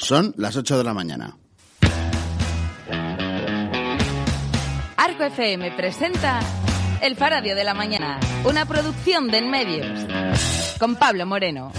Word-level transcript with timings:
Son 0.00 0.34
las 0.38 0.56
8 0.56 0.78
de 0.78 0.84
la 0.84 0.94
mañana. 0.94 1.36
Arco 4.96 5.24
FM 5.24 5.70
presenta 5.72 6.40
El 7.02 7.16
Faradio 7.16 7.54
de 7.54 7.64
la 7.64 7.74
Mañana, 7.74 8.18
una 8.44 8.66
producción 8.66 9.28
de 9.28 9.38
En 9.38 9.50
Medios, 9.50 9.86
con 10.78 10.96
Pablo 10.96 11.26
Moreno. 11.26 11.70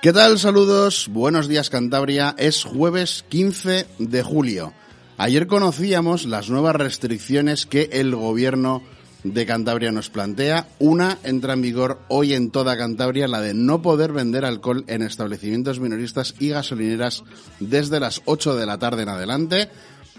¿Qué 0.00 0.12
tal? 0.12 0.38
Saludos. 0.38 1.08
Buenos 1.10 1.48
días, 1.48 1.70
Cantabria. 1.70 2.34
Es 2.38 2.64
jueves 2.64 3.24
15 3.28 3.86
de 3.98 4.22
julio. 4.22 4.72
Ayer 5.16 5.46
conocíamos 5.46 6.24
las 6.24 6.48
nuevas 6.48 6.76
restricciones 6.76 7.66
que 7.66 7.90
el 7.92 8.14
gobierno 8.14 8.82
de 9.24 9.44
Cantabria 9.44 9.90
nos 9.90 10.08
plantea. 10.08 10.68
Una 10.78 11.18
entra 11.24 11.54
en 11.54 11.62
vigor 11.62 11.98
hoy 12.08 12.34
en 12.34 12.50
toda 12.50 12.78
Cantabria, 12.78 13.26
la 13.26 13.40
de 13.40 13.54
no 13.54 13.82
poder 13.82 14.12
vender 14.12 14.44
alcohol 14.44 14.84
en 14.86 15.02
establecimientos 15.02 15.80
minoristas 15.80 16.34
y 16.38 16.50
gasolineras 16.50 17.24
desde 17.58 18.00
las 18.00 18.22
8 18.24 18.54
de 18.54 18.66
la 18.66 18.78
tarde 18.78 19.02
en 19.02 19.08
adelante. 19.08 19.68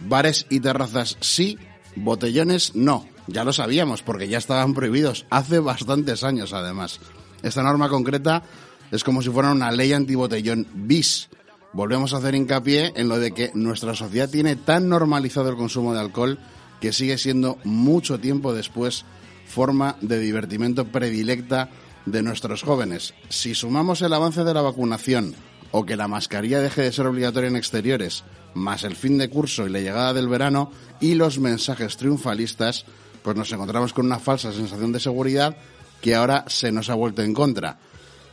Bares 0.08 0.46
y 0.50 0.60
terrazas 0.60 1.18
sí, 1.20 1.58
botellones 1.96 2.76
no. 2.76 3.08
Ya 3.28 3.44
lo 3.44 3.54
sabíamos 3.54 4.02
porque 4.02 4.28
ya 4.28 4.38
estaban 4.38 4.74
prohibidos 4.74 5.26
hace 5.30 5.60
bastantes 5.60 6.24
años 6.24 6.54
además. 6.54 7.00
Esta 7.44 7.64
norma 7.64 7.90
concreta 7.90 8.44
es 8.92 9.04
como 9.04 9.22
si 9.22 9.30
fuera 9.30 9.52
una 9.52 9.72
ley 9.72 9.94
antibotellón 9.94 10.68
bis. 10.74 11.30
Volvemos 11.74 12.14
a 12.14 12.18
hacer 12.18 12.34
hincapié 12.34 12.94
en 12.96 13.08
lo 13.08 13.20
de 13.20 13.32
que 13.32 13.52
nuestra 13.54 13.94
sociedad 13.94 14.30
tiene 14.30 14.56
tan 14.56 14.90
normalizado 14.90 15.50
el 15.50 15.56
consumo 15.56 15.94
de 15.94 16.00
alcohol 16.00 16.40
que 16.82 16.94
sigue 16.94 17.18
siendo 17.18 17.58
mucho 17.64 18.20
tiempo 18.20 18.54
después 18.54 19.06
forma 19.46 19.98
de 20.02 20.20
divertimento 20.20 20.86
predilecta 20.86 21.70
de 22.06 22.24
nuestros 22.24 22.64
jóvenes. 22.64 23.14
Si 23.30 23.54
sumamos 23.54 24.02
el 24.02 24.14
avance 24.14 24.44
de 24.44 24.54
la 24.54 24.62
vacunación 24.62 25.36
o 25.72 25.86
que 25.86 25.96
la 25.96 26.08
mascarilla 26.08 26.62
deje 26.62 26.82
de 26.82 26.92
ser 26.92 27.06
obligatoria 27.06 27.50
en 27.50 27.56
exteriores, 27.56 28.24
más 28.54 28.84
el 28.84 28.96
fin 28.96 29.18
de 29.18 29.30
curso 29.30 29.66
y 29.66 29.70
la 29.70 29.80
llegada 29.80 30.14
del 30.14 30.28
verano 30.28 30.72
y 31.00 31.16
los 31.16 31.40
mensajes 31.40 31.98
triunfalistas, 31.98 32.86
pues 33.24 33.36
nos 33.36 33.52
encontramos 33.52 33.94
con 33.94 34.06
una 34.06 34.20
falsa 34.20 34.52
sensación 34.52 34.92
de 34.92 35.00
seguridad 35.00 35.58
que 36.02 36.16
ahora 36.16 36.46
se 36.48 36.72
nos 36.72 36.90
ha 36.90 36.96
vuelto 36.96 37.22
en 37.22 37.34
contra. 37.34 37.78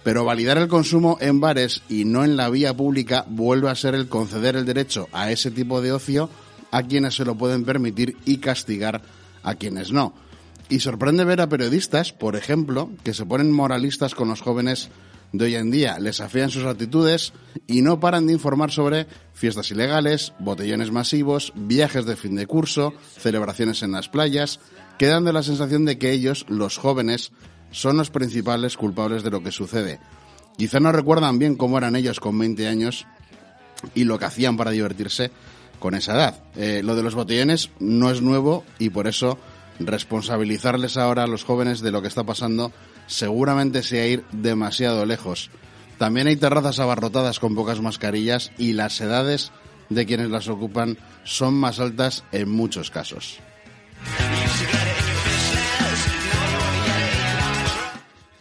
Pero 0.03 0.25
validar 0.25 0.59
el 0.59 0.69
consumo 0.69 1.19
en 1.20 1.41
bares 1.41 1.83
y 1.89 2.05
no 2.05 2.25
en 2.25 2.37
la 2.37 2.48
vía 2.48 2.77
pública 2.77 3.25
vuelve 3.28 3.70
a 3.70 3.75
ser 3.75 3.94
el 3.94 4.09
conceder 4.09 4.55
el 4.56 4.64
derecho 4.64 5.09
a 5.12 5.33
ese 5.33 5.50
tipo 5.50 5.81
de 5.81 5.92
ocio 5.92 6.31
a 6.70 6.83
quienes 6.83 7.17
se 7.17 7.25
lo 7.25 7.37
pueden 7.37 7.64
permitir 7.64 8.17
y 8.25 8.39
castigar 8.39 9.03
a 9.42 9.55
quienes 9.55 9.92
no. 9.92 10.14
Y 10.69 10.81
sorprende 10.81 11.25
ver 11.25 11.41
a 11.41 11.48
periodistas, 11.48 12.12
por 12.12 12.37
ejemplo, 12.37 12.91
que 13.05 13.14
se 13.14 13.27
ponen 13.27 13.53
moralistas 13.53 14.14
con 14.14 14.28
los 14.28 14.41
jóvenes 14.41 14.91
de 15.33 15.45
hoy 15.45 15.55
en 15.57 15.71
día, 15.71 15.99
les 15.99 16.21
afean 16.21 16.51
sus 16.51 16.65
actitudes 16.65 17.33
y 17.67 17.83
no 17.83 18.01
paran 18.01 18.27
de 18.27 18.33
informar 18.33 18.71
sobre 18.71 19.07
fiestas 19.35 19.71
ilegales, 19.71 20.33
botellones 20.39 20.91
masivos, 20.91 21.53
viajes 21.55 22.07
de 22.07 22.17
fin 22.17 22.37
de 22.37 22.47
curso, 22.47 22.95
celebraciones 23.19 23.83
en 23.83 23.93
las 23.93 24.09
playas, 24.09 24.61
que 24.99 25.07
dan 25.07 25.25
de 25.25 25.33
la 25.33 25.43
sensación 25.43 25.85
de 25.85 25.99
que 25.99 26.12
ellos, 26.12 26.47
los 26.49 26.78
jóvenes, 26.78 27.33
son 27.71 27.97
los 27.97 28.11
principales 28.11 28.77
culpables 28.77 29.23
de 29.23 29.31
lo 29.31 29.43
que 29.43 29.53
sucede. 29.53 30.00
Quizá 30.56 30.81
no 30.81 30.93
recuerdan 30.93 31.39
bien 31.39 31.56
cómo 31.56 31.77
eran 31.77 31.97
ellos 31.97 32.21
con 32.21 32.39
20 32.39 32.67
años 32.67 33.06
y 33.95 34.05
lo 34.05 34.19
que 34.19 34.25
hacían 34.25 34.56
para 34.56 34.71
divertirse 34.71 35.31
con 35.79 35.95
esa 35.95 36.15
edad. 36.15 36.43
Eh, 36.56 36.81
lo 36.83 36.97
de 36.97 37.03
los 37.03 37.15
botellones 37.15 37.71
no 37.79 38.11
es 38.11 38.23
nuevo 38.23 38.65
y 38.79 38.89
por 38.89 39.06
eso 39.06 39.39
responsabilizarles 39.79 40.97
ahora 40.97 41.25
a 41.25 41.27
los 41.27 41.45
jóvenes 41.45 41.81
de 41.81 41.91
lo 41.91 42.00
que 42.00 42.09
está 42.09 42.25
pasando 42.25 42.73
seguramente 43.06 43.83
sea 43.83 44.06
ir 44.06 44.25
demasiado 44.33 45.06
lejos. 45.06 45.50
También 45.99 46.27
hay 46.27 46.37
terrazas 46.37 46.78
abarrotadas 46.78 47.41
con 47.41 47.55
pocas 47.55 47.81
mascarillas 47.81 48.53
y 48.59 48.75
las 48.75 49.00
edades 49.00 49.53
de 49.89 50.06
quienes 50.06 50.31
las 50.31 50.49
ocupan 50.49 50.99
son 51.25 51.55
más 51.55 51.81
altas 51.81 52.25
en 52.33 52.50
muchos 52.50 52.91
casos. 52.91 53.39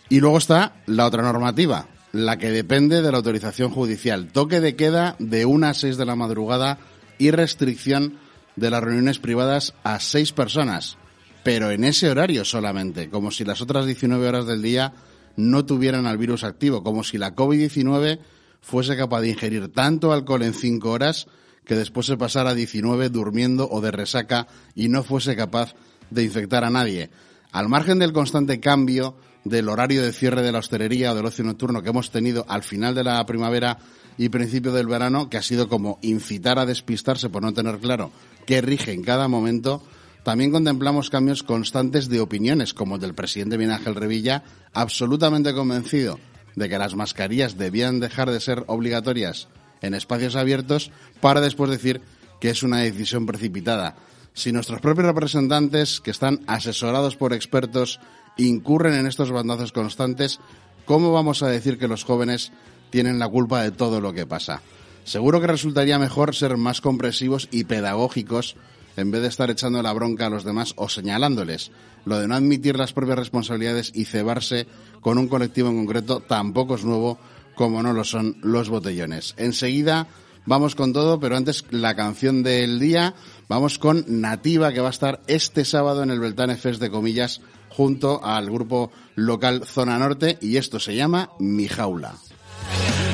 Y 0.09 0.19
luego 0.19 0.37
está 0.37 0.73
la 0.85 1.05
otra 1.05 1.23
normativa, 1.23 1.87
la 2.11 2.37
que 2.37 2.51
depende 2.51 3.01
de 3.01 3.11
la 3.11 3.17
autorización 3.17 3.71
judicial. 3.71 4.27
Toque 4.27 4.59
de 4.59 4.75
queda 4.75 5.15
de 5.19 5.45
1 5.45 5.67
a 5.67 5.73
6 5.73 5.97
de 5.97 6.05
la 6.05 6.15
madrugada 6.15 6.77
y 7.17 7.31
restricción 7.31 8.19
de 8.55 8.69
las 8.69 8.83
reuniones 8.83 9.19
privadas 9.19 9.73
a 9.83 9.99
6 9.99 10.31
personas, 10.31 10.97
pero 11.45 11.69
en 11.69 11.83
ese 11.83 12.09
horario 12.09 12.43
solamente, 12.43 13.07
como 13.11 13.29
si 13.29 13.45
las 13.45 13.61
otras 13.61 13.85
19 13.85 14.27
horas 14.27 14.47
del 14.47 14.63
día 14.63 14.93
no 15.35 15.63
tuvieran 15.63 16.07
al 16.07 16.17
virus 16.17 16.43
activo, 16.43 16.81
como 16.81 17.03
si 17.03 17.19
la 17.19 17.35
COVID-19 17.35 18.17
fuese 18.61 18.97
capaz 18.97 19.21
de 19.21 19.29
ingerir 19.29 19.71
tanto 19.71 20.11
alcohol 20.11 20.41
en 20.41 20.55
5 20.55 20.89
horas 20.89 21.27
que 21.63 21.75
después 21.75 22.07
se 22.07 22.17
pasara 22.17 22.49
a 22.49 22.55
19 22.55 23.09
durmiendo 23.09 23.69
o 23.69 23.79
de 23.79 23.91
resaca 23.91 24.47
y 24.73 24.89
no 24.89 25.03
fuese 25.03 25.35
capaz 25.35 25.75
de 26.09 26.23
infectar 26.23 26.63
a 26.63 26.71
nadie. 26.71 27.11
Al 27.51 27.69
margen 27.69 27.99
del 27.99 28.11
constante 28.11 28.59
cambio 28.59 29.15
del 29.43 29.69
horario 29.69 30.01
de 30.01 30.13
cierre 30.13 30.41
de 30.41 30.51
la 30.51 30.57
hostelería 30.57 31.11
o 31.11 31.15
del 31.15 31.27
ocio 31.27 31.45
nocturno 31.45 31.83
que 31.83 31.89
hemos 31.89 32.09
tenido 32.09 32.47
al 32.49 32.63
final 32.63 32.95
de 32.95 33.03
la 33.03 33.23
primavera 33.27 33.77
y 34.17 34.29
principio 34.29 34.71
del 34.71 34.87
verano, 34.87 35.29
que 35.29 35.37
ha 35.37 35.43
sido 35.43 35.69
como 35.69 35.99
incitar 36.01 36.57
a 36.57 36.65
despistarse 36.65 37.29
por 37.29 37.43
no 37.43 37.53
tener 37.53 37.77
claro 37.77 38.09
qué 38.47 38.61
rige 38.61 38.93
en 38.93 39.03
cada 39.03 39.27
momento, 39.27 39.83
también 40.25 40.51
contemplamos 40.51 41.11
cambios 41.11 41.43
constantes 41.43 42.09
de 42.09 42.19
opiniones, 42.19 42.73
como 42.73 42.95
el 42.95 43.01
del 43.01 43.13
presidente 43.13 43.59
Miguel 43.59 43.75
Ángel 43.75 43.93
Revilla, 43.93 44.43
absolutamente 44.73 45.53
convencido 45.53 46.19
de 46.55 46.67
que 46.67 46.79
las 46.79 46.95
mascarillas 46.95 47.59
debían 47.59 47.99
dejar 47.99 48.31
de 48.31 48.39
ser 48.39 48.63
obligatorias 48.65 49.49
en 49.83 49.93
espacios 49.93 50.35
abiertos, 50.35 50.89
para 51.21 51.41
después 51.41 51.69
decir 51.69 52.01
que 52.41 52.49
es 52.49 52.63
una 52.63 52.79
decisión 52.79 53.27
precipitada. 53.27 53.97
Si 54.33 54.51
nuestros 54.51 54.81
propios 54.81 55.05
representantes, 55.05 56.01
que 56.01 56.09
están 56.09 56.39
asesorados 56.47 57.15
por 57.15 57.31
expertos, 57.31 57.99
incurren 58.35 58.95
en 58.95 59.05
estos 59.05 59.29
bandazos 59.29 59.73
constantes, 59.73 60.39
¿cómo 60.85 61.11
vamos 61.11 61.43
a 61.43 61.49
decir 61.49 61.77
que 61.77 61.87
los 61.87 62.03
jóvenes 62.03 62.51
tienen 62.89 63.19
la 63.19 63.29
culpa 63.29 63.61
de 63.61 63.69
todo 63.69 64.01
lo 64.01 64.11
que 64.11 64.25
pasa? 64.25 64.63
Seguro 65.03 65.39
que 65.39 65.45
resultaría 65.45 65.99
mejor 65.99 66.33
ser 66.33 66.57
más 66.57 66.81
compresivos 66.81 67.47
y 67.51 67.65
pedagógicos 67.65 68.55
en 68.97 69.11
vez 69.11 69.21
de 69.21 69.27
estar 69.27 69.49
echando 69.49 69.81
la 69.81 69.93
bronca 69.93 70.27
a 70.27 70.29
los 70.29 70.43
demás 70.43 70.73
o 70.77 70.89
señalándoles. 70.89 71.71
Lo 72.05 72.19
de 72.19 72.27
no 72.27 72.35
admitir 72.35 72.77
las 72.77 72.93
propias 72.93 73.19
responsabilidades 73.19 73.91
y 73.93 74.05
cebarse 74.05 74.67
con 75.01 75.17
un 75.17 75.27
colectivo 75.27 75.69
en 75.69 75.77
concreto 75.77 76.19
tampoco 76.19 76.75
es 76.75 76.83
nuevo, 76.83 77.17
como 77.55 77.81
no 77.81 77.93
lo 77.93 78.03
son 78.03 78.37
los 78.41 78.69
botellones. 78.69 79.33
Enseguida 79.37 80.07
vamos 80.45 80.75
con 80.75 80.93
todo, 80.93 81.19
pero 81.19 81.37
antes 81.37 81.65
la 81.71 81.95
canción 81.95 82.43
del 82.43 82.79
día. 82.79 83.15
Vamos 83.47 83.77
con 83.77 84.05
Nativa, 84.07 84.73
que 84.73 84.81
va 84.81 84.87
a 84.87 84.91
estar 84.91 85.21
este 85.27 85.65
sábado 85.65 86.03
en 86.03 86.11
el 86.11 86.19
Beltane 86.19 86.55
Fest 86.55 86.81
de 86.81 86.89
Comillas 86.89 87.41
junto 87.69 88.23
al 88.23 88.49
grupo 88.49 88.91
local 89.15 89.65
Zona 89.65 89.99
Norte 89.99 90.37
y 90.41 90.57
esto 90.57 90.79
se 90.79 90.95
llama 90.95 91.31
Mi 91.39 91.67
Jaula. 91.67 92.15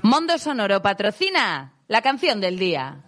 Mondo 0.04 0.38
Sonoro 0.38 0.82
patrocina 0.82 1.74
la 1.88 2.02
canción 2.02 2.42
del 2.42 2.58
día. 2.58 3.04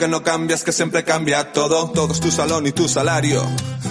Que 0.00 0.08
no 0.08 0.22
cambia 0.22 0.56
es 0.56 0.64
que 0.64 0.72
siempre 0.72 1.04
cambia 1.04 1.52
todo. 1.52 1.90
Todo 1.90 2.12
es 2.14 2.20
tu 2.20 2.30
salón 2.30 2.66
y 2.66 2.72
tu 2.72 2.88
salario. 2.88 3.44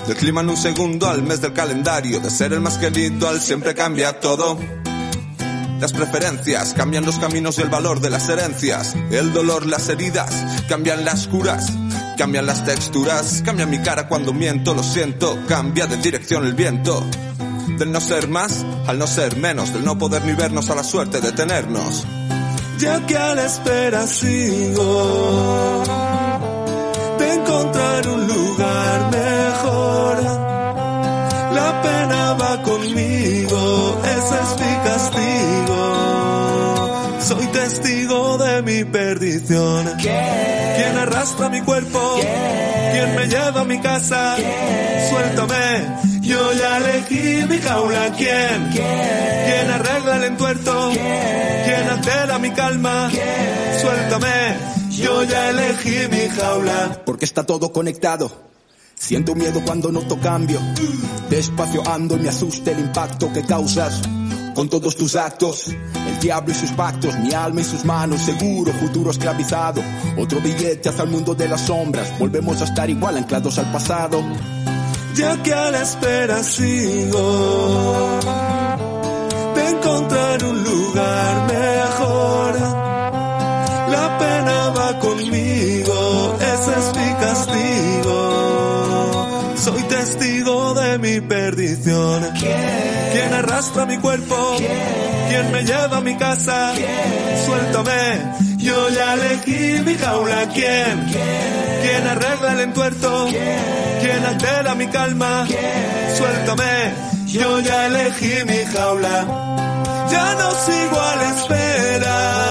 Del 0.08 0.18
clima 0.18 0.42
en 0.42 0.50
un 0.50 0.58
segundo 0.58 1.08
al 1.08 1.22
mes 1.22 1.40
del 1.40 1.54
calendario. 1.54 2.20
De 2.20 2.32
ser 2.32 2.52
el 2.52 2.62
más 2.62 2.80
querido 2.80 3.30
al 3.30 3.40
siempre 3.40 3.76
cambia 3.76 4.20
todo. 4.20 4.58
Las 5.80 5.94
preferencias 5.94 6.74
cambian 6.74 7.06
los 7.06 7.20
caminos 7.20 7.60
y 7.60 7.62
el 7.62 7.70
valor 7.70 8.02
de 8.02 8.10
las 8.10 8.28
herencias. 8.28 8.96
El 9.12 9.32
dolor, 9.34 9.68
las 9.68 9.88
heridas, 9.88 10.32
cambian 10.68 11.06
las 11.06 11.28
curas. 11.28 11.72
Cambian 12.18 12.48
las 12.48 12.66
texturas, 12.66 13.44
cambia 13.46 13.68
mi 13.68 13.78
cara 13.78 14.08
cuando 14.08 14.34
miento, 14.34 14.74
lo 14.74 14.84
siento, 14.84 15.38
cambia 15.48 15.86
de 15.86 15.98
dirección 15.98 16.44
el 16.44 16.56
viento. 16.56 17.06
Del 17.78 17.92
no 17.92 18.02
ser 18.02 18.28
más 18.28 18.66
al 18.88 18.98
no 18.98 19.06
ser 19.06 19.38
menos, 19.38 19.74
del 19.74 19.86
no 19.86 19.98
poder 20.00 20.26
ni 20.26 20.34
vernos 20.34 20.72
a 20.72 20.76
la 20.76 20.84
suerte 20.84 21.22
de 21.22 21.32
tenernos. 21.34 22.04
Ya 22.80 23.06
que 23.06 23.18
a 23.18 23.36
la 23.36 23.46
espera 23.46 24.08
sigo 24.08 25.84
de 27.20 27.34
encontrar 27.34 28.08
un 28.08 28.28
lugar 28.28 29.12
mejor. 29.12 30.24
La 31.60 31.82
pena 31.82 32.34
va 32.42 32.64
conmigo, 32.64 34.02
ese 34.16 34.36
es 34.44 34.52
mi 34.62 34.74
castigo. 34.88 35.84
Soy 37.28 37.46
testigo 37.48 38.38
de 38.38 38.62
mi 38.62 38.86
perdición. 38.86 39.86
¿Quién 40.02 40.39
arrastra 41.30 41.50
mi 41.50 41.62
cuerpo? 41.62 42.16
¿Quién 42.92 43.16
me 43.16 43.28
lleva 43.28 43.62
a 43.62 43.66
mi 43.66 43.80
casa? 43.80 44.36
Suéltame. 45.10 46.22
Yo 46.22 46.54
ya 46.54 46.78
elegí 46.78 47.46
mi 47.48 47.58
jaula. 47.60 48.12
¿Quién? 48.18 48.70
¿Quién 48.72 49.72
arregla 49.72 50.18
el 50.18 50.24
entuerto? 50.24 50.92
¿Quién 50.92 51.90
altera 51.90 52.40
mi 52.40 52.52
calma? 52.52 53.12
Suéltame. 53.82 54.58
Yo 54.92 55.24
ya 55.24 55.50
elegí 55.50 56.08
mi 56.10 56.28
jaula. 56.30 57.02
porque 57.06 57.26
está 57.26 57.46
todo 57.46 57.72
conectado. 57.72 58.50
Siento 58.96 59.36
miedo 59.36 59.62
cuando 59.66 59.92
noto 59.92 60.20
cambio. 60.20 60.60
Despacio 61.30 61.88
ando 61.88 62.16
y 62.16 62.20
me 62.20 62.30
asusta 62.30 62.72
el 62.72 62.80
impacto 62.80 63.32
que 63.32 63.44
causas 63.44 64.02
con 64.60 64.68
todos 64.68 64.98
tus 64.98 65.16
actos. 65.16 65.68
El 65.70 66.20
diablo 66.20 66.52
y 66.52 66.54
sus 66.54 66.72
pactos, 66.72 67.18
mi 67.20 67.32
alma 67.32 67.62
y 67.62 67.64
sus 67.64 67.86
manos, 67.86 68.20
seguro, 68.20 68.74
futuro 68.74 69.10
esclavizado. 69.12 69.82
Otro 70.18 70.42
billete 70.42 70.90
hacia 70.90 71.06
el 71.06 71.10
mundo 71.12 71.34
de 71.34 71.48
las 71.48 71.62
sombras. 71.62 72.20
Volvemos 72.20 72.60
a 72.60 72.66
estar 72.66 72.90
igual 72.90 73.16
anclados 73.16 73.58
al 73.58 73.72
pasado. 73.72 74.22
ya 75.16 75.42
que 75.44 75.54
a 75.54 75.72
la 75.72 75.82
espera 75.82 76.44
sigo 76.44 78.20
de 79.56 79.70
encontrar 79.70 80.44
un 80.44 80.62
lugar 80.62 81.48
mejor. 81.48 82.60
La 83.92 84.18
pena 84.20 84.74
va 84.78 85.00
conmigo, 85.00 86.38
ese 86.38 86.72
es 86.80 86.94
mi 86.98 87.14
castigo. 87.14 88.18
Soy 89.56 89.84
testigo 89.84 90.74
de 90.74 90.98
mi 90.98 91.22
perdición. 91.22 92.28
¿Quién 92.38 92.99
arrastra 93.40 93.86
mi 93.86 93.98
cuerpo? 93.98 94.36
¿Quién 95.30 95.52
me 95.52 95.64
lleva 95.64 95.98
a 95.98 96.02
mi 96.02 96.16
casa? 96.18 96.74
Suéltame. 97.46 98.58
Yo 98.58 98.90
ya 98.90 99.14
elegí 99.14 99.82
mi 99.86 99.96
jaula. 99.96 100.48
¿Quién? 100.54 101.08
¿Quién 101.82 102.08
arregla 102.08 102.54
el 102.54 102.60
entuerto? 102.60 103.28
¿Quién 104.02 104.26
altera 104.26 104.76
mi 104.76 104.88
calma? 104.88 105.48
Suéltame. 106.18 106.94
Yo 107.28 107.60
ya 107.60 107.88
elegí 107.88 108.44
mi 108.46 108.66
jaula. 108.74 109.18
Ya 110.12 110.36
no 110.36 110.52
sigo 110.66 111.02
a 111.02 111.16
la 111.16 111.30
espera. 111.38 112.49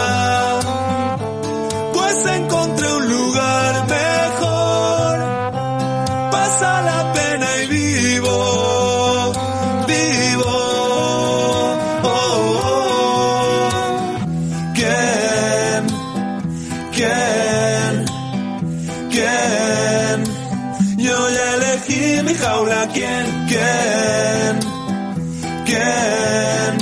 ¿Quién? 25.69 26.79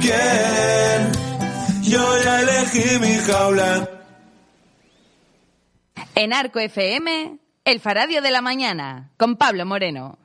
¿Quién? 0.00 1.82
Yo 1.82 2.22
ya 2.24 2.40
elegí 2.40 2.98
mi 2.98 3.14
jaula. 3.18 3.90
En 6.14 6.32
Arco 6.32 6.60
FM, 6.60 7.38
El 7.66 7.80
Faradio 7.80 8.22
de 8.22 8.30
la 8.30 8.40
Mañana, 8.40 9.12
con 9.18 9.36
Pablo 9.36 9.66
Moreno. 9.66 10.16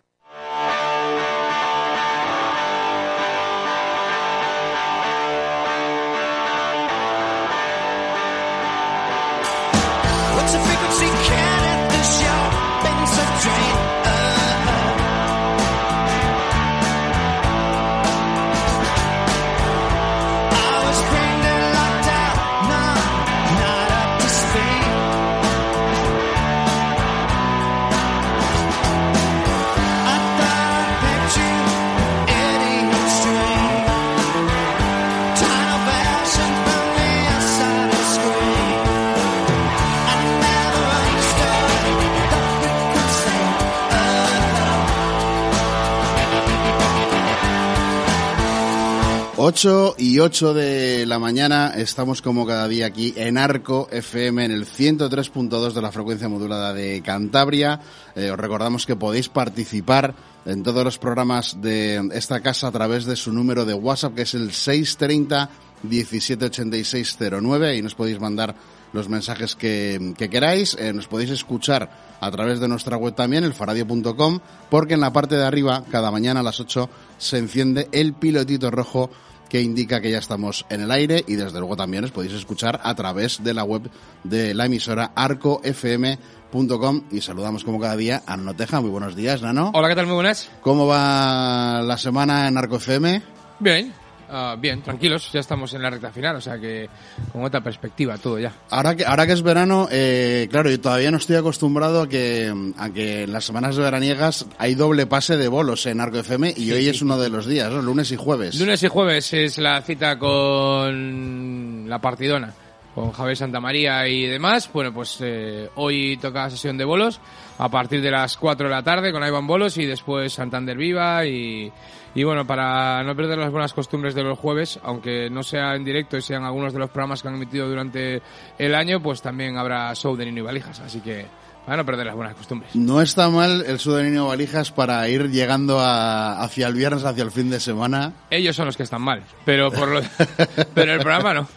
8 49.50 49.96
y 49.98 50.20
8 50.20 50.54
de 50.54 51.08
la 51.08 51.18
mañana 51.18 51.74
estamos 51.76 52.22
como 52.22 52.46
cada 52.46 52.68
día 52.68 52.86
aquí 52.86 53.16
en 53.18 53.36
Arco 53.36 53.88
FM 53.92 54.46
en 54.46 54.52
el 54.52 54.68
103.2 54.68 55.74
de 55.74 55.82
la 55.82 55.92
frecuencia 55.92 56.30
modulada 56.30 56.72
de 56.72 57.02
Cantabria. 57.02 57.82
Eh, 58.16 58.30
os 58.30 58.38
recordamos 58.38 58.86
que 58.86 58.96
podéis 58.96 59.28
participar 59.28 60.14
en 60.46 60.62
todos 60.62 60.84
los 60.84 61.00
programas 61.00 61.60
de 61.64 62.12
esta 62.14 62.42
casa 62.42 62.68
a 62.68 62.72
través 62.72 63.06
de 63.06 63.16
su 63.16 63.34
número 63.34 63.66
de 63.66 63.74
WhatsApp 63.74 64.14
que 64.14 64.22
es 64.22 64.36
el 64.36 64.52
630 64.52 65.50
178609 65.82 67.78
y 67.78 67.82
nos 67.82 67.96
podéis 67.96 68.20
mandar 68.20 68.54
los 68.94 69.10
mensajes 69.10 69.56
que, 69.56 70.14
que 70.16 70.30
queráis. 70.30 70.78
Eh, 70.80 70.94
nos 70.94 71.08
podéis 71.08 71.32
escuchar 71.32 71.90
a 72.22 72.30
través 72.30 72.60
de 72.60 72.68
nuestra 72.68 72.98
web 72.98 73.16
también, 73.16 73.44
elfaradio.com, 73.44 74.42
porque 74.70 74.94
en 74.94 75.00
la 75.00 75.12
parte 75.12 75.38
de 75.38 75.46
arriba, 75.46 75.86
cada 75.90 76.12
mañana 76.12 76.42
a 76.42 76.44
las 76.44 76.60
8, 76.60 76.88
se 77.18 77.40
enciende 77.40 77.88
el 77.92 78.14
pilotito 78.14 78.70
rojo 78.70 79.10
que 79.50 79.62
indica 79.62 80.00
que 80.00 80.12
ya 80.12 80.20
estamos 80.20 80.66
en 80.70 80.82
el 80.82 80.92
aire 80.92 81.24
y 81.28 81.36
desde 81.36 81.60
luego 81.60 81.76
también 81.76 82.04
os 82.04 82.12
podéis 82.12 82.34
escuchar 82.34 82.80
a 82.84 82.96
través 82.96 83.44
de 83.44 83.54
la 83.54 83.64
web 83.64 83.90
de 84.24 84.54
la 84.54 84.66
emisora 84.66 85.12
arcofm.com 85.16 87.04
y 87.12 87.22
saludamos 87.22 87.64
como 87.64 87.80
cada 87.80 87.96
día 87.98 88.24
a 88.26 88.38
Noteja. 88.38 88.80
Muy 88.82 88.90
buenos 88.90 89.16
días, 89.16 89.42
Nano. 89.42 89.72
Hola, 89.74 89.90
¿qué 89.90 89.96
tal? 89.96 90.06
Muy 90.06 90.16
buenas. 90.16 90.50
¿Cómo 90.62 90.88
va 90.88 91.82
la 91.82 91.98
semana 91.98 92.48
en 92.48 92.58
Arco 92.58 92.78
FM? 92.78 93.22
Bien, 93.60 93.94
ah, 94.30 94.56
bien, 94.60 94.82
tranquilos, 94.82 95.32
ya 95.32 95.40
estamos 95.40 95.74
en 95.74 95.82
la 95.82 95.90
recta 95.90 96.12
final, 96.12 96.36
o 96.36 96.42
sea 96.42 96.60
que 96.60 96.90
con 97.32 97.44
otra 97.44 97.62
perspectiva 97.62 98.18
todo 98.18 98.40
ya. 98.40 98.54
Ahora 98.70 98.96
que, 98.96 99.06
ahora 99.06 99.26
que 99.26 99.34
es 99.34 99.42
verano, 99.42 99.88
eh, 99.92 100.48
claro, 100.50 100.70
yo 100.70 100.80
todavía 100.80 101.12
no 101.12 101.18
estoy 101.18 101.36
acostumbrado 101.36 102.04
a 102.04 102.10
que, 102.10 102.54
a 102.78 102.90
que 102.90 103.24
en 103.24 103.34
las 103.34 103.46
semanas 103.46 103.78
veraniegas 103.78 104.46
hay 104.58 104.76
doble 104.76 105.06
pase 105.06 105.38
de 105.38 105.48
bolos 105.48 105.86
en 105.86 106.02
Arco 106.02 106.20
FM 106.20 106.54
y 106.56 106.72
hoy 106.72 106.88
es 106.88 107.02
uno 107.02 107.18
de 107.18 107.30
los 107.30 107.46
días, 107.46 107.72
¿no? 107.72 107.82
lunes 107.82 108.12
y 108.12 108.16
jueves. 108.16 108.60
Lunes 108.60 108.84
y 108.84 108.88
jueves 108.88 109.34
es 109.34 109.58
la 109.58 109.82
cita 109.82 110.18
con 110.20 111.90
la 111.90 112.00
partidona, 112.00 112.54
con 112.94 113.12
Javier 113.12 113.38
Santamaría 113.38 114.08
y 114.08 114.28
demás. 114.28 114.70
Bueno, 114.72 114.94
pues 114.94 115.18
eh, 115.22 115.70
hoy 115.76 116.18
toca 116.18 116.50
sesión 116.50 116.78
de 116.78 116.86
bolos 116.86 117.20
a 117.58 117.70
partir 117.70 118.02
de 118.02 118.12
las 118.12 118.38
4 118.38 118.68
de 118.68 118.74
la 118.74 118.84
tarde 118.84 119.12
con 119.12 119.26
Iván 119.26 119.48
Bolos 119.48 119.78
y 119.78 119.86
después 119.86 120.34
Santander 120.34 120.78
Viva 120.78 121.26
y, 121.26 121.72
y 122.16 122.24
bueno, 122.24 122.46
para 122.46 123.04
no 123.04 123.16
perder 123.16 123.38
las 123.38 123.52
buenas 123.52 123.74
costumbres 123.74 124.16
de 124.16 124.24
los 124.24 124.38
jueves, 124.38 124.80
aunque 124.84 125.30
no 125.30 125.44
sea 125.44 125.76
en 125.76 125.84
directo 125.86 126.18
y 126.18 126.22
sean 126.22 126.44
algunos 126.44 126.74
de 126.74 126.80
los 126.80 126.90
programas 126.90 127.22
que 127.22 127.28
han 127.28 127.36
emitido 127.36 127.68
durante 127.70 128.22
el 128.58 128.76
año, 128.76 129.02
pues 129.02 129.22
también 129.22 129.58
habrá 129.58 129.94
show 129.96 130.16
de 130.16 130.26
Nino 130.26 130.40
y 130.40 130.42
Valijas, 130.44 130.80
así 130.80 131.02
que 131.02 131.26
para 131.66 131.78
no 131.78 131.86
perder 131.86 132.08
las 132.08 132.16
buenas 132.16 132.34
costumbres. 132.36 132.76
No 132.76 133.00
está 133.02 133.30
mal 133.30 133.64
el 133.68 133.78
sudanino 133.78 134.28
valijas 134.28 134.72
para 134.72 135.08
ir 135.08 135.30
llegando 135.30 135.80
a- 135.80 136.42
hacia 136.42 136.66
el 136.68 136.74
viernes, 136.74 137.04
hacia 137.06 137.24
el 137.24 137.30
fin 137.32 137.52
de 137.52 137.60
semana. 137.60 138.14
Ellos 138.32 138.56
son 138.56 138.66
los 138.66 138.76
que 138.76 138.84
están 138.84 139.02
mal, 139.04 139.22
pero 139.46 139.72
por 139.72 139.88
lo, 139.90 140.02
pero 140.74 140.94
el 140.94 141.00
programa 141.02 141.34
no. 141.36 141.48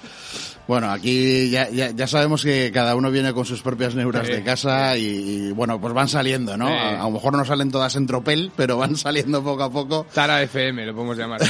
Bueno, 0.69 0.91
aquí 0.91 1.51
ya, 1.51 1.69
ya, 1.71 1.91
ya 1.91 2.07
sabemos 2.07 2.45
que 2.45 2.71
cada 2.73 2.95
uno 2.95 3.11
viene 3.11 3.33
con 3.33 3.45
sus 3.45 3.63
propias 3.63 3.97
neuras 3.97 4.27
Sí. 4.29 4.33
de 4.33 4.45
casa 4.45 4.97
y, 4.97 5.03
y, 5.49 5.53
bueno, 5.53 5.81
pues 5.81 5.93
van 5.93 6.09
saliendo, 6.09 6.57
¿no? 6.57 6.69
Sí. 6.69 6.73
A, 6.73 7.01
a 7.01 7.05
lo 7.05 7.11
mejor 7.11 7.37
no 7.37 7.45
salen 7.45 7.71
todas 7.73 7.97
en 7.97 8.07
tropel, 8.07 8.53
pero 8.57 8.79
van 8.79 8.97
saliendo 8.97 9.43
poco 9.43 9.65
a 9.65 9.71
poco. 9.71 10.07
Tara 10.15 10.41
FM, 10.43 10.87
lo 10.87 10.95
podemos 10.95 11.19
llamar. 11.19 11.41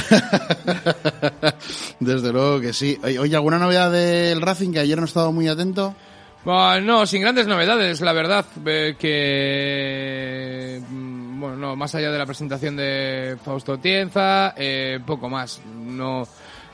Desde 1.99 2.31
luego 2.31 2.59
que 2.59 2.73
sí. 2.73 2.97
Oye, 3.03 3.19
Oye, 3.19 3.35
¿alguna 3.35 3.59
novedad 3.59 3.91
del 3.91 4.41
Racing 4.41 4.71
que 4.71 4.79
ayer 4.79 4.97
no 4.97 5.03
he 5.03 5.07
estado 5.07 5.31
muy 5.31 5.47
atento? 5.47 5.95
Bueno, 6.43 6.81
no, 6.81 7.05
sin 7.05 7.21
grandes 7.21 7.47
novedades, 7.47 8.01
la 8.01 8.11
verdad, 8.11 8.45
eh, 8.65 8.95
que... 8.99 10.81
mm, 10.89 11.39
Bueno, 11.39 11.55
no, 11.57 11.75
más 11.77 11.95
allá 11.95 12.11
de 12.11 12.17
la 12.17 12.25
presentación 12.25 12.75
de 12.75 13.37
Fausto 13.45 13.77
Tienza, 13.77 14.53
eh, 14.57 14.99
poco 15.05 15.29
más. 15.29 15.61
No, 15.73 16.27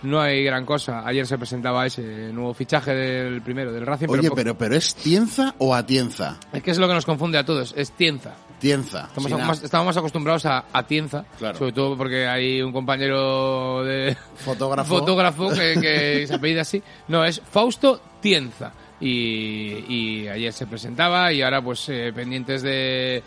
no 0.04 0.20
hay 0.22 0.44
gran 0.44 0.66
cosa. 0.66 1.06
Ayer 1.06 1.26
se 1.28 1.38
presentaba 1.38 1.86
ese 1.86 2.02
nuevo 2.34 2.54
fichaje 2.54 2.94
del 2.94 3.42
primero, 3.42 3.72
del 3.72 3.86
Racing. 3.86 4.08
Oye, 4.10 4.30
po- 4.30 4.36
pero, 4.36 4.58
pero 4.58 4.76
¿es 4.76 4.96
Tienza 4.96 5.56
o 5.58 5.74
Atienza? 5.76 6.38
Es 6.54 6.64
que 6.64 6.72
es 6.72 6.78
lo 6.78 6.88
que 6.88 6.94
nos 6.94 7.06
confunde 7.06 7.38
a 7.38 7.46
todos, 7.46 7.74
es 7.78 7.92
Tienza. 7.92 8.34
Tienza. 8.60 9.06
Estamos, 9.08 9.32
más, 9.32 9.64
estamos 9.64 9.86
más 9.86 9.98
acostumbrados 9.98 10.46
a, 10.46 10.66
a 10.74 10.84
Tienza, 10.86 11.24
Claro. 11.38 11.58
sobre 11.58 11.72
todo 11.72 11.96
porque 11.98 12.28
hay 12.28 12.62
un 12.62 12.74
compañero 12.74 13.84
de 13.86 14.18
Fotógrafo. 14.36 14.98
fotógrafo 15.00 15.50
que, 15.50 15.76
que 15.82 16.26
se 16.28 16.34
apellida 16.36 16.62
así. 16.62 16.84
No, 17.08 17.24
es 17.24 17.42
Fausto 17.50 18.02
Tienza. 18.22 18.74
Y, 19.02 19.86
y 19.88 20.28
ayer 20.28 20.52
se 20.52 20.68
presentaba 20.68 21.32
y 21.32 21.42
ahora 21.42 21.62
pues 21.62 21.88
eh, 21.88 22.12
pendientes 22.14 22.62
de, 22.62 23.24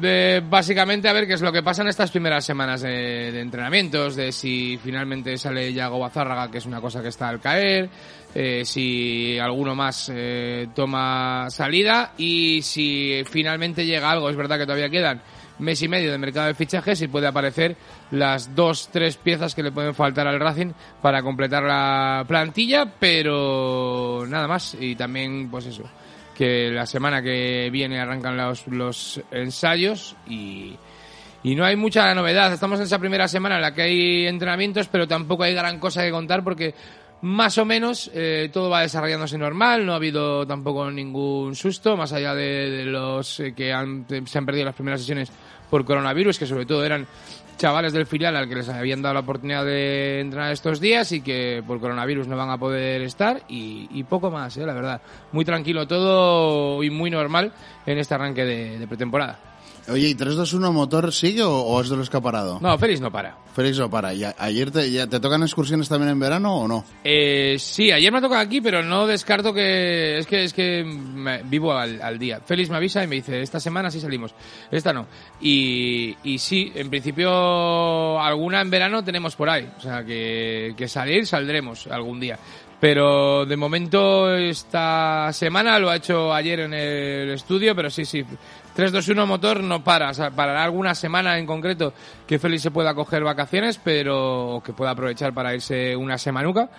de 0.00 0.42
básicamente 0.48 1.08
a 1.08 1.12
ver 1.12 1.26
qué 1.26 1.34
es 1.34 1.42
lo 1.42 1.52
que 1.52 1.62
pasa 1.62 1.82
en 1.82 1.88
estas 1.88 2.10
primeras 2.10 2.44
semanas 2.44 2.82
de, 2.82 3.32
de 3.32 3.40
entrenamientos, 3.40 4.16
de 4.16 4.32
si 4.32 4.78
finalmente 4.82 5.36
sale 5.38 5.72
Yago 5.72 5.98
Bazárraga, 5.98 6.50
que 6.50 6.58
es 6.58 6.66
una 6.66 6.80
cosa 6.80 7.02
que 7.02 7.08
está 7.08 7.28
al 7.28 7.40
caer, 7.40 7.90
eh, 8.34 8.64
si 8.64 9.38
alguno 9.38 9.74
más 9.74 10.10
eh, 10.14 10.68
toma 10.74 11.46
salida 11.50 12.12
y 12.16 12.62
si 12.62 13.22
finalmente 13.28 13.84
llega 13.84 14.10
algo, 14.10 14.30
es 14.30 14.36
verdad 14.36 14.58
que 14.58 14.66
todavía 14.66 14.88
quedan 14.88 15.20
mes 15.58 15.82
y 15.82 15.88
medio 15.88 16.10
de 16.10 16.18
mercado 16.18 16.46
de 16.46 16.54
fichajes 16.54 17.02
y 17.02 17.08
puede 17.08 17.26
aparecer 17.26 17.76
las 18.10 18.54
dos, 18.54 18.88
tres 18.92 19.16
piezas 19.16 19.54
que 19.54 19.62
le 19.62 19.72
pueden 19.72 19.94
faltar 19.94 20.26
al 20.26 20.40
Racing 20.40 20.72
para 21.02 21.22
completar 21.22 21.62
la 21.62 22.24
plantilla, 22.26 22.86
pero 22.98 24.24
nada 24.26 24.48
más. 24.48 24.76
Y 24.80 24.96
también, 24.96 25.50
pues 25.50 25.66
eso, 25.66 25.84
que 26.40 26.70
la 26.70 26.86
semana 26.86 27.20
que 27.20 27.68
viene 27.70 28.00
arrancan 28.00 28.34
los, 28.34 28.66
los 28.68 29.20
ensayos 29.30 30.16
y, 30.26 30.74
y 31.42 31.54
no 31.54 31.66
hay 31.66 31.76
mucha 31.76 32.14
novedad. 32.14 32.50
Estamos 32.50 32.78
en 32.78 32.86
esa 32.86 32.98
primera 32.98 33.28
semana 33.28 33.56
en 33.56 33.60
la 33.60 33.74
que 33.74 33.82
hay 33.82 34.26
entrenamientos, 34.26 34.88
pero 34.88 35.06
tampoco 35.06 35.42
hay 35.42 35.52
gran 35.54 35.78
cosa 35.78 36.02
que 36.02 36.10
contar 36.10 36.42
porque 36.42 36.74
más 37.20 37.58
o 37.58 37.66
menos 37.66 38.10
eh, 38.14 38.48
todo 38.50 38.70
va 38.70 38.80
desarrollándose 38.80 39.36
normal, 39.36 39.84
no 39.84 39.92
ha 39.92 39.96
habido 39.96 40.46
tampoco 40.46 40.90
ningún 40.90 41.54
susto, 41.54 41.94
más 41.94 42.14
allá 42.14 42.34
de, 42.34 42.86
los 42.86 43.38
eh, 43.40 43.52
que 43.54 43.70
han- 43.74 44.06
se 44.24 44.38
han 44.38 44.46
perdido 44.46 44.64
las 44.64 44.74
primeras 44.74 45.00
sesiones 45.00 45.30
por 45.68 45.84
coronavirus, 45.84 46.38
que 46.38 46.46
sobre 46.46 46.64
todo 46.64 46.82
eran 46.86 47.06
chavales 47.60 47.92
del 47.92 48.06
filial 48.06 48.34
al 48.36 48.48
que 48.48 48.54
les 48.54 48.68
habían 48.70 49.02
dado 49.02 49.12
la 49.12 49.20
oportunidad 49.20 49.66
de 49.66 50.20
entrenar 50.20 50.50
estos 50.50 50.80
días 50.80 51.12
y 51.12 51.20
que 51.20 51.62
por 51.66 51.78
coronavirus 51.78 52.26
no 52.26 52.34
van 52.34 52.48
a 52.48 52.56
poder 52.56 53.02
estar 53.02 53.42
y, 53.48 54.02
poco 54.04 54.30
más, 54.30 54.56
eh, 54.56 54.64
la 54.64 54.72
verdad. 54.72 55.02
Muy 55.32 55.44
tranquilo 55.44 55.86
todo 55.86 56.82
y 56.82 56.88
muy 56.88 57.10
normal 57.10 57.52
en 57.84 57.98
este 57.98 58.14
arranque 58.14 58.46
de 58.46 58.86
pretemporada. 58.88 59.49
Oye, 59.90 60.08
¿y 60.08 60.14
321 60.14 60.72
motor 60.72 61.12
sigue 61.12 61.42
o, 61.42 61.50
o 61.52 61.80
es 61.80 61.88
de 61.88 61.96
los 61.96 62.08
que 62.08 62.16
ha 62.16 62.20
parado? 62.20 62.58
No, 62.60 62.78
Félix 62.78 63.00
no 63.00 63.10
para. 63.10 63.36
Félix 63.54 63.78
no 63.78 63.90
para. 63.90 64.14
¿Y 64.14 64.24
a- 64.24 64.34
ayer 64.38 64.70
te, 64.70 64.90
ya, 64.90 65.06
te 65.06 65.18
tocan 65.20 65.42
excursiones 65.42 65.88
también 65.88 66.12
en 66.12 66.18
verano 66.20 66.54
o 66.56 66.68
no? 66.68 66.84
Eh, 67.04 67.56
sí, 67.58 67.90
ayer 67.90 68.12
me 68.12 68.20
toca 68.20 68.38
aquí, 68.40 68.60
pero 68.60 68.82
no 68.82 69.06
descarto 69.06 69.52
que 69.52 70.18
es 70.18 70.26
que 70.26 70.44
es 70.44 70.52
que 70.52 70.84
me- 70.84 71.42
vivo 71.42 71.72
al, 71.72 72.00
al 72.02 72.18
día. 72.18 72.40
Félix 72.44 72.70
me 72.70 72.76
avisa 72.76 73.02
y 73.02 73.06
me 73.06 73.16
dice 73.16 73.40
esta 73.42 73.58
semana 73.60 73.90
sí 73.90 74.00
salimos, 74.00 74.34
esta 74.70 74.92
no. 74.92 75.06
Y, 75.40 76.16
y 76.24 76.38
sí, 76.38 76.70
en 76.74 76.88
principio 76.90 78.20
alguna 78.20 78.60
en 78.60 78.70
verano 78.70 79.02
tenemos 79.04 79.34
por 79.36 79.50
ahí, 79.50 79.68
o 79.76 79.80
sea 79.80 80.04
que, 80.04 80.74
que 80.76 80.88
salir 80.88 81.26
saldremos 81.26 81.86
algún 81.86 82.20
día. 82.20 82.38
Pero 82.80 83.44
de 83.44 83.58
momento 83.58 84.34
esta 84.34 85.30
semana 85.34 85.78
lo 85.78 85.90
ha 85.90 85.96
hecho 85.96 86.32
ayer 86.32 86.60
en 86.60 86.72
el 86.72 87.30
estudio, 87.30 87.74
pero 87.76 87.90
sí, 87.90 88.06
sí. 88.06 88.24
321 88.80 89.26
motor 89.26 89.62
no 89.62 89.84
para, 89.84 90.10
o 90.10 90.14
sea, 90.14 90.30
parará 90.30 90.64
alguna 90.64 90.94
semana 90.94 91.38
en 91.38 91.44
concreto 91.44 91.92
que 92.30 92.38
Félix 92.38 92.62
se 92.62 92.70
pueda 92.70 92.94
coger 92.94 93.24
vacaciones, 93.24 93.80
pero 93.82 94.62
que 94.64 94.72
pueda 94.72 94.92
aprovechar 94.92 95.34
para 95.34 95.52
irse 95.52 95.96
una 95.96 96.16
semanuca, 96.16 96.70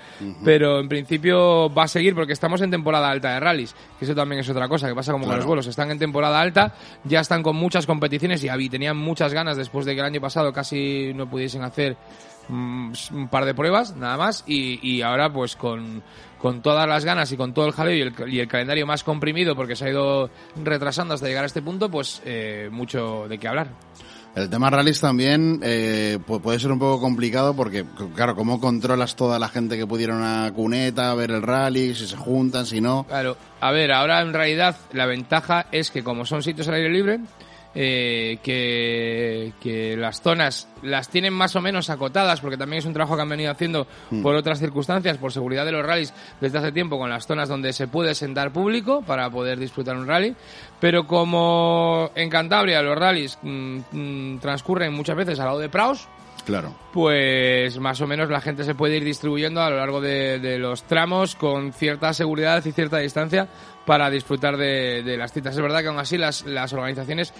pero 0.45 0.79
en 0.79 0.87
principio 0.87 1.69
va 1.73 1.83
a 1.83 1.87
seguir 1.89 2.15
porque 2.15 2.31
estamos 2.31 2.61
en 2.61 2.71
temporada 2.71 3.09
alta 3.09 3.33
de 3.33 3.39
rallies, 3.41 3.75
que 3.99 4.05
eso 4.05 4.15
también 4.15 4.39
es 4.39 4.47
otra 4.49 4.69
cosa, 4.69 4.87
que 4.87 4.95
pasa 4.95 5.11
como 5.11 5.25
con 5.25 5.35
los 5.35 5.45
vuelos, 5.45 5.67
están 5.67 5.91
en 5.91 5.99
temporada 5.99 6.39
alta, 6.39 6.73
ya 7.03 7.19
están 7.19 7.43
con 7.43 7.57
muchas 7.57 7.85
competiciones 7.85 8.41
y 8.45 8.47
habí- 8.47 8.69
tenían 8.69 8.95
muchas 8.95 9.33
ganas 9.33 9.57
después 9.57 9.85
de 9.85 9.93
que 9.93 9.99
el 9.99 10.05
año 10.05 10.21
pasado 10.21 10.53
casi 10.53 11.11
no 11.13 11.29
pudiesen 11.29 11.63
hacer 11.63 11.97
mm, 12.47 12.93
un 13.11 13.27
par 13.27 13.43
de 13.43 13.53
pruebas, 13.53 13.93
nada 13.97 14.15
más, 14.15 14.45
y, 14.47 14.79
y 14.89 15.01
ahora 15.01 15.33
pues 15.33 15.57
con, 15.57 16.01
con 16.39 16.61
todas 16.61 16.87
las 16.87 17.03
ganas 17.03 17.29
y 17.33 17.35
con 17.35 17.53
todo 17.53 17.65
el 17.67 17.73
jaleo 17.73 17.93
y 17.95 18.01
el, 18.01 18.13
y 18.33 18.39
el 18.39 18.47
calendario 18.47 18.87
más 18.87 19.03
comprimido 19.03 19.53
porque 19.53 19.75
se 19.75 19.83
ha 19.85 19.89
ido 19.89 20.29
retrasando 20.63 21.13
hasta 21.13 21.27
llegar 21.27 21.43
a 21.43 21.47
este 21.47 21.61
punto, 21.61 21.89
pues 21.91 22.21
eh, 22.23 22.69
mucho 22.71 23.25
de 23.27 23.37
qué 23.37 23.49
hablar. 23.49 23.67
El 24.33 24.49
tema 24.49 24.69
rallies 24.69 25.01
también 25.01 25.59
eh, 25.61 26.17
pu- 26.25 26.39
puede 26.41 26.57
ser 26.57 26.71
un 26.71 26.79
poco 26.79 27.01
complicado 27.01 27.53
porque, 27.53 27.83
claro, 28.15 28.33
¿cómo 28.33 28.61
controlas 28.61 29.17
toda 29.17 29.37
la 29.39 29.49
gente 29.49 29.77
que 29.77 29.85
pudiera 29.85 30.15
ir 30.15 30.21
a 30.23 30.51
cuneta 30.53 31.11
a 31.11 31.15
ver 31.15 31.31
el 31.31 31.41
rally, 31.41 31.93
si 31.93 32.07
se 32.07 32.15
juntan, 32.15 32.65
si 32.65 32.79
no? 32.79 33.05
Claro, 33.09 33.35
a 33.59 33.71
ver, 33.71 33.91
ahora 33.91 34.21
en 34.21 34.31
realidad 34.31 34.77
la 34.93 35.05
ventaja 35.05 35.65
es 35.73 35.91
que 35.91 36.01
como 36.01 36.25
son 36.25 36.43
sitios 36.43 36.69
al 36.69 36.75
aire 36.75 36.89
libre, 36.89 37.19
eh, 37.73 38.37
que, 38.43 39.53
que 39.61 39.95
las 39.95 40.21
zonas 40.21 40.67
las 40.81 41.09
tienen 41.09 41.33
más 41.33 41.55
o 41.55 41.61
menos 41.61 41.89
acotadas, 41.89 42.41
porque 42.41 42.57
también 42.57 42.79
es 42.79 42.85
un 42.85 42.93
trabajo 42.93 43.15
que 43.15 43.21
han 43.21 43.29
venido 43.29 43.51
haciendo 43.51 43.87
por 44.21 44.35
otras 44.35 44.59
circunstancias, 44.59 45.17
por 45.17 45.31
seguridad 45.31 45.65
de 45.65 45.71
los 45.71 45.85
rallies 45.85 46.13
desde 46.39 46.57
hace 46.57 46.71
tiempo, 46.71 46.97
con 46.97 47.09
las 47.09 47.27
zonas 47.27 47.49
donde 47.49 47.73
se 47.73 47.87
puede 47.87 48.15
sentar 48.15 48.51
público 48.51 49.01
para 49.01 49.29
poder 49.29 49.59
disfrutar 49.59 49.95
un 49.95 50.07
rally. 50.07 50.35
Pero 50.79 51.07
como 51.07 52.11
en 52.15 52.29
Cantabria 52.29 52.81
los 52.81 52.97
rallies 52.97 53.37
mm, 53.41 53.77
mm, 53.91 54.39
transcurren 54.39 54.93
muchas 54.93 55.15
veces 55.15 55.39
al 55.39 55.45
lado 55.45 55.59
de 55.59 55.69
Praos, 55.69 56.07
Claro. 56.45 56.73
pues 56.91 57.79
más 57.79 58.01
o 58.01 58.07
menos 58.07 58.29
la 58.29 58.41
gente 58.41 58.63
se 58.63 58.75
puede 58.75 58.97
ir 58.97 59.03
distribuyendo 59.03 59.61
a 59.61 59.69
lo 59.69 59.77
largo 59.77 60.01
de, 60.01 60.57
los 60.59 60.83
tramos 60.83 61.35
con 61.35 61.73
cierta 61.73 62.13
seguridad 62.13 62.63
y 62.65 62.71
cierta 62.71 62.97
distancia 62.97 63.47
para 63.85 64.09
disfrutar 64.09 64.57
de, 64.57 65.15
las 65.17 65.33
citas. 65.33 65.55
Es 65.55 65.61
verdad 65.61 65.81
que 65.81 65.87
aún 65.87 65.99
así 65.99 66.17
las, 66.17 66.45
las 66.45 66.73
organizaciones 66.73 67.33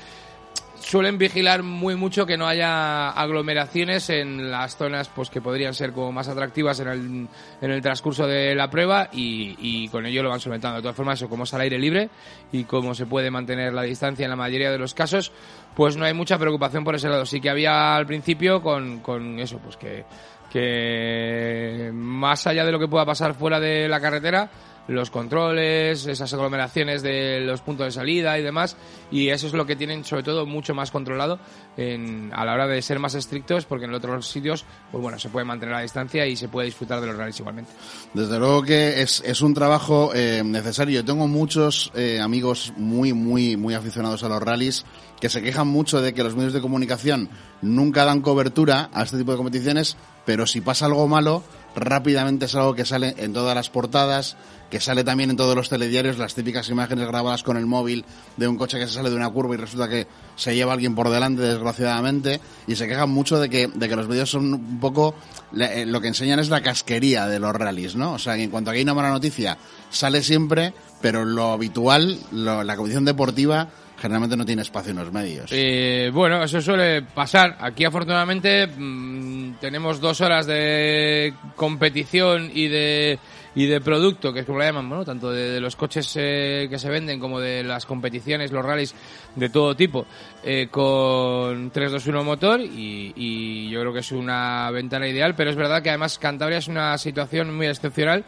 suelen 0.82 1.18
vigilar 1.18 1.64
muy 1.64 1.96
mucho 1.96 2.26
que 2.26 2.38
no 2.38 2.48
haya 2.48 3.10
aglomeraciones 3.10 4.10
en 4.10 4.52
las 4.52 4.76
zonas 4.76 5.10
pues 5.10 5.30
que 5.30 5.42
podrían 5.42 5.74
ser 5.74 5.94
como 5.94 6.12
más 6.12 6.28
atractivas 6.28 6.80
en 6.80 6.88
el, 6.88 7.28
en 7.62 7.72
el 7.72 7.82
transcurso 7.82 8.28
de 8.28 8.56
la 8.56 8.70
prueba 8.70 9.10
y, 9.12 9.56
y 9.60 9.88
con 9.90 10.06
ello 10.06 10.24
lo 10.24 10.30
van 10.30 10.40
solventando. 10.40 10.78
De 10.78 10.82
todas 10.82 10.96
formas, 10.96 11.20
eso 11.20 11.30
como 11.30 11.44
es 11.44 11.54
al 11.54 11.62
aire 11.62 11.80
libre 11.80 12.10
y 12.52 12.64
como 12.64 12.96
se 12.96 13.06
puede 13.06 13.32
mantener 13.32 13.74
la 13.74 13.84
distancia 13.84 14.26
en 14.26 14.32
la 14.32 14.36
mayoría 14.36 14.72
de 14.72 14.78
los 14.78 14.94
casos, 14.94 15.32
pues 15.76 15.98
no 15.98 16.06
hay 16.06 16.14
mucha 16.14 16.38
preocupación 16.38 16.84
por 16.84 16.96
ese 16.96 17.10
lado. 17.10 17.26
Sí 17.26 17.40
que 17.40 17.50
había 17.50 17.96
al 17.96 18.06
principio 18.06 18.62
con, 18.62 19.00
con 19.00 19.40
eso, 19.40 19.60
pues 19.60 19.78
que, 19.78 20.06
que 20.52 21.92
más 21.94 22.46
allá 22.48 22.66
de 22.66 22.72
lo 22.72 22.80
que 22.80 22.88
pueda 22.88 23.06
pasar 23.06 23.34
fuera 23.34 23.60
de 23.60 23.88
la 23.88 24.00
carretera, 24.00 24.50
los 24.88 25.10
controles, 25.10 26.06
esas 26.06 26.34
aglomeraciones 26.34 27.02
de 27.02 27.42
los 27.42 27.62
puntos 27.62 27.86
de 27.86 27.92
salida 27.92 28.38
y 28.38 28.44
demás, 28.44 28.78
y 29.12 29.30
eso 29.30 29.48
es 29.48 29.54
lo 29.54 29.66
que 29.66 29.76
tienen 29.76 30.04
sobre 30.04 30.24
todo 30.24 30.46
mucho 30.46 30.74
más 30.74 30.92
controlado 30.92 31.40
a 31.78 32.46
la 32.46 32.54
hora 32.54 32.68
de 32.68 32.82
ser 32.82 33.00
más 33.00 33.16
estrictos, 33.16 33.66
porque 33.66 33.86
en 33.86 33.94
otros 33.94 34.28
sitios, 34.28 34.66
pues 34.92 35.02
bueno, 35.02 35.18
se 35.20 35.30
puede 35.30 35.46
mantener 35.46 35.76
la 35.76 35.82
distancia 35.82 36.26
y 36.26 36.36
se 36.36 36.50
puede 36.50 36.66
disfrutar 36.66 37.00
de 37.02 37.08
los 37.08 37.16
rallies 37.16 37.40
igualmente. 37.40 37.72
Desde 38.14 38.38
luego 38.40 38.64
que 38.64 39.02
es, 39.02 39.24
es 39.26 39.42
un 39.42 39.54
trabajo 39.54 40.12
eh, 40.14 40.42
necesario. 40.44 41.00
Yo 41.00 41.06
tengo 41.06 41.28
muchos 41.28 41.92
eh, 41.96 42.20
amigos 42.20 42.74
muy, 42.78 43.14
muy, 43.14 43.56
muy 43.58 43.74
aficionados 43.74 44.24
a 44.24 44.30
los 44.30 44.42
rallies 44.42 44.86
que 45.22 45.30
se 45.30 45.42
quejan 45.42 45.68
mucho 45.68 46.02
de 46.02 46.14
que 46.14 46.24
los 46.24 46.36
medios 46.36 46.52
de 46.52 46.62
comunicación 46.62 47.30
nunca 47.62 48.04
dan 48.06 48.22
cobertura 48.22 48.90
a 48.92 49.04
este 49.04 49.18
tipo 49.18 49.32
de 49.32 49.38
competiciones, 49.38 49.96
pero 50.26 50.48
si 50.48 50.62
pasa 50.62 50.88
algo 50.88 51.08
malo, 51.08 51.44
rápidamente 51.76 52.46
es 52.46 52.56
algo 52.56 52.74
que 52.76 52.86
sale 52.86 53.16
en 53.18 53.34
todas 53.34 53.56
las 53.56 53.70
portadas, 53.70 54.36
que 54.70 54.80
sale 54.80 55.04
también 55.04 55.30
en 55.30 55.36
todos 55.38 55.56
los 55.56 55.68
telediarios, 55.70 56.18
las 56.18 56.34
típicas 56.34 56.70
imágenes 56.70 57.06
grabadas 57.08 57.44
con 57.44 57.58
el 57.58 57.66
móvil 57.66 58.06
de 58.38 58.48
un 58.48 58.58
coche 58.58 58.80
que 58.80 58.88
se 58.88 58.94
sale 58.94 59.10
de 59.10 59.16
una 59.18 59.30
curva 59.30 59.54
y 59.54 59.58
resulta 59.58 59.90
que 59.90 60.08
se 60.38 60.56
lleva 60.56 60.72
a 60.72 60.76
alguien 60.76 60.96
por 60.96 61.10
delante, 61.10 61.42
desgraciadamente, 61.42 62.40
y 62.68 62.76
se 62.76 62.88
quejan 62.88 63.10
mucho 63.10 63.40
de 63.40 63.50
que, 63.50 63.68
de 63.68 63.90
que 63.90 63.96
los 63.96 64.08
medios 64.08 64.30
son 64.30 64.54
un 64.54 64.80
poco, 64.80 65.14
eh, 65.60 65.86
lo 65.86 66.00
que 66.00 66.08
enseñan 66.08 66.40
es 66.40 66.50
la 66.50 66.62
casquería 66.62 67.28
de 67.28 67.40
los 67.40 67.54
rallies, 67.54 67.96
¿no? 67.96 68.14
O 68.14 68.20
sea, 68.20 68.36
que 68.36 68.44
en 68.44 68.50
cuanto 68.50 68.70
a 68.70 68.74
que 68.74 68.78
hay 68.80 68.84
una 68.84 68.94
mala 68.94 69.10
noticia, 69.10 69.58
sale 69.90 70.24
siempre, 70.24 70.74
pero 71.02 71.26
lo 71.26 71.52
habitual, 71.52 72.18
lo- 72.32 72.64
la 72.64 72.76
competición 72.78 73.04
deportiva, 73.06 73.68
generalmente 74.02 74.36
no 74.36 74.46
tiene 74.46 74.64
espacio 74.64 74.92
en 74.92 74.98
los 74.98 75.12
medios. 75.12 75.52
Eh, 75.54 76.10
bueno, 76.12 76.44
eso 76.44 76.60
suele 76.60 77.04
pasar. 77.04 77.58
Aquí 77.60 77.86
afortunadamente 77.86 78.66
mm, 78.68 79.54
tenemos 79.60 80.00
dos 80.00 80.22
horas 80.22 80.48
de 80.48 81.34
competición 81.56 82.50
y 82.54 82.68
de 82.68 83.20
y 83.54 83.66
de 83.66 83.82
producto, 83.82 84.32
que 84.32 84.40
es 84.40 84.46
como 84.46 84.60
lo 84.60 84.64
llaman, 84.64 84.88
bueno, 84.88 85.04
tanto 85.04 85.30
de, 85.30 85.50
de 85.50 85.60
los 85.60 85.76
coches 85.76 86.14
eh, 86.16 86.68
que 86.70 86.80
se 86.80 86.90
venden 86.90 87.20
como 87.20 87.40
de 87.40 87.64
las 87.64 87.86
competiciones, 87.86 88.52
los 88.52 88.64
rallies 88.64 88.96
de 89.36 89.50
todo 89.50 89.76
tipo, 89.76 90.06
eh, 90.42 90.70
con 90.72 91.70
321 91.70 92.24
motor 92.24 92.62
y, 92.62 93.12
y 93.14 93.70
yo 93.70 93.82
creo 93.82 93.92
que 93.94 94.00
es 94.00 94.12
una 94.14 94.72
ventana 94.72 95.06
ideal, 95.08 95.36
pero 95.36 95.50
es 95.50 95.58
verdad 95.58 95.84
que 95.84 95.90
además 95.90 96.18
Cantabria 96.18 96.60
es 96.60 96.70
una 96.70 96.98
situación 96.98 97.56
muy 97.56 97.68
excepcional 97.68 98.24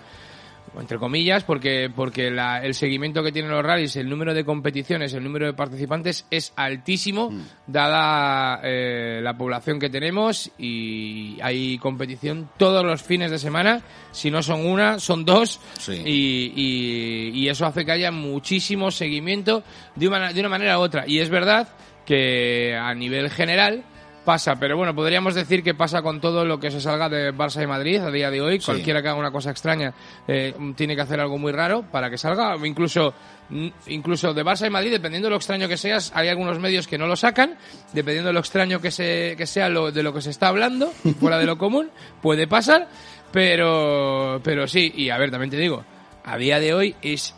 entre 0.79 0.97
comillas, 0.97 1.43
porque, 1.43 1.91
porque 1.95 2.31
la- 2.31 2.63
el 2.63 2.73
seguimiento 2.73 3.21
que 3.23 3.31
tienen 3.31 3.51
los 3.51 3.63
rallies, 3.63 3.95
el 3.95 4.09
número 4.09 4.33
de 4.33 4.43
competiciones, 4.43 5.13
el 5.13 5.23
número 5.23 5.45
de 5.45 5.53
participantes 5.53 6.25
es 6.31 6.51
altísimo, 6.55 7.29
Mm. 7.31 7.41
dada 7.67 8.59
eh, 8.63 9.19
la 9.21 9.37
población 9.37 9.79
que 9.79 9.89
tenemos 9.89 10.51
y 10.57 11.37
hay 11.41 11.77
competición 11.77 12.49
todos 12.57 12.83
los 12.85 13.03
fines 13.03 13.29
de 13.31 13.39
semana, 13.39 13.81
si 14.11 14.31
no 14.31 14.41
son 14.41 14.65
una, 14.65 14.99
son 14.99 15.25
dos, 15.25 15.59
Sí. 15.79 15.93
y, 16.05 16.53
y- 16.55 17.29
y 17.43 17.49
eso 17.49 17.65
hace 17.65 17.85
que 17.85 17.91
haya 17.91 18.11
muchísimo 18.11 18.89
seguimiento 18.91 19.63
de 19.95 20.07
una, 20.07 20.33
de 20.33 20.39
una 20.39 20.49
manera 20.49 20.79
u 20.79 20.81
otra. 20.81 21.03
Y 21.07 21.19
es 21.19 21.29
verdad 21.29 21.67
que 22.05 22.75
a 22.75 22.93
nivel 22.93 23.29
general 23.29 23.83
pasa, 24.23 24.55
pero 24.55 24.77
bueno, 24.77 24.95
podríamos 24.95 25.35
decir 25.35 25.63
que 25.63 25.73
pasa 25.73 26.01
con 26.01 26.19
todo 26.21 26.45
lo 26.45 26.59
que 26.59 26.71
se 26.71 26.81
salga 26.81 27.09
de 27.09 27.33
Barça 27.33 27.63
y 27.63 27.67
Madrid 27.67 27.99
a 27.99 28.11
día 28.11 28.29
de 28.29 28.41
hoy. 28.41 28.59
Sí. 28.59 28.65
Cualquiera 28.65 29.01
que 29.01 29.09
haga 29.09 29.19
una 29.19 29.31
cosa 29.31 29.51
extraña 29.51 29.93
eh, 30.27 30.53
tiene 30.75 30.95
que 30.95 31.01
hacer 31.01 31.19
algo 31.19 31.37
muy 31.37 31.51
raro 31.51 31.83
para 31.91 32.09
que 32.09 32.17
salga. 32.17 32.55
O 32.55 32.65
Incluso, 32.65 33.13
mm, 33.49 33.67
incluso 33.87 34.33
de 34.33 34.43
Barça 34.43 34.67
y 34.67 34.69
Madrid, 34.69 34.91
dependiendo 34.91 35.27
de 35.27 35.31
lo 35.31 35.37
extraño 35.37 35.67
que 35.67 35.77
seas, 35.77 36.11
hay 36.15 36.29
algunos 36.29 36.59
medios 36.59 36.87
que 36.87 36.97
no 36.97 37.07
lo 37.07 37.15
sacan. 37.15 37.57
Dependiendo 37.93 38.29
de 38.29 38.33
lo 38.33 38.39
extraño 38.39 38.79
que, 38.79 38.91
se, 38.91 39.35
que 39.37 39.45
sea 39.45 39.69
lo, 39.69 39.91
de 39.91 40.03
lo 40.03 40.13
que 40.13 40.21
se 40.21 40.29
está 40.29 40.47
hablando, 40.47 40.91
fuera 41.19 41.37
de 41.37 41.45
lo 41.45 41.57
común, 41.57 41.89
puede 42.21 42.47
pasar. 42.47 42.87
Pero, 43.31 44.39
pero 44.43 44.67
sí, 44.67 44.93
y 44.95 45.09
a 45.09 45.17
ver, 45.17 45.31
también 45.31 45.49
te 45.49 45.57
digo, 45.57 45.83
a 46.23 46.37
día 46.37 46.59
de 46.59 46.73
hoy 46.73 46.95
es 47.01 47.35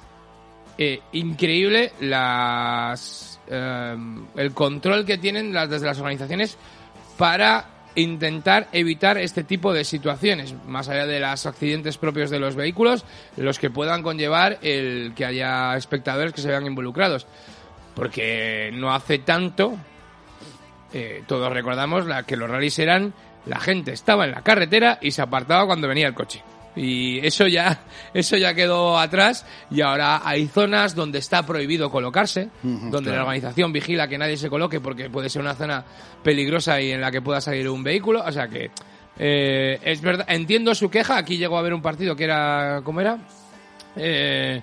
eh, 0.77 0.99
increíble 1.13 1.93
las 2.01 3.24
eh, 3.47 3.97
el 4.35 4.51
control 4.53 5.05
que 5.05 5.17
tienen 5.17 5.53
las, 5.53 5.69
desde 5.69 5.85
las 5.85 5.99
organizaciones 5.99 6.57
para 7.17 7.65
intentar 7.95 8.67
evitar 8.71 9.17
este 9.17 9.43
tipo 9.43 9.73
de 9.73 9.83
situaciones, 9.83 10.53
más 10.67 10.89
allá 10.89 11.05
de 11.05 11.19
los 11.19 11.45
accidentes 11.45 11.97
propios 11.97 12.29
de 12.29 12.39
los 12.39 12.55
vehículos, 12.55 13.05
los 13.37 13.57
que 13.57 13.69
puedan 13.69 14.03
conllevar 14.03 14.59
el 14.61 15.13
que 15.15 15.25
haya 15.25 15.75
espectadores 15.77 16.33
que 16.33 16.41
se 16.41 16.49
vean 16.49 16.65
involucrados. 16.65 17.25
Porque 17.95 18.71
no 18.73 18.93
hace 18.93 19.19
tanto, 19.19 19.77
eh, 20.93 21.23
todos 21.25 21.51
recordamos 21.51 22.05
la, 22.05 22.23
que 22.23 22.35
los 22.35 22.49
rallies 22.49 22.79
eran, 22.79 23.13
la 23.45 23.59
gente 23.59 23.93
estaba 23.93 24.25
en 24.25 24.31
la 24.31 24.41
carretera 24.41 24.99
y 25.01 25.11
se 25.11 25.21
apartaba 25.21 25.65
cuando 25.65 25.87
venía 25.87 26.07
el 26.07 26.13
coche. 26.13 26.43
Y 26.75 27.25
eso 27.25 27.47
ya, 27.47 27.83
eso 28.13 28.37
ya 28.37 28.53
quedó 28.53 28.97
atrás 28.97 29.45
y 29.71 29.81
ahora 29.81 30.21
hay 30.23 30.47
zonas 30.47 30.95
donde 30.95 31.19
está 31.19 31.45
prohibido 31.45 31.89
colocarse, 31.89 32.49
donde 32.63 33.11
la 33.11 33.21
organización 33.21 33.71
vigila 33.71 34.07
que 34.07 34.17
nadie 34.17 34.37
se 34.37 34.49
coloque 34.49 34.79
porque 34.81 35.09
puede 35.09 35.29
ser 35.29 35.41
una 35.41 35.55
zona 35.55 35.85
peligrosa 36.23 36.81
y 36.81 36.91
en 36.91 37.01
la 37.01 37.11
que 37.11 37.21
pueda 37.21 37.39
salir 37.39 37.69
un 37.69 37.83
vehículo. 37.83 38.23
O 38.25 38.31
sea 38.31 38.47
que 38.47 38.71
eh, 39.17 39.79
es 39.83 40.01
verdad, 40.01 40.25
entiendo 40.29 40.75
su 40.75 40.89
queja. 40.89 41.17
Aquí 41.17 41.37
llegó 41.37 41.57
a 41.57 41.59
haber 41.59 41.73
un 41.73 41.81
partido 41.81 42.15
que 42.15 42.25
era, 42.25 42.81
¿cómo 42.83 43.01
era? 43.01 43.17
Eh, 43.95 44.61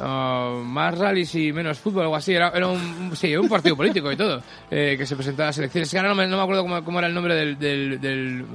ah, 0.00 0.60
más 0.64 0.98
rallies 0.98 1.34
y 1.36 1.52
menos 1.52 1.78
fútbol, 1.78 2.02
algo 2.02 2.16
así. 2.16 2.34
Era, 2.34 2.50
era 2.50 2.66
un, 2.66 3.12
sí, 3.14 3.36
un 3.36 3.48
partido 3.48 3.76
político 3.76 4.10
y 4.10 4.16
todo, 4.16 4.42
eh, 4.70 4.96
que 4.98 5.06
se 5.06 5.14
presentaba 5.14 5.46
a 5.46 5.50
las 5.50 5.58
elecciones. 5.58 5.94
Ahora 5.94 6.08
no 6.08 6.14
me, 6.16 6.26
no 6.26 6.36
me 6.36 6.42
acuerdo 6.42 6.62
cómo, 6.62 6.84
cómo 6.84 6.98
era 6.98 7.08
el 7.08 7.14
nombre 7.14 7.34
del, 7.34 7.58
del, 7.58 8.00
del, 8.00 8.46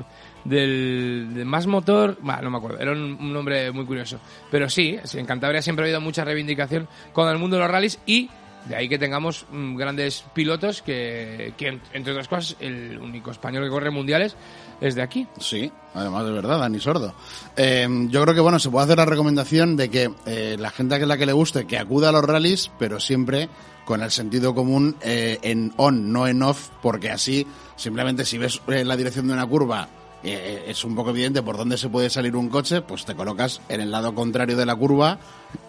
del- 0.44 1.34
de 1.34 1.46
más 1.46 1.68
motor. 1.68 2.18
Bah, 2.22 2.40
no 2.42 2.50
me 2.50 2.58
acuerdo, 2.58 2.80
era 2.80 2.92
un, 2.92 3.18
un 3.20 3.34
nombre 3.34 3.72
muy 3.72 3.86
curioso. 3.86 4.20
Pero 4.52 4.70
sí, 4.70 4.98
en 5.14 5.26
Cantabria 5.26 5.62
siempre 5.62 5.84
ha 5.84 5.88
habido 5.88 6.02
mucha 6.02 6.24
reivindicación 6.24 6.88
con 7.14 7.30
el 7.30 7.38
mundo 7.38 7.56
de 7.58 7.62
los 7.64 7.72
rallies 7.72 8.00
y 8.06 8.30
de 8.68 8.78
ahí 8.78 8.88
que 8.88 8.98
tengamos 8.98 9.46
mm, 9.52 9.76
grandes 9.76 10.24
pilotos 10.34 10.82
que, 10.82 11.54
que, 11.58 11.80
entre 11.92 12.14
otras 12.14 12.30
cosas, 12.30 12.56
el 12.62 12.98
único 12.98 13.30
español 13.32 13.64
que 13.66 13.70
corre 13.70 13.92
mundiales 13.92 14.38
es 14.80 14.96
de 14.96 15.02
aquí. 15.02 15.28
Sí, 15.38 15.70
además 15.94 16.26
de 16.26 16.32
verdad, 16.32 16.60
Dani 16.60 16.80
Sordo. 16.80 17.14
Eh, 17.58 17.86
yo 18.10 18.22
creo 18.22 18.34
que 18.34 18.40
bueno, 18.40 18.60
se 18.60 18.70
puede 18.70 18.86
hacer 18.86 18.98
la 18.98 19.06
recomendación 19.06 19.76
de 19.76 19.90
que 19.90 20.10
eh, 20.26 20.56
la 20.58 20.70
gente 20.72 20.96
a 20.96 21.00
la 21.00 21.18
que 21.18 21.26
le 21.26 21.34
guste 21.34 21.66
que 21.68 21.78
acuda 21.78 22.08
a 22.10 22.12
los 22.14 22.24
rallies, 22.24 22.72
pero 22.80 23.02
siempre 23.02 23.50
con 23.84 24.02
el 24.02 24.12
sentido 24.12 24.56
común 24.56 24.96
eh, 25.02 25.40
en 25.42 25.74
on, 25.76 26.14
no 26.14 26.26
en 26.26 26.42
off, 26.42 26.70
porque 26.82 27.12
así 27.12 27.46
simplemente 27.76 28.24
si 28.24 28.38
ves 28.38 28.62
eh, 28.70 28.86
la 28.86 28.96
dirección 28.96 29.28
de 29.28 29.34
una 29.34 29.46
curva 29.46 29.90
eh, 30.24 30.66
es 30.68 30.84
un 30.86 30.96
poco 30.96 31.10
evidente 31.10 31.42
por 31.42 31.58
dónde 31.58 31.78
se 31.78 31.90
puede 31.90 32.10
salir 32.10 32.36
un 32.36 32.50
coche, 32.50 32.82
pues 32.82 33.06
te 33.06 33.16
colocas 33.16 33.62
en 33.68 33.82
el 33.82 33.92
lado 33.92 34.16
contrario 34.16 34.56
de 34.56 34.66
la 34.66 34.76
curva 34.76 35.20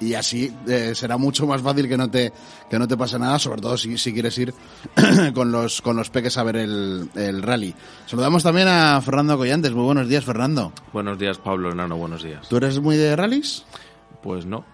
y 0.01 0.15
así 0.15 0.55
eh, 0.69 0.93
será 0.95 1.17
mucho 1.17 1.47
más 1.47 1.61
fácil 1.61 1.89
que 1.89 1.97
no 1.97 2.09
te 2.11 2.33
que 2.71 2.79
no 2.79 2.87
te 2.87 2.97
pase 2.97 3.19
nada, 3.19 3.39
sobre 3.39 3.61
todo 3.61 3.77
si, 3.77 3.99
si 3.99 4.13
quieres 4.13 4.39
ir 4.39 4.55
con 5.35 5.51
los 5.51 5.83
con 5.83 5.97
los 5.97 6.11
peques 6.11 6.39
a 6.39 6.45
ver 6.45 6.57
el, 6.57 7.11
el 7.15 7.43
rally. 7.43 7.75
Saludamos 8.07 8.43
también 8.43 8.69
a 8.69 9.01
Fernando 9.01 9.37
Collantes. 9.37 9.73
Muy 9.73 9.85
buenos 9.85 10.09
días, 10.09 10.25
Fernando. 10.25 10.73
Buenos 10.93 11.19
días, 11.19 11.39
Pablo 11.39 11.73
Enano, 11.73 11.97
buenos 11.97 12.23
días. 12.23 12.49
¿Tú 12.49 12.57
eres 12.57 12.79
muy 12.81 12.97
de 12.97 13.17
rallies? 13.17 13.65
Pues 14.23 14.47
no, 14.47 14.65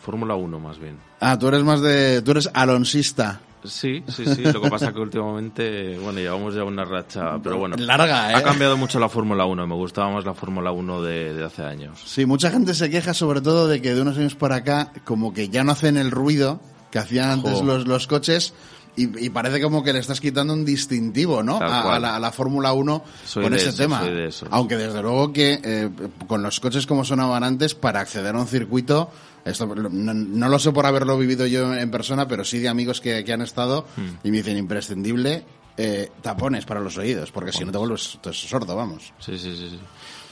Fórmula 0.00 0.34
1 0.36 0.60
más 0.60 0.78
bien. 0.78 0.98
Ah, 1.20 1.38
tú 1.38 1.48
eres 1.48 1.64
más 1.64 1.80
de 1.80 2.22
tú 2.22 2.30
eres 2.30 2.50
alonsista. 2.54 3.40
Sí, 3.64 4.04
sí, 4.08 4.24
sí, 4.26 4.42
lo 4.42 4.60
que 4.60 4.70
pasa 4.70 4.92
que 4.92 5.00
últimamente, 5.00 5.98
bueno, 5.98 6.18
llevamos 6.18 6.54
ya 6.54 6.64
una 6.64 6.84
racha, 6.84 7.38
pero 7.42 7.58
bueno. 7.58 7.76
Larga, 7.78 8.32
¿eh? 8.32 8.34
Ha 8.34 8.42
cambiado 8.42 8.76
mucho 8.76 9.00
la 9.00 9.08
Fórmula 9.08 9.46
1, 9.46 9.66
me 9.66 9.74
gustaba 9.74 10.10
más 10.10 10.24
la 10.24 10.34
Fórmula 10.34 10.70
1 10.70 11.02
de, 11.02 11.34
de 11.34 11.44
hace 11.44 11.62
años. 11.62 12.00
Sí, 12.04 12.26
mucha 12.26 12.50
gente 12.50 12.74
se 12.74 12.90
queja 12.90 13.14
sobre 13.14 13.40
todo 13.40 13.66
de 13.66 13.80
que 13.80 13.94
de 13.94 14.02
unos 14.02 14.18
años 14.18 14.34
para 14.34 14.56
acá 14.56 14.92
como 15.04 15.32
que 15.32 15.48
ya 15.48 15.64
no 15.64 15.72
hacen 15.72 15.96
el 15.96 16.10
ruido 16.10 16.60
que 16.90 16.98
hacían 16.98 17.30
antes 17.30 17.62
los, 17.62 17.86
los 17.86 18.06
coches 18.06 18.54
y, 18.96 19.26
y 19.26 19.30
parece 19.30 19.60
como 19.60 19.82
que 19.82 19.92
le 19.92 19.98
estás 19.98 20.20
quitando 20.20 20.52
un 20.52 20.64
distintivo, 20.64 21.42
¿no? 21.42 21.58
A, 21.60 21.98
la, 21.98 22.32
Fórmula 22.32 22.72
1 22.72 23.04
Soy 23.24 23.42
con 23.42 23.52
de 23.52 23.58
ese 23.58 23.72
tema. 23.72 24.00
soy 24.00 24.14
de 24.14 24.26
esos. 24.28 24.48
Aunque 24.52 24.76
desde 24.76 25.02
luego 25.02 25.32
que 25.32 25.60
eh, 25.62 25.90
con 26.28 26.42
los 26.42 26.60
coches 26.60 26.86
como 26.86 27.04
sonaban 27.04 27.42
antes, 27.42 27.74
para 27.74 28.00
acceder 28.00 28.34
a 28.34 28.38
un 28.38 28.46
circuito, 28.46 29.10
esto 29.44 29.66
no, 29.66 30.14
no 30.14 30.48
lo 30.48 30.58
sé 30.58 30.72
por 30.72 30.86
haberlo 30.86 31.16
vivido 31.18 31.46
yo 31.46 31.74
en 31.74 31.90
persona, 31.90 32.26
pero 32.28 32.44
sí 32.44 32.58
de 32.58 32.68
amigos 32.68 33.00
que, 33.00 33.24
que 33.24 33.32
han 33.32 33.42
estado 33.42 33.86
Hmm. 33.96 34.16
y 34.26 34.30
me 34.30 34.38
dicen 34.38 34.56
imprescindible 34.56 35.44
eh, 35.76 36.10
tapones 36.22 36.64
para 36.64 36.80
los 36.80 36.96
oídos, 36.98 37.30
porque 37.32 37.52
si 37.52 37.64
no 37.64 37.72
te 37.72 37.78
vuelves 37.78 38.18
te- 38.22 38.32
sordo, 38.32 38.76
vamos. 38.76 39.12
Sí, 39.18 39.36
sí, 39.38 39.56
sí, 39.56 39.68
sí. 39.70 39.80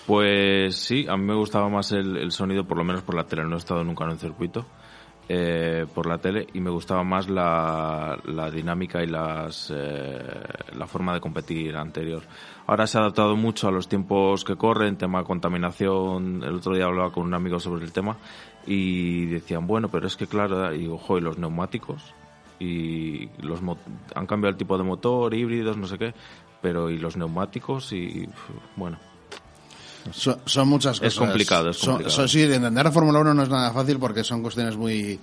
Pues 0.06 0.76
sí, 0.76 1.06
a 1.08 1.16
mí 1.16 1.24
me 1.24 1.34
gustaba 1.34 1.68
más 1.68 1.92
el, 1.92 2.16
el 2.16 2.32
sonido, 2.32 2.64
por 2.64 2.76
lo 2.76 2.84
menos 2.84 3.02
por 3.02 3.14
la 3.14 3.24
tele, 3.24 3.44
no 3.44 3.54
he 3.54 3.58
estado 3.58 3.84
nunca 3.84 4.04
en 4.04 4.10
un 4.10 4.18
circuito, 4.18 4.66
eh, 5.28 5.86
por 5.94 6.06
la 6.06 6.18
tele, 6.18 6.46
y 6.54 6.60
me 6.60 6.70
gustaba 6.70 7.04
más 7.04 7.28
la, 7.30 8.18
la 8.24 8.50
dinámica 8.50 9.02
y 9.02 9.06
las, 9.06 9.72
eh, 9.74 10.18
la 10.76 10.86
forma 10.88 11.14
de 11.14 11.20
competir 11.20 11.76
anterior. 11.76 12.22
Ahora 12.66 12.86
se 12.86 12.98
ha 12.98 13.02
adaptado 13.02 13.36
mucho 13.36 13.68
a 13.68 13.70
los 13.72 13.88
tiempos 13.88 14.44
que 14.44 14.56
corren, 14.56 14.96
tema 14.96 15.22
contaminación, 15.24 16.42
el 16.44 16.56
otro 16.56 16.74
día 16.74 16.86
hablaba 16.86 17.12
con 17.12 17.24
un 17.24 17.34
amigo 17.34 17.60
sobre 17.60 17.84
el 17.84 17.92
tema, 17.92 18.16
y 18.66 19.26
decían, 19.26 19.66
bueno, 19.66 19.88
pero 19.90 20.06
es 20.06 20.16
que 20.16 20.26
claro, 20.26 20.72
y 20.74 20.78
digo, 20.78 20.98
"Jo, 20.98 21.18
¿y 21.18 21.20
los 21.20 21.38
neumáticos, 21.38 22.14
y 22.60 23.28
los 23.40 23.60
han 24.14 24.26
cambiado 24.26 24.50
el 24.52 24.56
tipo 24.56 24.78
de 24.78 24.84
motor, 24.84 25.34
híbridos, 25.34 25.76
no 25.76 25.86
sé 25.86 25.98
qué, 25.98 26.14
pero 26.60 26.90
y 26.90 26.98
los 26.98 27.16
neumáticos 27.16 27.92
y 27.92 28.28
bueno, 28.76 28.98
Son, 30.12 30.36
son 30.46 30.68
muchas 30.68 30.98
cosas. 30.98 31.12
Es 31.14 31.18
complicado, 31.18 31.70
es 31.70 31.78
complicado. 31.78 32.10
son- 32.16 32.28
sí, 32.28 32.40
de 32.40 32.56
entender 32.56 32.84
la 32.84 32.90
Fórmula 32.92 33.20
1 33.20 33.34
no 33.34 33.42
es 33.44 33.48
nada 33.48 33.72
fácil 33.72 33.98
porque 34.00 34.24
son 34.24 34.42
cuestiones 34.42 34.76
muy 34.76 35.18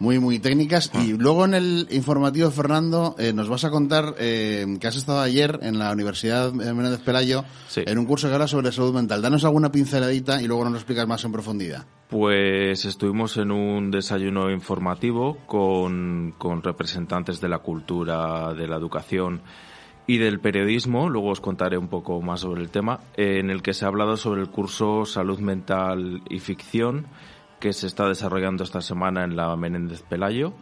muy 0.00 0.18
muy 0.18 0.38
técnicas 0.38 0.90
y 0.94 1.12
luego 1.14 1.44
en 1.44 1.54
el 1.54 1.88
informativo 1.90 2.50
Fernando 2.50 3.16
eh, 3.18 3.32
nos 3.32 3.48
vas 3.48 3.64
a 3.64 3.70
contar 3.70 4.14
eh, 4.18 4.64
que 4.80 4.86
has 4.86 4.96
estado 4.96 5.20
ayer 5.20 5.58
en 5.62 5.78
la 5.78 5.92
Universidad 5.92 6.52
Menéndez 6.52 7.00
Pelayo 7.00 7.44
Sí. 7.68 7.82
en 7.86 7.98
un 7.98 8.06
curso 8.06 8.28
que 8.28 8.34
habla 8.34 8.48
sobre 8.48 8.72
salud 8.72 8.94
mental. 8.94 9.20
Danos 9.22 9.44
alguna 9.44 9.70
pinceladita 9.72 10.40
y 10.40 10.46
luego 10.46 10.64
nos 10.64 10.72
lo 10.72 10.78
explicas 10.78 11.06
más 11.06 11.24
en 11.24 11.32
profundidad. 11.32 11.86
Pues 12.08 12.84
estuvimos 12.84 13.36
en 13.36 13.50
un 13.50 13.90
desayuno 13.90 14.50
informativo 14.50 15.36
con, 15.46 16.34
con 16.38 16.62
representantes 16.62 17.40
de 17.40 17.48
la 17.48 17.58
cultura, 17.58 18.54
de 18.54 18.66
la 18.66 18.76
educación 18.76 19.42
y 20.06 20.16
del 20.16 20.40
periodismo. 20.40 21.10
Luego 21.10 21.28
os 21.28 21.40
contaré 21.40 21.76
un 21.76 21.88
poco 21.88 22.22
más 22.22 22.40
sobre 22.40 22.62
el 22.62 22.70
tema, 22.70 23.00
eh, 23.16 23.40
en 23.40 23.50
el 23.50 23.60
que 23.60 23.74
se 23.74 23.84
ha 23.84 23.88
hablado 23.88 24.16
sobre 24.16 24.40
el 24.40 24.48
curso 24.48 25.04
Salud 25.04 25.38
Mental 25.40 26.22
y 26.30 26.38
Ficción 26.38 27.06
que 27.58 27.72
se 27.72 27.86
está 27.86 28.08
desarrollando 28.08 28.64
esta 28.64 28.80
semana 28.80 29.24
en 29.24 29.36
la 29.36 29.54
Menéndez 29.56 30.02
Pelayo, 30.02 30.52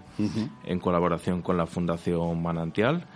en 0.64 0.80
colaboración 0.80 1.42
con 1.42 1.56
la 1.56 1.66
Fundación 1.66 2.42
Manantial. 2.42 3.06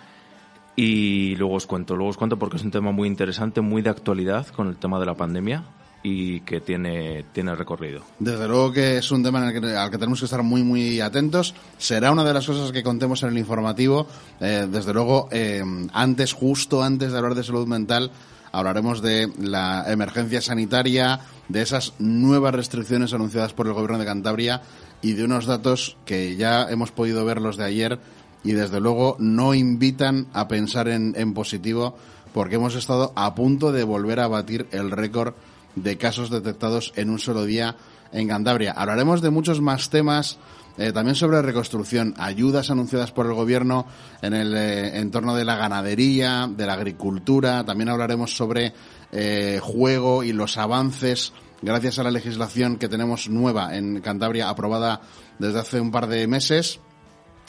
Y 0.77 1.35
luego 1.37 1.55
os 1.55 1.66
cuento, 1.66 1.97
luego 1.97 2.11
os 2.11 2.16
cuento 2.16 2.38
porque 2.38 2.57
es 2.57 2.62
un 2.62 2.71
tema 2.71 2.93
muy 2.93 3.09
interesante, 3.09 3.61
muy 3.61 3.83
de 3.83 3.90
actualidad 3.90 4.47
con 4.49 4.69
el 4.69 4.77
tema 4.77 4.99
de 4.99 5.07
la 5.07 5.14
pandemia 5.14 5.64
y 6.03 6.40
que 6.40 6.61
tiene, 6.61 7.25
tiene 7.33 7.55
recorrido. 7.55 8.03
Desde 8.19 8.49
luego 8.49 8.73
que 8.73 8.99
es 8.99 9.11
un 9.11 9.23
tema 9.23 9.43
en 9.43 9.57
el 9.57 9.61
que, 9.61 9.77
al 9.77 9.90
que 9.90 9.99
tenemos 9.99 10.21
que 10.21 10.25
estar 10.25 10.43
muy, 10.43 10.62
muy 10.62 11.01
atentos. 11.01 11.55
Será 11.77 12.11
una 12.12 12.25
de 12.25 12.33
las 12.33 12.47
cosas 12.47 12.73
que 12.73 12.83
contemos 12.83 13.23
en 13.23 13.31
el 13.31 13.38
informativo. 13.38 14.07
Eh, 14.40 14.66
desde 14.71 14.95
luego, 14.95 15.29
eh, 15.31 15.62
antes, 15.93 16.33
justo 16.33 16.83
antes 16.83 17.12
de 17.12 17.19
hablar 17.19 17.35
de 17.35 17.45
salud 17.45 17.66
mental, 17.66 18.11
hablaremos 18.53 19.03
de 19.03 19.31
la 19.39 19.85
emergencia 19.89 20.41
sanitaria, 20.41 21.21
de 21.49 21.63
esas 21.63 21.95
nuevas 21.99 22.55
restricciones 22.55 23.13
anunciadas 23.13 23.53
por 23.53 23.67
el 23.67 23.73
gobierno 23.73 23.99
de 23.99 24.05
Cantabria 24.05 24.63
y 25.03 25.13
de 25.13 25.25
unos 25.25 25.47
datos 25.47 25.97
que 26.05 26.37
ya 26.37 26.69
hemos 26.71 26.93
podido 26.93 27.25
ver 27.25 27.41
los 27.41 27.57
de 27.57 27.65
ayer 27.65 27.99
y 28.43 28.53
desde 28.53 28.81
luego 28.81 29.17
no 29.19 29.55
invitan 29.55 30.27
a 30.33 30.49
pensar 30.49 30.89
en, 30.89 31.35
positivo 31.35 31.97
porque 32.33 32.57
hemos 32.57 32.75
estado 32.75 33.13
a 33.17 33.35
punto 33.35 33.73
de 33.73 33.85
volver 33.85 34.21
a 34.21 34.29
batir 34.29 34.67
el 34.71 34.91
récord 34.91 35.35
de 35.75 35.99
casos 35.99 36.31
detectados 36.31 36.93
en 36.97 37.11
un 37.11 37.19
solo 37.19 37.45
día 37.45 37.77
en 38.13 38.29
Cantabria. 38.29 38.73
Hablaremos 38.73 39.21
de 39.21 39.31
muchos 39.31 39.61
más 39.61 39.91
temas. 39.91 40.39
Eh, 40.79 40.93
también 40.93 41.15
sobre 41.15 41.43
reconstrucción, 41.43 42.15
ayudas 42.17 42.71
anunciadas 42.71 43.13
por 43.13 43.27
el 43.27 43.35
gobierno 43.35 43.87
en 44.23 44.35
el 44.35 44.55
eh, 44.57 44.99
entorno 44.99 45.35
de 45.35 45.45
la 45.45 45.57
ganadería, 45.57 46.49
de 46.49 46.67
la 46.67 46.75
agricultura. 46.75 47.65
También 47.65 47.89
hablaremos 47.89 48.37
sobre 48.37 48.73
eh, 49.13 49.61
juego 49.63 50.23
y 50.23 50.33
los 50.33 50.57
avances 50.57 51.33
gracias 51.63 51.99
a 51.99 52.05
la 52.05 52.11
legislación 52.11 52.79
que 52.79 52.89
tenemos 52.89 53.29
nueva 53.29 53.77
en 53.77 54.01
Cantabria, 54.01 54.49
aprobada 54.49 55.03
desde 55.39 55.59
hace 55.59 55.81
un 55.81 55.91
par 55.91 56.07
de 56.07 56.27
meses. 56.27 56.81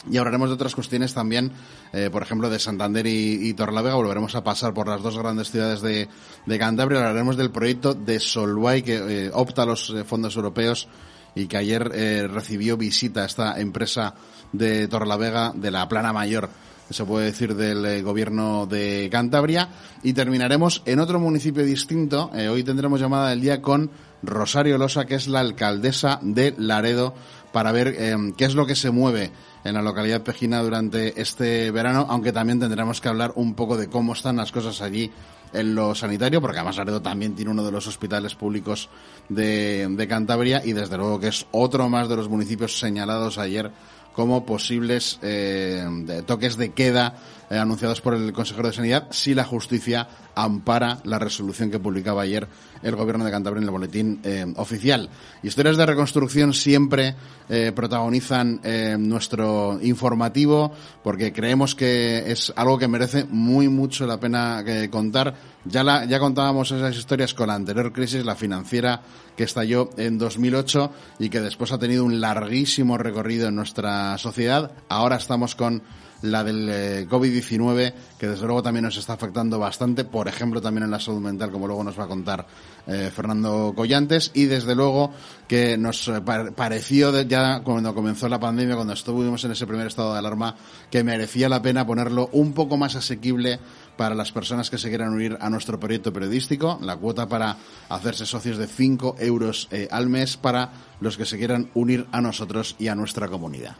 Y 0.09 0.17
hablaremos 0.17 0.49
de 0.49 0.55
otras 0.55 0.73
cuestiones 0.73 1.13
también, 1.13 1.51
eh, 1.93 2.09
por 2.11 2.23
ejemplo, 2.23 2.49
de 2.49 2.57
Santander 2.57 3.05
y, 3.05 3.47
y 3.49 3.53
Torrelavega. 3.53 3.95
Volveremos 3.95 4.33
a 4.33 4.43
pasar 4.43 4.73
por 4.73 4.87
las 4.87 5.03
dos 5.03 5.15
grandes 5.15 5.51
ciudades 5.51 5.81
de, 5.81 6.09
Cantabria. 6.57 6.99
Hablaremos 6.99 7.37
del 7.37 7.51
proyecto 7.51 7.93
de 7.93 8.19
Solvay 8.19 8.81
que 8.81 9.29
opta 9.31 9.61
a 9.61 9.67
los 9.67 9.93
fondos 10.07 10.35
europeos 10.35 10.87
y 11.35 11.47
que 11.47 11.57
ayer 11.57 11.91
eh, 11.93 12.27
recibió 12.27 12.77
visita 12.77 13.23
a 13.23 13.25
esta 13.25 13.59
empresa 13.59 14.13
de 14.51 14.87
Torrelavega 14.87 15.53
de 15.55 15.71
la 15.71 15.87
Plana 15.87 16.13
Mayor 16.13 16.49
se 16.91 17.05
puede 17.05 17.27
decir 17.27 17.55
del 17.55 17.85
eh, 17.85 18.01
gobierno 18.01 18.65
de 18.65 19.07
Cantabria 19.09 19.69
y 20.03 20.11
terminaremos 20.11 20.81
en 20.85 20.99
otro 20.99 21.21
municipio 21.21 21.63
distinto. 21.63 22.31
Eh, 22.33 22.49
hoy 22.49 22.63
tendremos 22.63 22.99
llamada 22.99 23.29
del 23.29 23.39
día 23.39 23.61
con 23.61 23.89
Rosario 24.21 24.77
Losa, 24.77 25.05
que 25.05 25.15
es 25.15 25.27
la 25.27 25.39
alcaldesa 25.39 26.19
de 26.21 26.53
Laredo, 26.57 27.13
para 27.53 27.71
ver 27.71 27.95
qué 28.37 28.45
es 28.45 28.55
lo 28.55 28.65
que 28.65 28.75
se 28.75 28.91
mueve 28.91 29.31
en 29.63 29.73
la 29.73 29.81
localidad 29.81 30.21
pejina 30.21 30.61
durante 30.61 31.19
este 31.21 31.71
verano, 31.71 32.05
aunque 32.09 32.31
también 32.31 32.59
tendremos 32.59 33.01
que 33.01 33.09
hablar 33.09 33.33
un 33.35 33.55
poco 33.55 33.77
de 33.77 33.87
cómo 33.87 34.13
están 34.13 34.37
las 34.37 34.51
cosas 34.51 34.81
allí 34.81 35.11
en 35.53 35.75
lo 35.75 35.93
sanitario, 35.95 36.41
porque 36.41 36.57
además 36.57 36.77
Laredo 36.77 37.01
también 37.01 37.35
tiene 37.35 37.51
uno 37.51 37.63
de 37.63 37.71
los 37.71 37.87
hospitales 37.87 38.35
públicos 38.35 38.89
de, 39.29 39.87
de 39.89 40.07
Cantabria 40.07 40.61
y 40.63 40.73
desde 40.73 40.97
luego 40.97 41.19
que 41.19 41.27
es 41.27 41.45
otro 41.51 41.89
más 41.89 42.09
de 42.09 42.15
los 42.15 42.29
municipios 42.29 42.79
señalados 42.79 43.37
ayer 43.37 43.71
como 44.13 44.45
posibles 44.45 45.19
eh, 45.21 45.85
toques 46.25 46.57
de 46.57 46.71
queda 46.71 47.15
eh, 47.51 47.57
anunciados 47.57 47.99
por 47.99 48.13
el 48.13 48.31
consejero 48.31 48.69
de 48.69 48.73
Sanidad 48.73 49.07
si 49.11 49.33
la 49.33 49.43
justicia 49.43 50.07
ampara 50.35 50.99
la 51.03 51.19
resolución 51.19 51.69
que 51.69 51.79
publicaba 51.79 52.21
ayer 52.21 52.47
el 52.81 52.95
gobierno 52.95 53.25
de 53.25 53.31
Cantabria 53.31 53.59
en 53.59 53.65
el 53.65 53.71
boletín 53.71 54.19
eh, 54.23 54.45
oficial. 54.55 55.09
Historias 55.43 55.75
de 55.77 55.85
reconstrucción 55.85 56.53
siempre 56.53 57.15
eh, 57.49 57.73
protagonizan 57.75 58.61
eh, 58.63 58.95
nuestro 58.97 59.77
informativo 59.81 60.71
porque 61.03 61.33
creemos 61.33 61.75
que 61.75 62.31
es 62.31 62.53
algo 62.55 62.77
que 62.77 62.87
merece 62.87 63.25
muy 63.25 63.67
mucho 63.67 64.07
la 64.07 64.19
pena 64.19 64.63
eh, 64.65 64.89
contar. 64.89 65.35
Ya, 65.65 65.83
la, 65.83 66.05
ya 66.05 66.19
contábamos 66.19 66.71
esas 66.71 66.95
historias 66.95 67.33
con 67.33 67.49
la 67.49 67.55
anterior 67.55 67.91
crisis, 67.91 68.25
la 68.25 68.35
financiera 68.35 69.01
que 69.35 69.43
estalló 69.43 69.89
en 69.97 70.17
2008 70.17 70.91
y 71.19 71.29
que 71.29 71.41
después 71.41 71.71
ha 71.71 71.77
tenido 71.77 72.05
un 72.05 72.21
larguísimo 72.21 72.97
recorrido 72.97 73.49
en 73.49 73.55
nuestra 73.55 74.17
sociedad. 74.17 74.71
Ahora 74.87 75.17
estamos 75.17 75.53
con 75.55 75.83
la 76.21 76.43
del 76.43 76.69
eh, 76.69 77.07
COVID-19, 77.09 77.93
que 78.19 78.27
desde 78.27 78.45
luego 78.45 78.61
también 78.61 78.85
nos 78.85 78.97
está 78.97 79.13
afectando 79.13 79.57
bastante, 79.57 80.03
por 80.03 80.27
ejemplo, 80.27 80.61
también 80.61 80.83
en 80.83 80.91
la 80.91 80.99
salud 80.99 81.19
mental, 81.19 81.51
como 81.51 81.65
luego 81.67 81.83
nos 81.83 81.99
va 81.99 82.03
a 82.03 82.07
contar 82.07 82.45
eh, 82.87 83.11
Fernando 83.13 83.73
Collantes, 83.75 84.31
y 84.33 84.45
desde 84.45 84.75
luego 84.75 85.11
que 85.47 85.77
nos 85.77 86.07
eh, 86.07 86.21
pa- 86.21 86.51
pareció 86.51 87.19
ya 87.21 87.61
cuando 87.63 87.93
comenzó 87.95 88.29
la 88.29 88.39
pandemia, 88.39 88.75
cuando 88.75 88.93
estuvimos 88.93 89.43
en 89.45 89.51
ese 89.51 89.65
primer 89.65 89.87
estado 89.87 90.13
de 90.13 90.19
alarma, 90.19 90.55
que 90.91 91.03
merecía 91.03 91.49
la 91.49 91.61
pena 91.61 91.85
ponerlo 91.87 92.29
un 92.33 92.53
poco 92.53 92.77
más 92.77 92.95
asequible 92.95 93.59
para 93.97 94.13
las 94.15 94.31
personas 94.31 94.69
que 94.69 94.77
se 94.77 94.89
quieran 94.89 95.13
unir 95.13 95.37
a 95.41 95.49
nuestro 95.49 95.79
proyecto 95.79 96.13
periodístico, 96.13 96.79
la 96.81 96.95
cuota 96.97 97.27
para 97.27 97.57
hacerse 97.89 98.25
socios 98.25 98.57
de 98.57 98.67
5 98.67 99.15
euros 99.19 99.67
al 99.91 100.07
mes 100.09 100.37
para 100.37 100.71
los 100.99 101.17
que 101.17 101.25
se 101.25 101.37
quieran 101.37 101.69
unir 101.73 102.07
a 102.11 102.21
nosotros 102.21 102.75
y 102.79 102.87
a 102.87 102.95
nuestra 102.95 103.27
comunidad. 103.27 103.75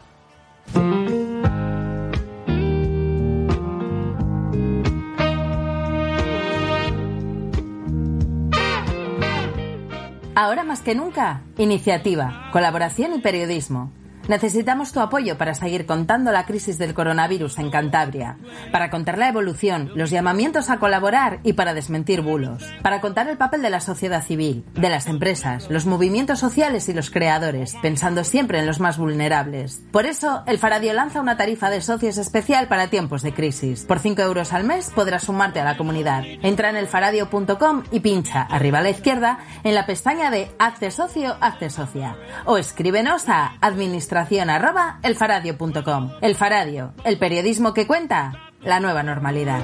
Ahora 10.34 10.64
más 10.64 10.80
que 10.80 10.94
nunca, 10.94 11.42
iniciativa, 11.58 12.48
colaboración 12.52 13.12
y 13.12 13.18
periodismo. 13.18 13.92
Necesitamos 14.28 14.92
tu 14.92 15.00
apoyo 15.00 15.36
para 15.36 15.54
seguir 15.54 15.84
contando 15.84 16.30
la 16.30 16.46
crisis 16.46 16.78
del 16.78 16.94
coronavirus 16.94 17.58
en 17.58 17.70
Cantabria, 17.70 18.36
para 18.70 18.88
contar 18.88 19.18
la 19.18 19.28
evolución, 19.28 19.90
los 19.96 20.10
llamamientos 20.10 20.70
a 20.70 20.78
colaborar 20.78 21.40
y 21.42 21.54
para 21.54 21.74
desmentir 21.74 22.20
bulos, 22.20 22.64
para 22.82 23.00
contar 23.00 23.28
el 23.28 23.36
papel 23.36 23.62
de 23.62 23.70
la 23.70 23.80
sociedad 23.80 24.22
civil, 24.22 24.64
de 24.74 24.90
las 24.90 25.08
empresas, 25.08 25.68
los 25.70 25.86
movimientos 25.86 26.38
sociales 26.38 26.88
y 26.88 26.94
los 26.94 27.10
creadores, 27.10 27.74
pensando 27.82 28.22
siempre 28.22 28.60
en 28.60 28.66
los 28.66 28.78
más 28.78 28.96
vulnerables. 28.96 29.82
Por 29.90 30.06
eso, 30.06 30.44
el 30.46 30.58
Faradio 30.58 30.92
lanza 30.92 31.20
una 31.20 31.36
tarifa 31.36 31.68
de 31.68 31.80
socios 31.80 32.16
especial 32.16 32.68
para 32.68 32.88
tiempos 32.88 33.22
de 33.22 33.34
crisis. 33.34 33.84
Por 33.84 33.98
5 33.98 34.22
euros 34.22 34.52
al 34.52 34.62
mes 34.62 34.92
podrás 34.94 35.24
sumarte 35.24 35.58
a 35.58 35.64
la 35.64 35.76
comunidad. 35.76 36.22
Entra 36.42 36.70
en 36.70 36.76
elfaradio.com 36.76 37.82
y 37.90 38.00
pincha 38.00 38.42
arriba 38.42 38.78
a 38.78 38.82
la 38.82 38.90
izquierda 38.90 39.40
en 39.64 39.74
la 39.74 39.84
pestaña 39.84 40.30
de 40.30 40.48
Hazte 40.60 40.92
socio, 40.92 41.36
hazte 41.40 41.70
socia. 41.70 42.16
O 42.44 42.56
escríbenos 42.56 43.28
a 43.28 43.56
administración 43.60 44.11
arroba 44.20 44.98
elfaradio.com. 45.02 46.12
El 46.20 46.34
Faradio, 46.34 46.92
el 47.04 47.18
periodismo 47.18 47.74
que 47.74 47.86
cuenta 47.86 48.32
la 48.62 48.80
nueva 48.80 49.02
normalidad. 49.02 49.62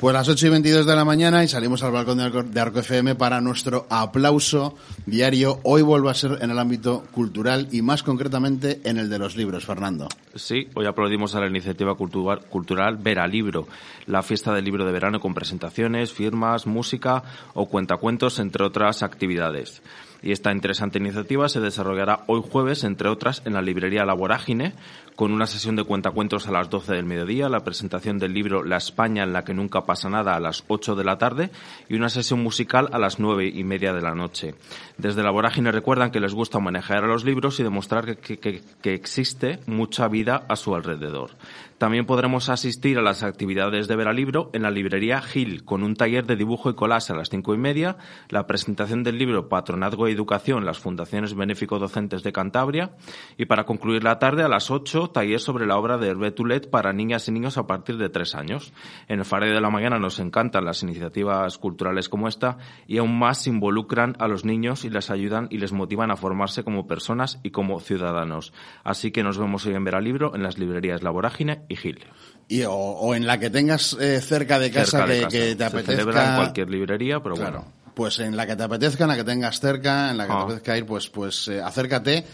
Pues 0.00 0.12
las 0.14 0.28
8 0.28 0.46
y 0.46 0.50
22 0.50 0.86
de 0.86 0.94
la 0.94 1.04
mañana 1.04 1.42
y 1.42 1.48
salimos 1.48 1.82
al 1.82 1.90
balcón 1.90 2.18
de 2.18 2.60
Arco, 2.60 2.78
FM 2.78 3.16
para 3.16 3.40
nuestro 3.40 3.84
aplauso 3.90 4.76
diario. 5.06 5.58
Hoy 5.64 5.82
vuelve 5.82 6.08
a 6.08 6.14
ser 6.14 6.38
en 6.40 6.52
el 6.52 6.58
ámbito 6.60 7.02
cultural 7.10 7.66
y 7.72 7.82
más 7.82 8.04
concretamente 8.04 8.80
en 8.84 8.98
el 8.98 9.10
de 9.10 9.18
los 9.18 9.36
libros, 9.36 9.66
Fernando. 9.66 10.06
Sí, 10.36 10.68
hoy 10.74 10.86
aplaudimos 10.86 11.34
a 11.34 11.40
la 11.40 11.48
iniciativa 11.48 11.96
cultural, 11.96 12.42
cultural 12.48 12.96
Vera 12.96 13.26
Libro, 13.26 13.66
la 14.06 14.22
fiesta 14.22 14.54
del 14.54 14.66
libro 14.66 14.84
de 14.84 14.92
verano 14.92 15.18
con 15.18 15.34
presentaciones, 15.34 16.12
firmas, 16.12 16.68
música 16.68 17.24
o 17.54 17.66
cuentacuentos, 17.66 18.38
entre 18.38 18.64
otras 18.64 19.02
actividades. 19.02 19.82
Y 20.22 20.30
esta 20.30 20.52
interesante 20.52 20.98
iniciativa 20.98 21.48
se 21.48 21.60
desarrollará 21.60 22.20
hoy 22.26 22.42
jueves, 22.48 22.84
entre 22.84 23.08
otras, 23.08 23.42
en 23.44 23.54
la 23.54 23.62
librería 23.62 24.04
La 24.04 24.14
Vorágine, 24.14 24.74
con 25.18 25.32
una 25.32 25.48
sesión 25.48 25.74
de 25.74 25.82
cuentacuentos 25.82 26.46
a 26.46 26.52
las 26.52 26.70
12 26.70 26.94
del 26.94 27.04
mediodía, 27.04 27.48
la 27.48 27.64
presentación 27.64 28.20
del 28.20 28.32
libro 28.32 28.62
La 28.62 28.76
España 28.76 29.24
en 29.24 29.32
la 29.32 29.42
que 29.42 29.52
nunca 29.52 29.84
pasa 29.84 30.08
nada 30.08 30.36
a 30.36 30.38
las 30.38 30.62
8 30.68 30.94
de 30.94 31.02
la 31.02 31.18
tarde 31.18 31.50
y 31.88 31.96
una 31.96 32.08
sesión 32.08 32.40
musical 32.40 32.88
a 32.92 33.00
las 33.00 33.18
9 33.18 33.50
y 33.52 33.64
media 33.64 33.92
de 33.92 34.00
la 34.00 34.14
noche. 34.14 34.54
Desde 34.96 35.24
La 35.24 35.32
Vorágine 35.32 35.72
recuerdan 35.72 36.12
que 36.12 36.20
les 36.20 36.34
gusta 36.34 36.60
manejar 36.60 37.02
a 37.02 37.08
los 37.08 37.24
libros 37.24 37.58
y 37.58 37.64
demostrar 37.64 38.18
que, 38.18 38.62
existe 38.84 39.58
mucha 39.66 40.06
vida 40.06 40.44
a 40.48 40.54
su 40.54 40.72
alrededor. 40.76 41.32
También 41.78 42.06
podremos 42.06 42.48
asistir 42.48 42.98
a 42.98 43.02
las 43.02 43.22
actividades 43.22 43.86
de 43.86 43.94
Veralibro 43.94 44.50
en 44.52 44.62
la 44.62 44.70
librería 44.70 45.20
Gil, 45.20 45.64
con 45.64 45.84
un 45.84 45.94
taller 45.94 46.26
de 46.26 46.34
dibujo 46.34 46.70
y 46.70 46.74
collage 46.74 47.12
a 47.12 47.16
las 47.16 47.28
cinco 47.28 47.54
y 47.54 47.58
media, 47.58 47.96
la 48.30 48.48
presentación 48.48 49.04
del 49.04 49.18
libro 49.18 49.48
Patronazgo 49.48 50.08
y 50.08 50.12
Educación, 50.12 50.64
las 50.64 50.78
fundaciones 50.78 51.34
benéfico-docentes 51.34 52.24
de 52.24 52.32
Cantabria, 52.32 52.92
y 53.36 53.46
para 53.46 53.64
concluir 53.64 54.02
la 54.02 54.18
tarde 54.18 54.42
a 54.42 54.48
las 54.48 54.70
8, 55.08 55.12
taller 55.12 55.40
sobre 55.40 55.66
la 55.66 55.76
obra 55.78 55.98
de 55.98 56.08
Hervé 56.08 56.30
Toulet 56.30 56.68
para 56.70 56.92
niñas 56.92 57.28
y 57.28 57.32
niños 57.32 57.58
a 57.58 57.66
partir 57.66 57.96
de 57.98 58.08
tres 58.08 58.34
años. 58.34 58.72
En 59.08 59.18
el 59.20 59.24
Fareo 59.24 59.54
de 59.54 59.60
la 59.60 59.70
Mañana 59.70 59.98
nos 59.98 60.18
encantan 60.20 60.64
las 60.64 60.82
iniciativas 60.82 61.58
culturales 61.58 62.08
como 62.08 62.28
esta 62.28 62.58
y 62.86 62.98
aún 62.98 63.18
más 63.18 63.46
involucran 63.46 64.16
a 64.18 64.28
los 64.28 64.44
niños 64.44 64.84
y 64.84 64.90
les 64.90 65.10
ayudan 65.10 65.48
y 65.50 65.58
les 65.58 65.72
motivan 65.72 66.10
a 66.10 66.16
formarse 66.16 66.64
como 66.64 66.86
personas 66.86 67.38
y 67.42 67.50
como 67.50 67.80
ciudadanos. 67.80 68.52
Así 68.84 69.10
que 69.10 69.22
nos 69.22 69.38
vemos 69.38 69.64
hoy 69.66 69.74
en 69.74 69.84
Veralibro 69.84 70.34
en 70.34 70.42
las 70.42 70.58
librerías 70.58 71.02
La 71.02 71.10
Vorágine 71.10 71.64
y 71.68 71.76
Gil. 71.76 72.04
Y, 72.48 72.62
o, 72.62 72.72
o 72.72 73.14
en 73.14 73.26
la 73.26 73.38
que 73.38 73.50
tengas 73.50 73.92
eh, 74.00 74.20
cerca 74.20 74.58
de 74.58 74.70
casa, 74.70 74.98
Cerca 75.06 75.06
de 75.06 75.18
que, 75.28 75.56
casa. 75.56 75.76
que 75.76 75.76
te 75.76 75.80
Se 75.80 75.86
celebra 75.86 76.12
en 76.12 76.18
apetezca. 76.18 76.36
cualquier 76.36 76.70
librería, 76.70 77.20
pero 77.22 77.34
Claro. 77.34 77.58
bueno. 77.60 77.72
Pues 77.94 78.20
en 78.20 78.36
la 78.36 78.46
que 78.46 78.54
te 78.54 78.62
apetezca, 78.62 79.04
en 79.04 79.10
la 79.10 79.16
que 79.16 79.24
tengas 79.24 79.58
cerca, 79.58 80.10
en 80.12 80.18
la 80.18 80.24
que 80.24 80.30
te 80.32 80.38
Ah. 80.38 80.42
apetezca 80.42 80.78
ir, 80.78 80.86
pues, 80.86 81.08
pues 81.08 81.48
eh, 81.48 81.60
acércate. 81.60 82.24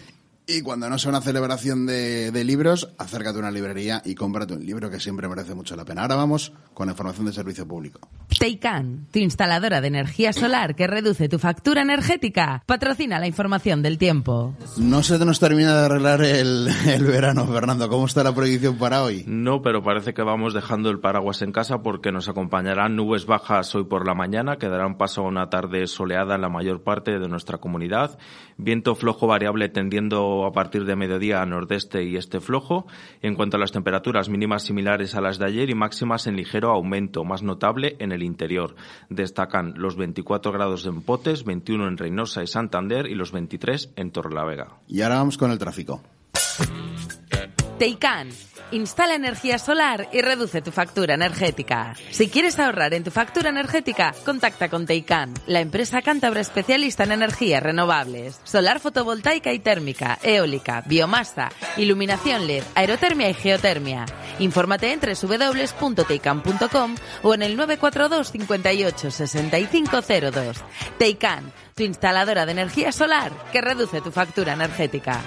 Y 0.47 0.61
cuando 0.61 0.87
no 0.89 0.99
sea 0.99 1.09
una 1.09 1.21
celebración 1.21 1.87
de, 1.87 2.31
de 2.31 2.43
libros, 2.43 2.93
acércate 2.99 3.37
a 3.37 3.39
una 3.39 3.49
librería 3.49 4.03
y 4.05 4.13
cómprate 4.13 4.53
un 4.53 4.63
libro 4.63 4.91
que 4.91 4.99
siempre 4.99 5.27
merece 5.27 5.55
mucho 5.55 5.75
la 5.75 5.85
pena. 5.85 6.03
Ahora 6.03 6.15
vamos 6.15 6.53
con 6.75 6.85
la 6.85 6.91
información 6.91 7.25
de 7.25 7.33
servicio 7.33 7.67
público. 7.67 8.07
Teican, 8.37 9.07
tu 9.11 9.17
instaladora 9.17 9.81
de 9.81 9.87
energía 9.87 10.33
solar 10.33 10.75
que 10.75 10.85
reduce 10.85 11.29
tu 11.29 11.39
factura 11.39 11.81
energética, 11.81 12.61
patrocina 12.67 13.17
la 13.17 13.25
información 13.25 13.81
del 13.81 13.97
tiempo. 13.97 14.53
No 14.77 15.01
se 15.01 15.17
nos 15.25 15.39
termina 15.39 15.79
de 15.79 15.85
arreglar 15.85 16.21
el, 16.21 16.67
el 16.87 17.03
verano, 17.05 17.47
Fernando. 17.47 17.89
¿Cómo 17.89 18.05
está 18.05 18.23
la 18.23 18.35
predicción 18.35 18.77
para 18.77 19.01
hoy? 19.01 19.23
No, 19.25 19.63
pero 19.63 19.81
parece 19.81 20.13
que 20.13 20.21
vamos 20.21 20.53
dejando 20.53 20.91
el 20.91 20.99
paraguas 20.99 21.41
en 21.41 21.53
casa 21.53 21.81
porque 21.81 22.11
nos 22.11 22.29
acompañarán 22.29 22.95
nubes 22.95 23.25
bajas 23.25 23.73
hoy 23.73 23.85
por 23.85 24.05
la 24.05 24.13
mañana, 24.13 24.57
que 24.57 24.69
darán 24.69 24.97
paso 24.97 25.21
a 25.21 25.27
una 25.27 25.49
tarde 25.49 25.87
soleada 25.87 26.35
en 26.35 26.41
la 26.41 26.49
mayor 26.49 26.83
parte 26.83 27.17
de 27.17 27.27
nuestra 27.27 27.57
comunidad, 27.57 28.19
viento 28.57 28.93
flojo 28.93 29.25
variable 29.25 29.69
tendiendo 29.69 30.34
a 30.43 30.51
partir 30.51 30.83
de 30.85 30.95
mediodía 30.95 31.45
nordeste 31.45 32.03
y 32.03 32.17
este 32.17 32.41
flojo. 32.41 32.87
En 33.21 33.35
cuanto 33.35 33.55
a 33.57 33.59
las 33.59 33.71
temperaturas 33.71 34.27
mínimas 34.27 34.63
similares 34.63 35.15
a 35.15 35.21
las 35.21 35.37
de 35.37 35.45
ayer 35.45 35.69
y 35.69 35.75
máximas 35.75 36.27
en 36.27 36.35
ligero 36.35 36.71
aumento, 36.71 37.23
más 37.23 37.43
notable 37.43 37.95
en 37.99 38.11
el 38.11 38.23
interior. 38.23 38.75
Destacan 39.09 39.75
los 39.77 39.95
24 39.95 40.51
grados 40.51 40.85
en 40.85 41.01
Potes, 41.01 41.45
21 41.45 41.87
en 41.87 41.97
Reynosa 41.97 42.43
y 42.43 42.47
Santander 42.47 43.07
y 43.07 43.15
los 43.15 43.31
23 43.31 43.93
en 43.95 44.11
Torrelavega. 44.11 44.79
Y 44.87 45.01
ahora 45.01 45.15
vamos 45.15 45.37
con 45.37 45.51
el 45.51 45.59
tráfico. 45.59 46.01
Teican. 47.77 48.29
Instala 48.71 49.15
energía 49.15 49.59
solar 49.59 50.07
y 50.13 50.21
reduce 50.21 50.61
tu 50.61 50.71
factura 50.71 51.13
energética. 51.13 51.93
Si 52.09 52.29
quieres 52.29 52.57
ahorrar 52.57 52.93
en 52.93 53.03
tu 53.03 53.11
factura 53.11 53.49
energética, 53.49 54.15
contacta 54.23 54.69
con 54.69 54.85
Teican, 54.85 55.33
la 55.45 55.59
empresa 55.59 56.01
cántabra 56.01 56.39
especialista 56.39 57.03
en 57.03 57.11
energías 57.11 57.61
renovables, 57.61 58.39
solar 58.45 58.79
fotovoltaica 58.79 59.51
y 59.51 59.59
térmica, 59.59 60.17
eólica, 60.23 60.83
biomasa, 60.85 61.49
iluminación 61.75 62.47
LED, 62.47 62.63
aerotermia 62.75 63.29
y 63.29 63.33
geotermia. 63.33 64.05
Infórmate 64.39 64.93
en 64.93 65.01
www.teican.com 65.01 66.95
o 67.23 67.33
en 67.33 67.43
el 67.43 67.57
942 67.57 68.31
58 68.31 69.11
6502. 69.11 70.57
Teican, 70.97 71.51
tu 71.75 71.83
instaladora 71.83 72.45
de 72.45 72.53
energía 72.53 72.93
solar 72.93 73.33
que 73.51 73.61
reduce 73.61 73.99
tu 74.01 74.11
factura 74.11 74.53
energética. 74.53 75.21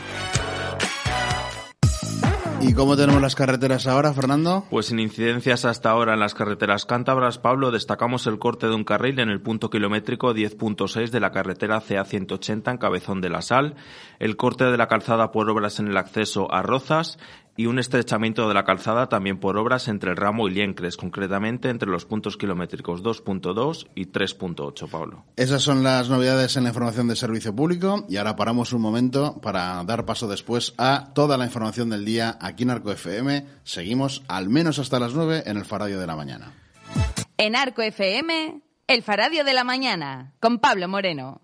¿Y 2.60 2.74
cómo 2.74 2.96
tenemos 2.96 3.22
las 3.22 3.36
carreteras 3.36 3.86
ahora, 3.86 4.12
Fernando? 4.12 4.66
Pues 4.68 4.86
sin 4.86 4.98
incidencias 4.98 5.64
hasta 5.64 5.90
ahora 5.90 6.14
en 6.14 6.20
las 6.20 6.34
carreteras 6.34 6.86
cántabras, 6.86 7.38
Pablo, 7.38 7.70
destacamos 7.70 8.26
el 8.26 8.40
corte 8.40 8.66
de 8.66 8.74
un 8.74 8.82
carril 8.82 9.20
en 9.20 9.28
el 9.30 9.40
punto 9.40 9.70
kilométrico 9.70 10.34
10.6 10.34 11.10
de 11.10 11.20
la 11.20 11.30
carretera 11.30 11.80
CA180 11.80 12.72
en 12.72 12.78
Cabezón 12.78 13.20
de 13.20 13.30
la 13.30 13.42
Sal, 13.42 13.76
el 14.18 14.36
corte 14.36 14.64
de 14.64 14.76
la 14.76 14.88
calzada 14.88 15.30
por 15.30 15.48
obras 15.48 15.78
en 15.78 15.86
el 15.86 15.96
acceso 15.96 16.52
a 16.52 16.62
Rozas 16.62 17.18
y 17.58 17.66
un 17.66 17.80
estrechamiento 17.80 18.46
de 18.46 18.54
la 18.54 18.64
calzada 18.64 19.08
también 19.08 19.40
por 19.40 19.58
obras 19.58 19.88
entre 19.88 20.12
el 20.12 20.16
Ramo 20.16 20.46
y 20.46 20.52
Liencres, 20.52 20.96
concretamente 20.96 21.70
entre 21.70 21.90
los 21.90 22.04
puntos 22.04 22.36
kilométricos 22.36 23.02
2.2 23.02 23.88
y 23.96 24.06
3.8, 24.06 24.88
Pablo. 24.88 25.24
Esas 25.34 25.62
son 25.62 25.82
las 25.82 26.08
novedades 26.08 26.56
en 26.56 26.62
la 26.62 26.68
información 26.68 27.08
de 27.08 27.16
servicio 27.16 27.54
público 27.54 28.06
y 28.08 28.16
ahora 28.16 28.36
paramos 28.36 28.72
un 28.72 28.80
momento 28.80 29.40
para 29.42 29.82
dar 29.82 30.06
paso 30.06 30.28
después 30.28 30.72
a 30.78 31.10
toda 31.14 31.36
la 31.36 31.46
información 31.46 31.90
del 31.90 32.04
día 32.04 32.38
aquí 32.40 32.62
en 32.62 32.70
Arco 32.70 32.92
FM. 32.92 33.44
Seguimos 33.64 34.22
al 34.28 34.48
menos 34.48 34.78
hasta 34.78 35.00
las 35.00 35.14
9 35.14 35.42
en 35.46 35.56
el 35.56 35.64
Faradio 35.64 35.98
de 35.98 36.06
la 36.06 36.14
Mañana. 36.14 36.52
En 37.38 37.56
Arco 37.56 37.82
FM, 37.82 38.62
el 38.86 39.02
Faradio 39.02 39.42
de 39.42 39.54
la 39.54 39.64
Mañana, 39.64 40.32
con 40.38 40.60
Pablo 40.60 40.86
Moreno. 40.86 41.40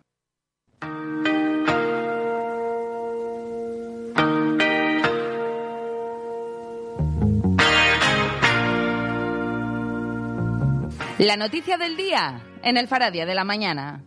La 11.18 11.37
noticia 11.37 11.79
del 11.79 11.96
día 11.96 12.42
en 12.64 12.77
el 12.77 12.88
Faradio 12.88 13.24
de 13.24 13.37
la 13.37 13.44
Mañana. 13.44 14.03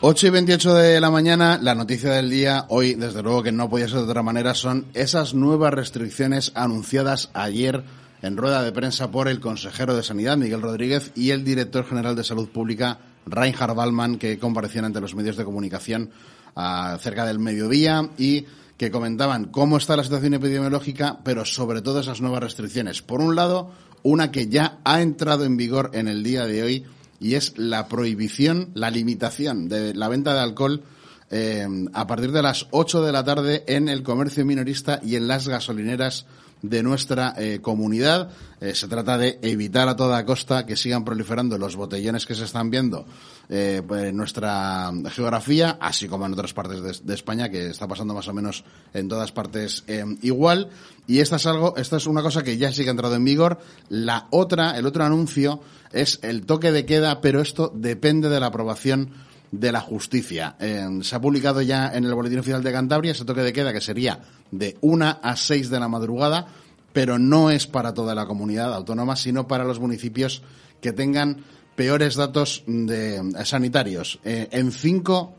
Ocho 0.00 0.26
y 0.26 0.30
28 0.30 0.74
de 0.74 1.00
la 1.00 1.12
mañana, 1.12 1.60
la 1.62 1.76
noticia 1.76 2.10
del 2.10 2.28
día, 2.28 2.66
hoy 2.70 2.94
desde 2.94 3.22
luego 3.22 3.44
que 3.44 3.52
no 3.52 3.70
podía 3.70 3.86
ser 3.86 3.98
de 3.98 4.04
otra 4.06 4.24
manera, 4.24 4.52
son 4.54 4.86
esas 4.94 5.32
nuevas 5.32 5.72
restricciones 5.72 6.50
anunciadas 6.56 7.30
ayer 7.34 7.84
en 8.20 8.36
rueda 8.36 8.64
de 8.64 8.72
prensa 8.72 9.12
por 9.12 9.28
el 9.28 9.38
consejero 9.38 9.94
de 9.94 10.02
Sanidad, 10.02 10.36
Miguel 10.36 10.60
Rodríguez, 10.60 11.12
y 11.14 11.30
el 11.30 11.44
director 11.44 11.86
general 11.86 12.16
de 12.16 12.24
Salud 12.24 12.48
Pública, 12.48 12.98
Reinhard 13.26 13.76
Ballmann, 13.76 14.18
que 14.18 14.40
comparecían 14.40 14.86
ante 14.86 15.00
los 15.00 15.14
medios 15.14 15.36
de 15.36 15.44
comunicación 15.44 16.10
ah, 16.56 16.98
cerca 17.00 17.24
del 17.24 17.38
mediodía 17.38 18.10
y 18.18 18.46
que 18.82 18.90
comentaban 18.90 19.44
cómo 19.44 19.76
está 19.76 19.96
la 19.96 20.02
situación 20.02 20.34
epidemiológica, 20.34 21.20
pero 21.22 21.44
sobre 21.44 21.82
todo 21.82 22.00
esas 22.00 22.20
nuevas 22.20 22.42
restricciones. 22.42 23.00
Por 23.00 23.20
un 23.20 23.36
lado, 23.36 23.70
una 24.02 24.32
que 24.32 24.48
ya 24.48 24.80
ha 24.82 25.00
entrado 25.00 25.44
en 25.44 25.56
vigor 25.56 25.92
en 25.94 26.08
el 26.08 26.24
día 26.24 26.46
de 26.46 26.64
hoy 26.64 26.84
y 27.20 27.36
es 27.36 27.56
la 27.56 27.86
prohibición, 27.86 28.72
la 28.74 28.90
limitación 28.90 29.68
de 29.68 29.94
la 29.94 30.08
venta 30.08 30.34
de 30.34 30.40
alcohol 30.40 30.82
eh, 31.30 31.64
a 31.92 32.08
partir 32.08 32.32
de 32.32 32.42
las 32.42 32.66
8 32.72 33.04
de 33.04 33.12
la 33.12 33.22
tarde 33.22 33.62
en 33.68 33.88
el 33.88 34.02
comercio 34.02 34.44
minorista 34.44 34.98
y 35.00 35.14
en 35.14 35.28
las 35.28 35.46
gasolineras 35.46 36.26
de 36.62 36.82
nuestra 36.82 37.34
eh, 37.36 37.58
comunidad. 37.60 38.30
Eh, 38.60 38.74
se 38.74 38.88
trata 38.88 39.18
de 39.18 39.38
evitar 39.42 39.88
a 39.88 39.96
toda 39.96 40.24
costa 40.24 40.64
que 40.64 40.76
sigan 40.76 41.04
proliferando 41.04 41.58
los 41.58 41.76
botellones 41.76 42.24
que 42.24 42.34
se 42.34 42.44
están 42.44 42.70
viendo 42.70 43.04
eh, 43.48 43.82
pues, 43.86 44.04
en 44.04 44.16
nuestra 44.16 44.92
geografía, 45.10 45.76
así 45.80 46.08
como 46.08 46.26
en 46.26 46.32
otras 46.32 46.54
partes 46.54 46.80
de, 46.80 47.06
de 47.06 47.14
España, 47.14 47.48
que 47.48 47.66
está 47.66 47.88
pasando 47.88 48.14
más 48.14 48.28
o 48.28 48.32
menos 48.32 48.64
en 48.94 49.08
todas 49.08 49.32
partes 49.32 49.84
eh, 49.88 50.04
igual. 50.22 50.70
Y 51.06 51.18
esta 51.18 51.36
es 51.36 51.46
algo, 51.46 51.76
esta 51.76 51.96
es 51.96 52.06
una 52.06 52.22
cosa 52.22 52.42
que 52.42 52.56
ya 52.56 52.72
sí 52.72 52.84
que 52.84 52.90
ha 52.90 52.92
entrado 52.92 53.16
en 53.16 53.24
vigor. 53.24 53.58
La 53.88 54.28
otra, 54.30 54.78
el 54.78 54.86
otro 54.86 55.04
anuncio 55.04 55.60
es 55.92 56.20
el 56.22 56.46
toque 56.46 56.70
de 56.70 56.86
queda, 56.86 57.20
pero 57.20 57.40
esto 57.40 57.72
depende 57.74 58.28
de 58.28 58.40
la 58.40 58.46
aprobación 58.46 59.10
de 59.50 59.70
la 59.70 59.80
justicia. 59.80 60.56
Eh, 60.58 60.88
se 61.02 61.14
ha 61.14 61.20
publicado 61.20 61.60
ya 61.60 61.92
en 61.92 62.04
el 62.04 62.14
Boletín 62.14 62.38
Oficial 62.38 62.62
de 62.62 62.72
Cantabria 62.72 63.12
ese 63.12 63.24
toque 63.24 63.42
de 63.42 63.52
queda 63.52 63.72
que 63.72 63.80
sería 63.80 64.20
de 64.52 64.76
una 64.80 65.10
a 65.10 65.34
seis 65.34 65.68
de 65.68 65.80
la 65.80 65.88
madrugada, 65.88 66.46
pero 66.92 67.18
no 67.18 67.50
es 67.50 67.66
para 67.66 67.94
toda 67.94 68.14
la 68.14 68.26
comunidad 68.26 68.72
autónoma, 68.72 69.16
sino 69.16 69.48
para 69.48 69.64
los 69.64 69.80
municipios 69.80 70.42
que 70.80 70.92
tengan 70.92 71.44
peores 71.74 72.14
datos 72.14 72.62
de, 72.66 73.16
eh, 73.16 73.44
sanitarios. 73.44 74.20
Eh, 74.24 74.48
en 74.52 74.70
cinco 74.70 75.34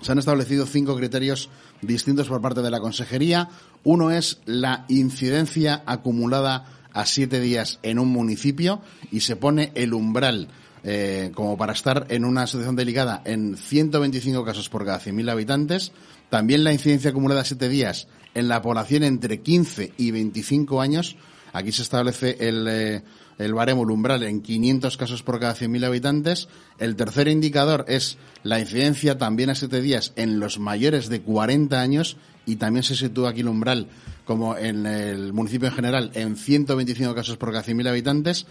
se 0.00 0.12
han 0.12 0.18
establecido 0.18 0.66
cinco 0.66 0.96
criterios 0.96 1.48
distintos 1.80 2.28
por 2.28 2.40
parte 2.40 2.62
de 2.62 2.70
la 2.70 2.80
Consejería. 2.80 3.48
Uno 3.84 4.10
es 4.10 4.40
la 4.44 4.84
incidencia 4.88 5.82
acumulada 5.86 6.66
a 6.92 7.06
siete 7.06 7.40
días 7.40 7.78
en 7.82 7.98
un 7.98 8.08
municipio 8.08 8.80
y 9.10 9.20
se 9.20 9.36
pone 9.36 9.72
el 9.74 9.94
umbral 9.94 10.48
eh, 10.84 11.30
como 11.34 11.56
para 11.56 11.72
estar 11.72 12.06
en 12.08 12.24
una 12.24 12.46
situación 12.46 12.76
delicada 12.76 13.22
en 13.24 13.56
125 13.56 14.44
casos 14.44 14.68
por 14.68 14.84
cada 14.84 15.00
100.000 15.00 15.30
habitantes. 15.30 15.92
También 16.28 16.64
la 16.64 16.72
incidencia 16.72 17.10
acumulada 17.10 17.44
siete 17.44 17.68
días 17.68 18.08
en 18.34 18.48
la 18.48 18.62
población 18.62 19.04
entre 19.04 19.40
15 19.40 19.92
y 19.96 20.10
25 20.10 20.80
años. 20.80 21.16
Aquí 21.52 21.72
se 21.72 21.82
establece 21.82 22.36
el, 22.40 22.66
eh, 22.68 23.02
el 23.38 23.54
baremo, 23.54 23.82
umbral, 23.82 24.22
en 24.22 24.40
500 24.40 24.96
casos 24.96 25.22
por 25.22 25.38
cada 25.38 25.54
100.000 25.54 25.84
habitantes. 25.84 26.48
El 26.78 26.96
tercer 26.96 27.28
indicador 27.28 27.84
es 27.88 28.18
la 28.42 28.58
incidencia 28.60 29.18
también 29.18 29.50
a 29.50 29.54
siete 29.54 29.82
días 29.82 30.12
en 30.16 30.40
los 30.40 30.58
mayores 30.58 31.08
de 31.08 31.20
40 31.20 31.80
años 31.80 32.16
y 32.46 32.56
también 32.56 32.82
se 32.82 32.96
sitúa 32.96 33.30
aquí 33.30 33.40
el 33.40 33.48
umbral, 33.48 33.88
como 34.24 34.56
en 34.56 34.86
el 34.86 35.32
municipio 35.32 35.68
en 35.68 35.74
general, 35.74 36.10
en 36.14 36.36
125 36.36 37.14
casos 37.14 37.36
por 37.36 37.50
cada 37.50 37.64
100.000 37.64 37.88
habitantes. 37.88 38.46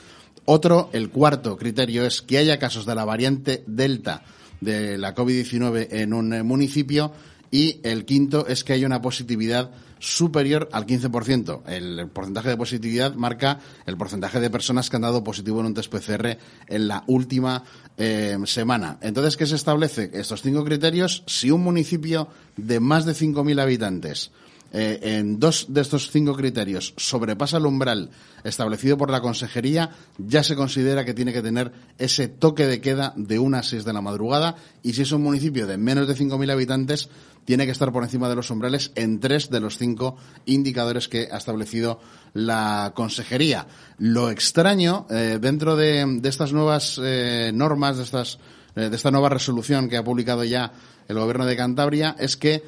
Otro, 0.46 0.90
el 0.94 1.10
cuarto 1.10 1.58
criterio, 1.58 2.06
es 2.06 2.22
que 2.22 2.38
haya 2.38 2.60
casos 2.60 2.86
de 2.86 2.96
la 2.96 3.06
variante 3.06 3.64
Delta 3.68 4.24
de 4.60 4.98
la 4.98 5.14
COVID-19 5.14 5.88
en 5.92 6.14
un 6.14 6.34
eh, 6.34 6.44
municipio. 6.44 7.12
Y 7.52 7.82
el 7.84 8.06
quinto 8.06 8.48
es 8.48 8.64
que 8.64 8.74
haya 8.74 8.88
una 8.88 9.02
positividad 9.02 9.72
superior 10.02 10.68
al 10.72 10.86
15%. 10.86 11.62
El 11.68 12.10
porcentaje 12.10 12.50
de 12.50 12.58
positividad 12.58 13.14
marca 13.14 13.60
el 13.86 13.98
porcentaje 13.98 14.40
de 14.40 14.50
personas 14.50 14.90
que 14.90 14.96
han 14.96 15.04
dado 15.04 15.24
positivo 15.24 15.60
en 15.60 15.68
un 15.68 15.74
test 15.76 15.94
PCR 15.94 16.38
en 16.68 16.88
la 16.88 17.04
última 17.08 17.64
eh, 17.98 18.38
semana. 18.46 18.98
Entonces, 19.02 19.38
¿qué 19.38 19.46
se 19.46 19.56
establece? 19.56 20.10
Estos 20.14 20.42
cinco 20.42 20.66
criterios, 20.66 21.24
si 21.28 21.52
un 21.52 21.62
municipio 21.62 22.28
de 22.58 22.80
más 22.80 23.06
de 23.06 23.14
5.000 23.14 23.62
habitantes 23.62 24.32
eh, 24.74 25.00
en 25.18 25.38
dos 25.38 25.66
de 25.70 25.82
estos 25.82 26.12
cinco 26.12 26.34
criterios 26.34 26.94
sobrepasa 26.96 27.58
el 27.58 27.66
umbral 27.66 28.10
establecido 28.46 28.98
por 28.98 29.12
la 29.12 29.20
consejería, 29.20 29.92
ya 30.18 30.44
se 30.44 30.56
considera 30.56 31.04
que 31.04 31.14
tiene 31.14 31.34
que 31.34 31.42
tener 31.42 31.74
ese 31.98 32.30
toque 32.30 32.66
de 32.68 32.80
queda 32.80 33.14
de 33.18 33.38
una 33.38 33.60
a 33.60 33.64
seis 33.64 33.84
de 33.84 33.92
la 33.92 34.02
madrugada 34.02 34.56
y 34.82 34.94
si 34.94 35.02
es 35.02 35.12
un 35.12 35.24
municipio 35.24 35.68
de 35.68 35.78
menos 35.78 36.08
de 36.08 36.16
5.000 36.16 36.52
habitantes, 36.52 37.10
tiene 37.44 37.66
que 37.66 37.72
estar 37.72 37.92
por 37.92 38.04
encima 38.04 38.30
de 38.30 38.36
los 38.36 38.50
umbrales 38.50 38.92
en 38.96 39.20
tres 39.20 39.50
de 39.50 39.60
los 39.60 39.78
cinco 39.78 40.16
indicadores 40.46 41.10
que 41.10 41.28
ha 41.32 41.38
establecido 41.38 42.00
la 42.34 42.94
consejería. 42.96 43.68
Lo 43.98 44.30
extraño 44.30 45.06
eh, 45.10 45.38
dentro 45.42 45.76
de, 45.76 46.22
estas 46.24 46.54
nuevas 46.54 47.00
eh, 47.04 47.52
normas, 47.54 47.98
de, 47.98 48.04
estas, 48.04 48.40
de 48.76 48.96
esta 48.96 49.12
nueva 49.12 49.30
resolución 49.30 49.90
que 49.90 49.98
ha 49.98 50.04
publicado 50.04 50.44
ya 50.44 50.72
el 51.08 51.20
gobierno 51.20 51.46
de 51.46 51.58
Cantabria, 51.58 52.16
es 52.18 52.38
que 52.38 52.64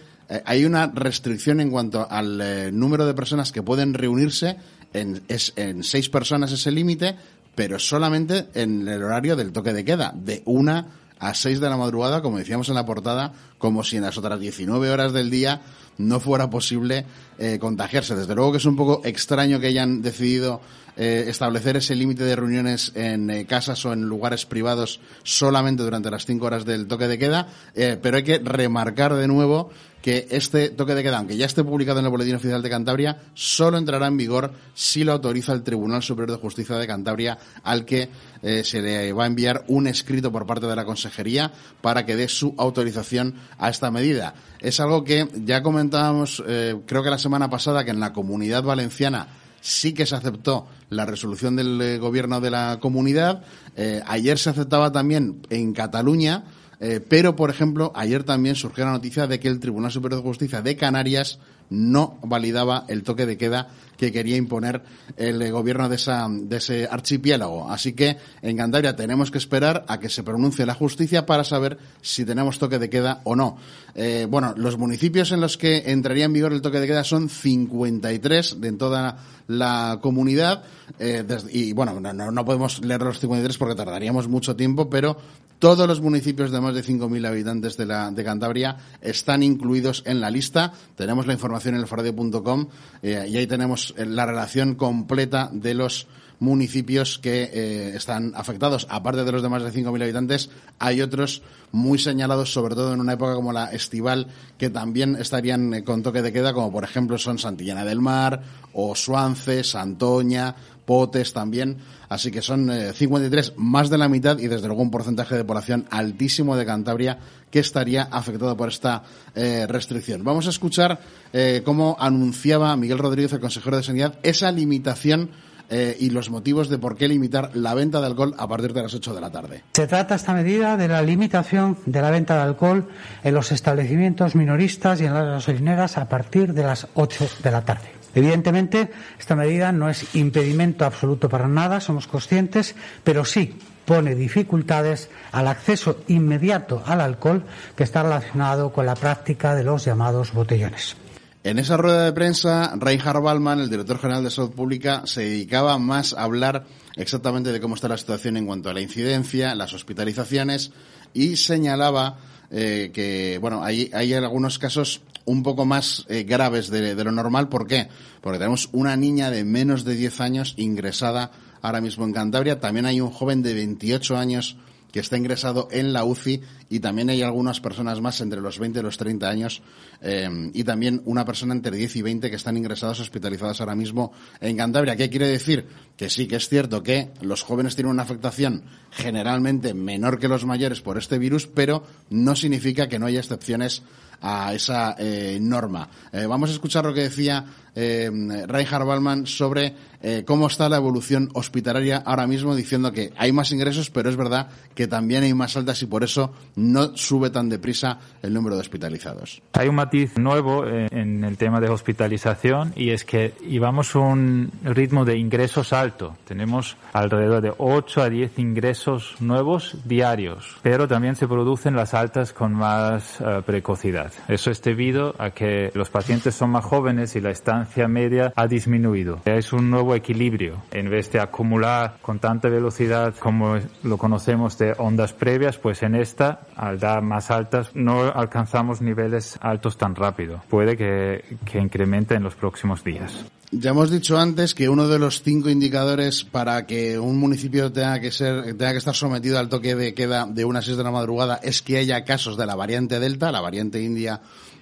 hay 0.45 0.65
una 0.65 0.87
restricción 0.87 1.59
en 1.59 1.69
cuanto 1.69 2.07
al 2.09 2.41
eh, 2.41 2.71
número 2.71 3.05
de 3.05 3.13
personas 3.13 3.51
que 3.51 3.61
pueden 3.61 3.93
reunirse. 3.93 4.57
En, 4.93 5.23
es, 5.27 5.53
en 5.55 5.83
seis 5.83 6.09
personas 6.09 6.51
ese 6.51 6.71
límite, 6.71 7.15
pero 7.55 7.79
solamente 7.79 8.47
en 8.53 8.87
el 8.87 9.01
horario 9.03 9.35
del 9.35 9.51
toque 9.51 9.73
de 9.73 9.83
queda, 9.83 10.13
de 10.15 10.43
una 10.45 10.87
a 11.19 11.33
seis 11.33 11.59
de 11.59 11.69
la 11.69 11.77
madrugada, 11.77 12.21
como 12.21 12.37
decíamos 12.37 12.69
en 12.69 12.75
la 12.75 12.85
portada, 12.85 13.33
como 13.57 13.83
si 13.83 13.97
en 13.97 14.03
las 14.03 14.17
otras 14.17 14.39
19 14.39 14.91
horas 14.91 15.13
del 15.13 15.29
día 15.29 15.61
no 15.97 16.19
fuera 16.19 16.49
posible 16.49 17.05
eh, 17.37 17.59
contagiarse. 17.59 18.15
Desde 18.15 18.35
luego 18.35 18.51
que 18.51 18.57
es 18.57 18.65
un 18.65 18.75
poco 18.75 19.01
extraño 19.05 19.59
que 19.59 19.67
hayan 19.67 20.01
decidido 20.01 20.61
eh, 20.95 21.25
establecer 21.27 21.75
ese 21.75 21.95
límite 21.95 22.23
de 22.23 22.35
reuniones 22.35 22.91
en 22.93 23.31
eh, 23.31 23.47
casas 23.47 23.83
o 23.83 23.93
en 23.93 24.03
lugares 24.03 24.45
privados 24.45 24.99
solamente 25.23 25.81
durante 25.81 26.11
las 26.11 26.27
cinco 26.27 26.45
horas 26.45 26.65
del 26.65 26.87
toque 26.87 27.07
de 27.07 27.17
queda, 27.17 27.47
eh, 27.73 27.97
pero 27.99 28.17
hay 28.17 28.23
que 28.23 28.37
remarcar 28.37 29.15
de 29.15 29.27
nuevo 29.27 29.71
que 30.03 30.27
este 30.29 30.69
toque 30.69 30.93
de 30.93 31.01
queda, 31.01 31.17
aunque 31.17 31.35
ya 31.35 31.47
esté 31.47 31.63
publicado 31.63 31.97
en 31.97 32.05
el 32.05 32.11
Boletín 32.11 32.35
Oficial 32.35 32.61
de 32.61 32.69
Cantabria, 32.69 33.21
solo 33.33 33.79
entrará 33.79 34.05
en 34.05 34.17
vigor 34.17 34.53
si 34.75 35.03
lo 35.03 35.13
autoriza 35.13 35.53
el 35.53 35.63
Tribunal 35.63 36.03
Superior 36.03 36.37
de 36.37 36.41
Justicia 36.41 36.75
de 36.75 36.85
Cantabria, 36.85 37.39
al 37.63 37.85
que 37.85 38.09
se 38.41 38.81
le 38.81 39.13
va 39.13 39.23
a 39.23 39.27
enviar 39.27 39.63
un 39.69 39.87
escrito 39.87 40.29
por 40.29 40.45
parte 40.45 40.67
de 40.67 40.75
la 40.75 40.83
Consejería 40.83 41.53
para 41.79 42.05
que 42.05 42.17
dé 42.17 42.27
su 42.27 42.53
autorización 42.57 43.35
a 43.57 43.69
esta 43.69 43.91
medida. 43.91 44.35
Es 44.59 44.81
algo 44.81 45.05
que 45.05 45.29
ya 45.35 45.63
comentábamos, 45.63 46.43
creo 46.85 47.01
que 47.01 47.09
la 47.09 47.17
semana 47.17 47.49
pasada, 47.49 47.85
que 47.85 47.91
en 47.91 48.01
la 48.01 48.11
Comunidad 48.11 48.63
Valenciana 48.63 49.29
sí 49.63 49.93
que 49.93 50.05
se 50.05 50.15
aceptó 50.15 50.67
la 50.89 51.05
resolución 51.05 51.55
del 51.55 51.81
eh, 51.81 51.97
gobierno 51.97 52.41
de 52.41 52.51
la 52.51 52.79
comunidad. 52.81 53.43
Eh, 53.77 54.03
ayer 54.05 54.37
se 54.37 54.49
aceptaba 54.49 54.91
también 54.91 55.41
en 55.49 55.73
Cataluña, 55.73 56.43
eh, 56.81 56.99
pero, 56.99 57.37
por 57.37 57.49
ejemplo, 57.49 57.93
ayer 57.95 58.23
también 58.23 58.55
surgió 58.55 58.83
la 58.83 58.91
noticia 58.91 59.25
de 59.25 59.39
que 59.39 59.47
el 59.47 59.61
Tribunal 59.61 59.91
Superior 59.91 60.21
de 60.21 60.27
Justicia 60.27 60.61
de 60.61 60.75
Canarias 60.75 61.39
no 61.73 62.17
validaba 62.23 62.85
el 62.87 63.03
toque 63.03 63.25
de 63.25 63.37
queda 63.37 63.67
que 63.97 64.11
quería 64.11 64.35
imponer 64.37 64.81
el 65.17 65.41
eh, 65.41 65.51
gobierno 65.51 65.87
de, 65.87 65.95
esa, 65.95 66.27
de 66.29 66.57
ese 66.57 66.87
archipiélago. 66.89 67.69
Así 67.71 67.93
que 67.93 68.17
en 68.41 68.57
Cantabria 68.57 68.95
tenemos 68.95 69.31
que 69.31 69.37
esperar 69.37 69.85
a 69.87 69.99
que 69.99 70.09
se 70.09 70.23
pronuncie 70.23 70.65
la 70.65 70.73
justicia 70.73 71.25
para 71.25 71.43
saber 71.43 71.77
si 72.01 72.25
tenemos 72.25 72.57
toque 72.59 72.79
de 72.79 72.89
queda 72.89 73.21
o 73.23 73.35
no. 73.35 73.57
Eh, 73.95 74.27
bueno, 74.29 74.53
los 74.57 74.77
municipios 74.77 75.31
en 75.31 75.41
los 75.41 75.57
que 75.57 75.83
entraría 75.91 76.25
en 76.25 76.33
vigor 76.33 76.53
el 76.53 76.61
toque 76.61 76.79
de 76.79 76.87
queda 76.87 77.03
son 77.03 77.29
53 77.29 78.59
de 78.61 78.67
en 78.67 78.77
toda 78.77 79.17
la 79.47 79.99
comunidad. 80.01 80.63
eh, 80.99 81.23
y 81.51 81.73
bueno, 81.73 81.99
no, 81.99 82.13
no- 82.13 82.31
no 82.31 82.45
podemos 82.45 82.83
leer 82.83 83.01
los 83.01 83.19
53 83.19 83.57
porque 83.57 83.75
tardaríamos 83.75 84.27
mucho 84.27 84.55
tiempo, 84.55 84.89
pero 84.89 85.17
todos 85.63 85.87
los 85.87 86.01
municipios 86.01 86.51
de 86.51 86.59
más 86.59 86.75
de 86.75 86.83
5.000 86.83 87.25
habitantes 87.25 87.77
de, 87.77 87.85
la, 87.85 88.11
de 88.11 88.21
Cantabria 88.25 88.75
están 88.99 89.43
incluidos 89.43 90.03
en 90.05 90.19
la 90.19 90.29
lista. 90.29 90.73
Tenemos 90.97 91.25
la 91.25 91.31
información 91.31 91.75
en 91.75 91.79
elforadio.com 91.79 92.67
eh, 93.01 93.27
y 93.29 93.37
ahí 93.37 93.47
tenemos 93.47 93.93
eh, 93.95 94.05
la 94.05 94.25
relación 94.25 94.75
completa 94.75 95.49
de 95.53 95.73
los 95.73 96.05
municipios 96.43 97.19
que 97.19 97.49
eh, 97.53 97.95
están 97.95 98.33
afectados. 98.35 98.85
Aparte 98.89 99.23
de 99.23 99.31
los 99.31 99.41
de 99.41 99.49
más 99.49 99.63
de 99.63 99.71
5.000 99.71 100.03
habitantes, 100.03 100.49
hay 100.77 101.01
otros 101.01 101.41
muy 101.71 101.97
señalados, 101.97 102.51
sobre 102.51 102.75
todo 102.75 102.93
en 102.93 102.99
una 102.99 103.13
época 103.13 103.33
como 103.33 103.53
la 103.53 103.71
estival, 103.71 104.27
que 104.57 104.69
también 104.69 105.15
estarían 105.15 105.73
eh, 105.73 105.83
con 105.83 106.03
toque 106.03 106.21
de 106.21 106.33
queda, 106.33 106.53
como 106.53 106.71
por 106.71 106.83
ejemplo 106.83 107.17
son 107.17 107.39
Santillana 107.39 107.85
del 107.85 108.01
Mar, 108.01 108.41
o 108.73 108.95
Suance, 108.95 109.63
Santoña, 109.63 110.55
Potes 110.85 111.33
también. 111.33 111.77
Así 112.09 112.31
que 112.31 112.41
son 112.41 112.69
eh, 112.69 112.93
53, 112.93 113.53
más 113.57 113.89
de 113.89 113.97
la 113.97 114.09
mitad 114.09 114.37
y 114.39 114.47
desde 114.47 114.67
luego 114.67 114.81
un 114.81 114.91
porcentaje 114.91 115.35
de 115.35 115.43
población 115.43 115.85
altísimo 115.89 116.55
de 116.55 116.65
Cantabria 116.65 117.19
que 117.49 117.59
estaría 117.59 118.03
afectado 118.03 118.57
por 118.57 118.69
esta 118.69 119.03
eh, 119.35 119.65
restricción. 119.67 120.23
Vamos 120.23 120.47
a 120.47 120.49
escuchar 120.49 120.99
eh, 121.31 121.61
cómo 121.63 121.95
anunciaba 121.99 122.75
Miguel 122.75 122.97
Rodríguez, 122.97 123.33
el 123.33 123.39
consejero 123.39 123.77
de 123.77 123.83
Sanidad, 123.83 124.19
esa 124.23 124.51
limitación 124.51 125.29
eh, 125.69 125.95
y 125.99 126.09
los 126.09 126.29
motivos 126.29 126.69
de 126.69 126.77
por 126.77 126.97
qué 126.97 127.07
limitar 127.07 127.51
la 127.55 127.73
venta 127.73 127.99
de 127.99 128.07
alcohol 128.07 128.35
a 128.37 128.47
partir 128.47 128.73
de 128.73 128.83
las 128.83 128.93
8 128.93 129.13
de 129.13 129.21
la 129.21 129.31
tarde. 129.31 129.63
Se 129.73 129.87
trata 129.87 130.15
esta 130.15 130.33
medida 130.33 130.77
de 130.77 130.87
la 130.87 131.01
limitación 131.01 131.77
de 131.85 132.01
la 132.01 132.11
venta 132.11 132.35
de 132.35 132.41
alcohol 132.41 132.89
en 133.23 133.33
los 133.33 133.51
establecimientos 133.51 134.35
minoristas 134.35 135.01
y 135.01 135.05
en 135.05 135.13
las 135.13 135.25
gasolineras 135.25 135.97
a 135.97 136.09
partir 136.09 136.53
de 136.53 136.63
las 136.63 136.87
8 136.93 137.27
de 137.43 137.51
la 137.51 137.63
tarde. 137.63 138.02
Evidentemente, 138.15 138.91
esta 139.19 139.35
medida 139.35 139.71
no 139.71 139.89
es 139.89 140.15
impedimento 140.15 140.85
absoluto 140.85 141.29
para 141.29 141.47
nada, 141.47 141.81
somos 141.81 142.07
conscientes, 142.07 142.75
pero 143.03 143.25
sí 143.25 143.55
pone 143.85 144.15
dificultades 144.15 145.09
al 145.31 145.47
acceso 145.47 146.03
inmediato 146.07 146.83
al 146.85 147.01
alcohol 147.01 147.43
que 147.75 147.83
está 147.83 148.03
relacionado 148.03 148.71
con 148.71 148.85
la 148.85 148.95
práctica 148.95 149.55
de 149.55 149.63
los 149.63 149.85
llamados 149.85 150.33
botellones. 150.33 150.95
En 151.43 151.59
esa 151.59 151.75
rueda 151.75 152.05
de 152.05 152.13
prensa, 152.13 152.73
Reinhard 152.77 153.21
Ballmann, 153.21 153.59
el 153.59 153.69
director 153.69 153.99
general 153.99 154.23
de 154.23 154.29
Salud 154.29 154.51
Pública, 154.51 155.01
se 155.05 155.23
dedicaba 155.23 155.77
más 155.77 156.13
a 156.13 156.23
hablar 156.23 156.63
exactamente 156.95 157.51
de 157.51 157.59
cómo 157.59 157.75
está 157.75 157.89
la 157.89 157.97
situación 157.97 158.37
en 158.37 158.45
cuanto 158.45 158.69
a 158.69 158.73
la 158.73 158.79
incidencia, 158.79 159.53
las 159.53 159.73
hospitalizaciones 159.73 160.71
y 161.13 161.35
señalaba 161.35 162.17
eh, 162.49 162.91
que, 162.93 163.39
bueno, 163.41 163.61
hay, 163.61 163.91
hay 163.93 164.13
algunos 164.13 164.57
casos 164.57 165.01
un 165.25 165.43
poco 165.43 165.65
más 165.65 166.05
eh, 166.09 166.23
graves 166.23 166.69
de, 166.69 166.95
lo 166.95 167.11
normal. 167.11 167.49
¿Por 167.49 167.67
qué? 167.67 167.87
Porque 168.21 168.39
tenemos 168.39 168.69
una 168.71 168.95
niña 168.95 169.29
de 169.31 169.43
menos 169.43 169.83
de 169.83 169.95
10 169.95 170.21
años 170.21 170.53
ingresada 170.57 171.31
ahora 171.61 171.81
mismo 171.81 172.05
en 172.05 172.13
Cantabria. 172.13 172.59
También 172.59 172.85
hay 172.85 173.01
un 173.01 173.11
joven 173.11 173.41
de 173.41 173.53
28 173.53 174.17
años 174.17 174.57
que 174.93 174.99
está 174.99 175.17
ingresado 175.17 175.69
en 175.71 175.91
la 175.91 176.05
UCI 176.05 176.41
y 176.69 176.79
también 176.79 177.09
hay 177.09 177.23
algunas 177.23 177.59
personas 177.59 177.99
más 177.99 178.21
entre 178.21 178.39
los 178.39 178.59
20 178.59 178.79
y 178.79 178.83
los 178.83 178.97
30 178.97 179.27
años 179.27 179.63
eh, 180.01 180.29
y 180.53 180.63
también 180.63 181.01
una 181.05 181.25
persona 181.25 181.55
entre 181.55 181.75
10 181.75 181.95
y 181.95 182.01
20 182.03 182.29
que 182.29 182.35
están 182.35 182.57
ingresadas 182.57 182.99
hospitalizadas 182.99 183.59
ahora 183.59 183.73
mismo 183.73 184.13
en 184.39 184.55
Cantabria. 184.55 184.95
¿Qué 184.95 185.09
quiere 185.09 185.27
decir? 185.27 185.65
Que 185.97 186.11
sí 186.11 186.27
que 186.27 186.35
es 186.35 186.47
cierto 186.47 186.83
que 186.83 187.09
los 187.21 187.41
jóvenes 187.41 187.75
tienen 187.75 187.91
una 187.91 188.03
afectación 188.03 188.65
generalmente 188.91 189.73
menor 189.73 190.19
que 190.19 190.27
los 190.27 190.45
mayores 190.45 190.81
por 190.81 190.99
este 190.99 191.17
virus, 191.17 191.47
pero 191.47 191.83
no 192.11 192.35
significa 192.35 192.87
que 192.87 192.99
no 192.99 193.07
haya 193.07 193.19
excepciones 193.19 193.81
a 194.23 194.53
esa 194.53 194.95
eh, 194.97 195.37
norma. 195.39 195.87
Eh, 196.11 196.25
vamos 196.25 196.49
a 196.49 196.53
escuchar 196.53 196.85
lo 196.85 196.93
que 196.93 197.01
decía 197.01 197.45
eh, 197.75 198.09
Reinhard 198.47 198.85
Ballmann 198.85 199.25
sobre 199.25 199.73
eh, 200.01 200.23
cómo 200.25 200.47
está 200.47 200.69
la 200.69 200.77
evolución 200.77 201.29
hospitalaria 201.33 202.03
ahora 202.05 202.27
mismo, 202.27 202.55
diciendo 202.55 202.91
que 202.91 203.11
hay 203.17 203.31
más 203.31 203.51
ingresos, 203.51 203.89
pero 203.89 204.09
es 204.09 204.15
verdad 204.15 204.47
que 204.75 204.87
también 204.87 205.23
hay 205.23 205.33
más 205.33 205.57
altas 205.57 205.81
y 205.81 205.87
por 205.87 206.03
eso 206.03 206.33
no 206.55 206.95
sube 206.95 207.29
tan 207.29 207.49
deprisa 207.49 207.99
el 208.21 208.33
número 208.33 208.55
de 208.55 208.61
hospitalizados. 208.61 209.41
Hay 209.53 209.67
un 209.67 209.75
matiz 209.75 210.17
nuevo 210.17 210.65
en 210.67 211.23
el 211.23 211.37
tema 211.37 211.59
de 211.59 211.69
hospitalización 211.69 212.73
y 212.75 212.91
es 212.91 213.03
que 213.05 213.33
llevamos 213.47 213.95
un 213.95 214.51
ritmo 214.63 215.03
de 215.03 215.17
ingresos 215.17 215.73
alto. 215.73 216.15
Tenemos 216.25 216.77
alrededor 216.93 217.41
de 217.41 217.53
8 217.57 218.01
a 218.01 218.09
10 218.09 218.39
ingresos 218.39 219.15
nuevos 219.19 219.77
diarios, 219.85 220.57
pero 220.61 220.87
también 220.87 221.15
se 221.15 221.27
producen 221.27 221.75
las 221.75 221.93
altas 221.93 222.33
con 222.33 222.53
más 222.53 223.17
precocidad. 223.45 224.12
Eso 224.27 224.51
es 224.51 224.61
debido 224.61 225.15
a 225.17 225.31
que 225.31 225.71
los 225.73 225.89
pacientes 225.89 226.35
son 226.35 226.51
más 226.51 226.65
jóvenes 226.65 227.15
y 227.15 227.21
la 227.21 227.31
estancia 227.31 227.87
media 227.87 228.33
ha 228.35 228.47
disminuido. 228.47 229.21
Es 229.25 229.53
un 229.53 229.69
nuevo 229.69 229.95
equilibrio. 229.95 230.61
En 230.71 230.89
vez 230.89 231.11
de 231.11 231.19
acumular 231.19 231.97
con 232.01 232.19
tanta 232.19 232.49
velocidad 232.49 233.15
como 233.15 233.57
lo 233.83 233.97
conocemos 233.97 234.57
de 234.57 234.73
ondas 234.77 235.13
previas, 235.13 235.57
pues 235.57 235.83
en 235.83 235.95
esta, 235.95 236.41
al 236.55 236.79
dar 236.79 237.01
más 237.01 237.31
altas, 237.31 237.71
no 237.73 238.11
alcanzamos 238.11 238.81
niveles 238.81 239.37
altos 239.41 239.77
tan 239.77 239.95
rápido. 239.95 240.41
Puede 240.49 240.77
que, 240.77 241.23
que 241.45 241.59
incremente 241.59 242.15
en 242.15 242.23
los 242.23 242.35
próximos 242.35 242.83
días. 242.83 243.25
Ya 243.55 243.69
hemos 243.69 243.91
dicho 243.91 244.17
antes 244.17 244.55
que 244.55 244.67
uno 244.67 244.87
de 244.87 244.97
los 244.97 245.21
cinco 245.21 245.47
indicadores 245.47 246.23
para 246.23 246.65
que 246.65 246.97
un 246.97 247.19
municipio 247.19 247.71
tenga 247.71 247.99
que 247.99 248.11
ser, 248.11 248.57
tenga 248.57 248.71
que 248.71 248.79
estar 248.79 248.95
sometido 248.95 249.37
al 249.37 249.47
toque 249.47 249.75
de 249.75 249.93
queda 249.93 250.25
de 250.25 250.43
unas 250.43 250.65
6 250.65 250.77
de 250.77 250.83
la 250.83 250.89
madrugada 250.89 251.39
es 251.43 251.61
que 251.61 251.77
haya 251.77 252.03
casos 252.03 252.35
de 252.35 252.47
la 252.47 252.55
variante 252.55 252.99
Delta, 252.99 253.31
la 253.31 253.41
variante 253.41 253.79
india 253.79 254.02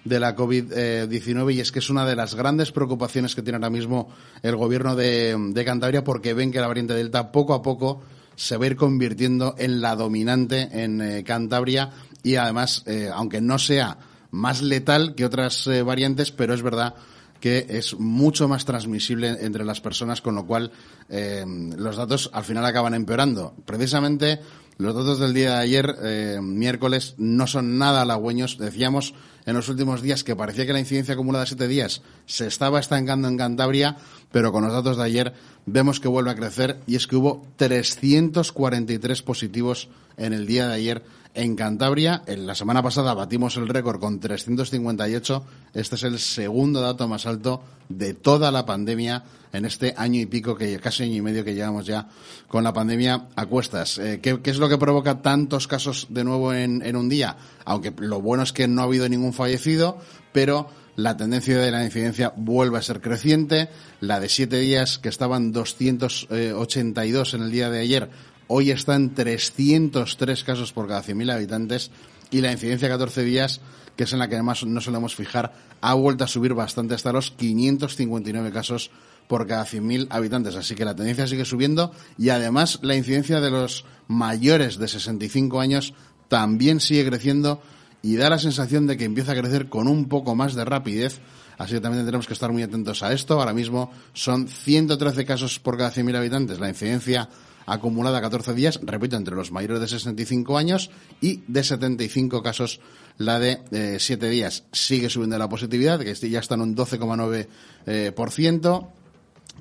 de 0.04 0.20
la 0.20 0.36
COVID-19 0.36 1.54
y 1.54 1.60
es 1.60 1.72
que 1.72 1.80
es 1.80 1.90
una 1.90 2.06
de 2.06 2.16
las 2.16 2.36
grandes 2.36 2.72
preocupaciones 2.72 3.36
que 3.36 3.42
tiene 3.42 3.58
ahora 3.58 3.70
mismo 3.70 4.10
el 4.42 4.56
gobierno 4.56 4.96
de, 4.96 5.64
Cantabria 5.66 6.04
porque 6.04 6.34
ven 6.34 6.52
que 6.52 6.60
la 6.60 6.68
variante 6.68 6.94
Delta 6.94 7.32
poco 7.32 7.54
a 7.54 7.62
poco 7.62 8.02
se 8.36 8.58
va 8.58 8.66
a 8.66 8.68
ir 8.68 8.76
convirtiendo 8.76 9.56
en 9.58 9.82
la 9.82 9.96
dominante 9.96 10.70
en 10.72 11.02
eh, 11.02 11.24
Cantabria 11.24 11.92
y 12.24 12.36
además, 12.36 12.84
eh, 12.88 13.10
aunque 13.14 13.42
no 13.42 13.60
sea 13.60 13.98
más 14.32 14.62
letal 14.62 15.14
que 15.16 15.26
otras 15.26 15.68
eh, 15.68 15.84
variantes, 15.84 16.32
pero 16.32 16.54
es 16.54 16.62
verdad 16.62 16.96
que 17.40 17.66
es 17.70 18.00
mucho 18.00 18.48
más 18.48 18.66
transmisible 18.66 19.36
entre 19.42 19.66
las 19.66 19.82
personas, 19.82 20.22
con 20.22 20.36
lo 20.36 20.46
cual 20.46 20.72
los 21.10 21.98
datos 21.98 22.30
al 22.34 22.44
final 22.44 22.64
acaban 22.64 22.94
empeorando. 22.94 23.56
Precisamente 23.66 24.40
los 24.82 24.96
datos 24.96 25.20
del 25.20 25.36
día 25.36 25.52
de 25.52 25.62
ayer, 25.62 25.96
eh, 26.02 26.40
miércoles, 26.42 27.14
no 27.20 27.46
son 27.46 27.78
nada 27.78 28.02
halagüeños. 28.02 28.58
Decíamos 28.58 29.14
en 29.46 29.54
los 29.54 29.70
últimos 29.70 30.02
días 30.02 30.24
que 30.24 30.36
parecía 30.36 30.66
que 30.66 30.74
la 30.74 30.80
incidencia 30.80 31.14
acumulada 31.14 31.44
de 31.44 31.50
siete 31.50 31.68
días 31.68 32.02
se 32.26 32.48
estaba 32.48 32.80
estancando 32.80 33.28
en 33.28 33.38
Cantabria, 33.38 33.98
pero 34.32 34.52
con 34.52 34.64
los 34.64 34.74
datos 34.74 34.98
de 34.98 35.04
ayer 35.04 35.34
vemos 35.68 36.00
que 36.00 36.08
vuelve 36.08 36.32
a 36.32 36.36
crecer 36.36 36.80
y 36.88 36.96
es 36.96 37.06
que 37.06 37.16
hubo 37.16 37.46
343 37.58 39.22
positivos 39.22 39.88
en 40.18 40.34
el 40.34 40.48
día 40.48 40.68
de 40.68 40.74
ayer 40.74 41.04
en 41.34 41.56
Cantabria. 41.56 42.24
En 42.26 42.46
la 42.46 42.56
semana 42.56 42.84
pasada 42.84 43.14
batimos 43.14 43.58
el 43.58 43.68
récord 43.68 44.00
con 44.00 44.20
358. 44.20 45.44
Este 45.74 45.96
es 45.96 46.04
el 46.04 46.20
segundo 46.20 46.82
dato 46.82 47.08
más 47.08 47.26
alto 47.26 47.62
de 47.90 48.14
toda 48.14 48.52
la 48.52 48.66
pandemia 48.66 49.24
en 49.54 49.66
este 49.66 49.94
año 49.98 50.20
y 50.20 50.26
pico, 50.26 50.56
que 50.56 50.80
casi 50.80 51.04
año 51.04 51.16
y 51.16 51.22
medio 51.22 51.44
que 51.44 51.54
llevamos 51.54 51.86
ya 51.86 52.08
con 52.48 52.64
la 52.64 52.74
pandemia 52.74 53.28
a 53.36 53.46
cuestas. 53.46 53.98
Eh, 53.98 54.20
¿qué, 54.22 54.42
qué 54.42 54.50
es 54.50 54.58
lo 54.58 54.70
que 54.70 54.78
provoca 54.78 55.22
tantos 55.22 55.68
casos 55.68 56.08
de 56.10 56.24
nuevo 56.24 56.54
en, 56.54 56.82
en 56.86 56.96
un 56.96 57.10
día? 57.10 57.36
Aunque 57.66 57.94
lo 57.98 58.22
bueno 58.22 58.44
es 58.44 58.54
que 58.54 58.68
no 58.68 58.82
ha 58.82 58.86
habido 58.86 59.08
ningún 59.10 59.34
fallecido, 59.34 59.98
pero 60.32 60.70
la 60.96 61.18
tendencia 61.18 61.58
de 61.58 61.72
la 61.72 61.84
incidencia 61.84 62.34
vuelve 62.36 62.78
a 62.78 62.82
ser 62.82 63.02
creciente. 63.02 63.70
La 64.02 64.20
de 64.20 64.30
siete 64.30 64.60
días, 64.60 64.98
que 64.98 65.10
estaban 65.10 65.52
282 65.52 67.34
en 67.34 67.42
el 67.42 67.52
día 67.52 67.70
de 67.70 67.80
ayer, 67.80 68.10
hoy 68.54 68.70
está 68.70 68.96
en 68.96 69.14
303 69.14 70.44
casos 70.44 70.74
por 70.74 70.86
cada 70.88 71.02
100.000 71.02 71.32
habitantes. 71.32 71.90
Y 72.32 72.42
la 72.42 72.52
incidencia 72.52 72.90
de 72.90 72.94
14 72.94 73.24
días, 73.24 73.62
que 73.96 74.04
es 74.04 74.14
en 74.14 74.20
la 74.20 74.28
que 74.28 74.36
además 74.36 74.66
no 74.66 74.82
solemos 74.82 75.16
fijar, 75.16 75.54
ha 75.80 75.94
vuelto 75.94 76.26
a 76.26 76.28
subir 76.28 76.54
bastante 76.54 76.94
hasta 76.94 77.14
los 77.14 77.32
559 77.32 78.52
casos 78.52 78.92
por 79.28 79.48
cada 79.48 79.66
100.000 79.66 80.08
habitantes. 80.10 80.56
Así 80.56 80.76
que 80.76 80.84
la 80.84 80.96
tendencia 80.96 81.28
sigue 81.28 81.46
subiendo 81.46 81.94
y 82.18 82.30
además 82.30 82.80
la 82.82 82.96
incidencia 82.96 83.40
de 83.40 83.52
los 83.52 83.86
mayores 84.08 84.78
de 84.78 84.90
65 84.90 85.62
años 85.62 85.94
también 86.28 86.82
sigue 86.82 87.06
creciendo 87.06 87.62
y 88.02 88.18
da 88.18 88.30
la 88.30 88.40
sensación 88.40 88.86
de 88.88 88.98
que 88.98 89.06
empieza 89.06 89.32
a 89.32 89.36
crecer 89.36 89.70
con 89.70 89.88
un 89.88 90.10
poco 90.10 90.36
más 90.36 90.56
de 90.56 90.66
rapidez. 90.66 91.22
Así 91.58 91.76
que 91.76 91.82
también 91.82 92.02
tendremos 92.02 92.28
que 92.28 92.34
estar 92.34 92.52
muy 92.52 92.64
atentos 92.64 93.02
a 93.04 93.14
esto. 93.14 93.40
Ahora 93.40 93.54
mismo 93.54 93.92
son 94.14 94.48
113 94.50 95.24
casos 95.26 95.60
por 95.60 95.78
cada 95.78 95.94
100.000 95.94 96.18
habitantes. 96.18 96.60
La 96.60 96.68
incidencia 96.68 97.30
acumulada 97.74 98.18
a 98.18 98.22
14 98.22 98.54
días, 98.54 98.80
repito, 98.84 99.16
entre 99.16 99.36
los 99.36 99.52
mayores 99.52 99.80
de 99.80 99.88
65 99.88 100.58
años 100.58 100.92
y 101.22 101.42
de 101.48 101.64
75 101.64 102.44
casos 102.44 102.80
la 103.18 103.40
de 103.40 103.98
7 104.00 104.30
días. 104.30 104.64
Sigue 104.72 105.10
subiendo 105.10 105.38
la 105.38 105.50
positividad, 105.50 106.00
que 106.00 106.14
ya 106.30 106.40
está 106.40 106.56
en 106.56 106.62
un 106.62 106.76
12,9%. 106.76 107.48
Eh, 107.86 108.12
por 108.16 108.32
ciento. 108.32 108.92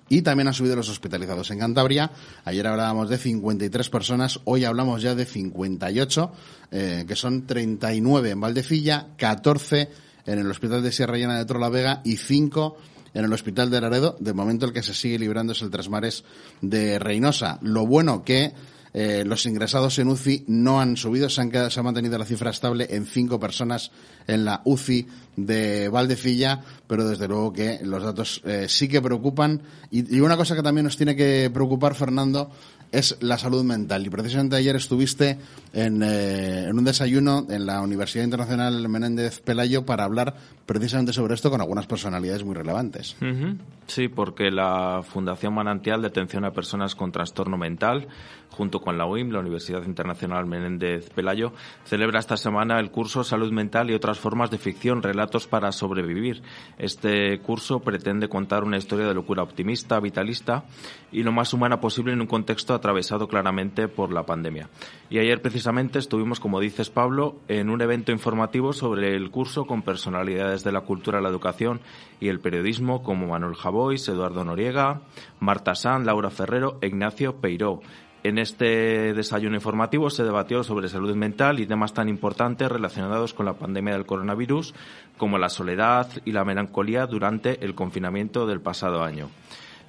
Y 0.08 0.22
también 0.22 0.48
han 0.48 0.54
subido 0.54 0.76
los 0.76 0.88
hospitalizados 0.88 1.50
en 1.52 1.61
Cantabria. 1.61 2.11
Ayer 2.44 2.66
hablábamos 2.66 3.08
de 3.08 3.16
53 3.16 3.90
personas, 3.90 4.40
hoy 4.44 4.64
hablamos 4.64 5.02
ya 5.02 5.14
de 5.14 5.24
58, 5.24 6.32
eh, 6.72 7.04
que 7.06 7.14
son 7.14 7.46
39 7.46 8.30
en 8.30 8.40
Valdecilla, 8.40 9.06
14 9.16 9.88
en 10.26 10.38
el 10.38 10.50
Hospital 10.50 10.82
de 10.82 10.92
Sierra 10.92 11.16
Llana 11.16 11.38
de 11.38 11.44
Trolavega 11.44 12.02
y 12.04 12.16
5 12.16 12.76
en 13.14 13.24
el 13.24 13.32
Hospital 13.32 13.70
de 13.70 13.80
Laredo. 13.80 14.16
De 14.20 14.32
momento 14.32 14.66
el 14.66 14.72
que 14.72 14.82
se 14.82 14.94
sigue 14.94 15.18
librando 15.18 15.52
es 15.52 15.62
el 15.62 15.70
Trasmares 15.70 16.24
de 16.61 16.98
Reynosa. 16.98 17.58
Lo 17.62 17.86
bueno 17.86 18.24
que 18.24 18.52
eh, 18.93 19.24
los 19.24 19.47
ingresados 19.47 19.99
en 19.99 20.09
UCI 20.09 20.45
no 20.49 20.80
han 20.80 20.97
subido, 20.97 21.28
se, 21.28 21.41
han 21.41 21.51
quedado, 21.51 21.70
se 21.70 21.80
ha 21.80 21.82
mantenido 21.82 22.18
la 22.18 22.24
cifra 22.24 22.51
estable 22.51 22.88
en 22.91 23.07
cinco 23.07 23.38
personas 23.38 23.93
en 24.26 24.45
la 24.45 24.62
UCI 24.64 25.07
de 25.36 25.88
Valdecilla, 25.88 26.61
pero 26.86 27.09
desde 27.09 27.28
luego 27.28 27.53
que 27.53 27.78
los 27.82 28.03
datos 28.03 28.43
eh, 28.45 28.66
sí 28.68 28.88
que 28.88 29.01
preocupan. 29.01 29.62
Y, 29.91 30.16
y, 30.16 30.20
una 30.20 30.36
cosa 30.36 30.57
que 30.57 30.62
también 30.62 30.84
nos 30.84 30.97
tiene 30.97 31.14
que 31.14 31.51
preocupar, 31.53 31.95
Fernando, 31.95 32.51
es 32.93 33.16
la 33.20 33.38
salud 33.38 33.64
mental. 33.64 34.07
Y 34.07 34.11
precisamente 34.11 34.57
ayer 34.57 34.76
estuviste 34.76 35.38
en, 35.72 36.03
eh, 36.03 36.66
en 36.68 36.78
un 36.78 36.84
desayuno 36.84 37.47
en 37.49 37.66
la 37.66 37.80
Universidad 37.80 38.24
Internacional 38.24 38.88
Menéndez 38.88 39.41
Pelayo 39.41 39.84
para 39.86 40.05
hablar 40.05 40.34
precisamente 40.66 41.12
sobre 41.12 41.34
esto 41.34 41.51
con 41.51 41.61
algunas 41.61 41.86
personalidades 41.86 42.45
muy 42.45 42.55
relevantes. 42.55 43.16
Uh 43.20 43.24
-huh. 43.24 43.59
Sí, 43.86 44.09
porque 44.09 44.51
la 44.51 45.03
Fundación 45.03 45.55
Manantial 45.55 46.01
de 46.01 46.09
Atención 46.09 46.45
a 46.45 46.53
Personas 46.53 46.95
con 46.95 47.11
Trastorno 47.11 47.57
Mental, 47.57 48.07
junto 48.51 48.80
con 48.80 48.98
la 48.98 49.07
UIM, 49.07 49.30
la 49.30 49.40
Universidad 49.40 49.84
Internacional 49.84 50.46
Menéndez 50.46 51.11
Pelayo, 51.11 51.53
celebra 51.84 52.20
esta 52.20 52.36
semana 52.36 52.78
el 52.78 52.90
curso 52.90 53.24
Salud 53.24 53.53
Mental 53.53 53.90
y 53.90 53.94
otras 53.94 54.18
formas 54.18 54.51
de 54.51 54.59
ficción, 54.59 55.03
relatos 55.03 55.46
para 55.46 55.72
sobrevivir. 55.72 56.42
Este 56.78 57.38
curso 57.40 57.80
pretende 57.80 58.28
contar 58.28 58.64
una 58.64 58.76
historia 58.76 59.07
de 59.07 59.14
locura 59.14 59.42
optimista, 59.42 60.01
vitalista 60.01 60.64
y 61.12 61.22
lo 61.22 61.32
más 61.32 61.53
humana 61.53 61.80
posible 61.80 62.12
en 62.12 62.20
un 62.20 62.26
contexto 62.26 62.74
atravesado 62.74 63.28
claramente 63.28 63.88
por 63.88 64.12
la 64.12 64.24
pandemia. 64.24 64.68
Y 65.09 65.18
ayer 65.18 65.42
precisamente 65.42 65.98
estuvimos, 65.98 66.40
como 66.40 66.61
dices 66.61 66.90
Pablo, 66.90 67.36
en 67.48 67.70
un 67.70 67.80
evento 67.80 68.12
informativo 68.12 68.72
sobre 68.72 69.16
el 69.16 69.30
curso 69.30 69.64
con 69.66 69.82
personalidades 69.82 70.64
de 70.64 70.72
la 70.72 70.82
cultura, 70.82 71.20
la 71.20 71.28
educación 71.28 71.80
y 72.20 72.28
el 72.28 72.40
periodismo 72.40 73.03
como 73.03 73.26
Manuel 73.26 73.55
Javois, 73.55 74.09
Eduardo 74.09 74.44
Noriega, 74.44 75.03
Marta 75.38 75.74
San, 75.74 76.07
Laura 76.07 76.30
Ferrero 76.30 76.78
e 76.80 76.88
Ignacio 76.88 77.36
Peiró. 77.40 77.80
En 78.23 78.37
este 78.37 79.14
desayuno 79.14 79.57
informativo 79.57 80.11
se 80.11 80.25
debatió 80.25 80.62
sobre 80.62 80.91
salud 80.91 81.14
mental 81.14 81.59
y 81.59 81.66
temas 81.66 81.95
tan 81.95 82.09
importantes 82.11 82.71
relacionados 82.71 83.33
con 83.33 83.47
la 83.47 83.55
pandemia 83.55 83.95
del 83.95 84.05
coronavirus 84.05 84.75
como 85.16 85.39
la 85.39 85.49
soledad 85.49 86.07
y 86.27 86.33
la 86.33 86.45
melancolía 86.45 87.07
durante 87.07 87.64
el 87.64 87.75
confinamiento 87.75 88.47
del 88.47 88.61
pasado 88.61 89.03
año. 89.03 89.31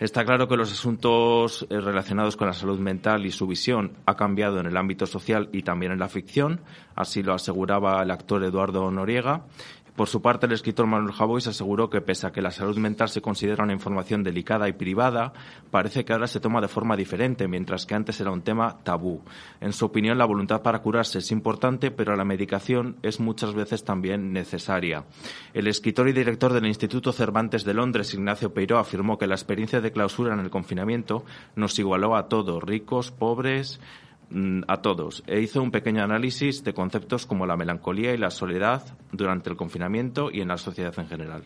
Está 0.02 0.26
claro 0.26 0.48
que 0.48 0.58
los 0.58 0.72
asuntos 0.72 1.68
eh, 1.70 1.80
relacionados 1.80 2.36
con 2.36 2.48
la 2.48 2.54
salud 2.54 2.80
mental 2.80 3.24
y 3.26 3.32
su 3.32 3.46
visión 3.46 3.92
ha 4.08 4.16
cambiado 4.16 4.60
en 4.60 4.66
el 4.66 4.76
ámbito 4.76 5.06
social 5.06 5.50
y 5.52 5.62
también 5.62 5.92
en 5.92 6.00
la 6.00 6.10
ficción, 6.10 6.62
así 6.96 7.22
lo 7.22 7.36
aseguraba 7.36 8.02
el 8.02 8.10
actor 8.10 8.44
Eduardo 8.44 8.90
Noriega. 8.90 9.44
Por 9.96 10.08
su 10.08 10.22
parte, 10.22 10.46
el 10.46 10.54
escritor 10.54 10.88
Manuel 10.88 11.14
Javois 11.14 11.48
aseguró 11.48 11.89
que 11.89 12.02
pese 12.02 12.26
a 12.26 12.32
que 12.32 12.42
la 12.42 12.52
salud 12.52 12.78
mental 12.78 13.10
se 13.10 13.22
considera 13.22 13.64
una 13.64 13.74
información 13.74 14.24
delicada 14.24 14.70
y 14.70 14.74
privada, 14.74 15.34
parece 15.70 16.06
que 16.06 16.14
ahora 16.14 16.28
se 16.28 16.39
toma 16.39 16.62
de 16.62 16.70
forma 16.70 16.96
diferente, 16.96 17.48
mientras 17.48 17.86
que 17.86 17.96
antes 17.96 18.20
era 18.22 18.32
un 18.32 18.42
tema 18.42 18.78
tabú. 18.84 19.22
En 19.60 19.74
su 19.74 19.86
opinión, 19.86 20.18
la 20.18 20.26
voluntad 20.26 20.62
para 20.62 20.82
curarse 20.82 21.20
es 21.20 21.32
importante, 21.32 21.92
pero 21.92 22.16
la 22.16 22.24
medicación 22.24 22.96
es 23.02 23.20
muchas 23.20 23.54
veces 23.54 23.84
también 23.84 24.32
necesaria. 24.32 25.04
El 25.54 25.68
escritor 25.68 26.08
y 26.08 26.14
director 26.14 26.54
del 26.54 26.68
Instituto 26.68 27.12
Cervantes 27.12 27.66
de 27.66 27.74
Londres, 27.74 28.14
Ignacio 28.14 28.54
Peiró, 28.54 28.80
afirmó 28.80 29.18
que 29.18 29.28
la 29.28 29.36
experiencia 29.36 29.82
de 29.82 29.92
clausura 29.92 30.34
en 30.34 30.39
el 30.39 30.50
confinamiento 30.50 31.26
nos 31.56 31.78
igualó 31.80 32.16
a 32.16 32.30
todos, 32.30 32.64
ricos, 32.64 33.12
pobres, 33.12 33.80
a 34.68 34.82
todos 34.82 35.24
e 35.28 35.42
hizo 35.42 35.62
un 35.62 35.72
pequeño 35.72 36.04
análisis 36.04 36.64
de 36.64 36.74
conceptos 36.74 37.26
como 37.26 37.46
la 37.46 37.58
melancolía 37.58 38.14
y 38.14 38.18
la 38.18 38.32
soledad 38.32 38.98
durante 39.12 39.50
el 39.50 39.58
confinamiento 39.58 40.30
y 40.32 40.42
en 40.42 40.48
la 40.48 40.58
sociedad 40.58 40.94
en 40.98 41.08
general. 41.08 41.44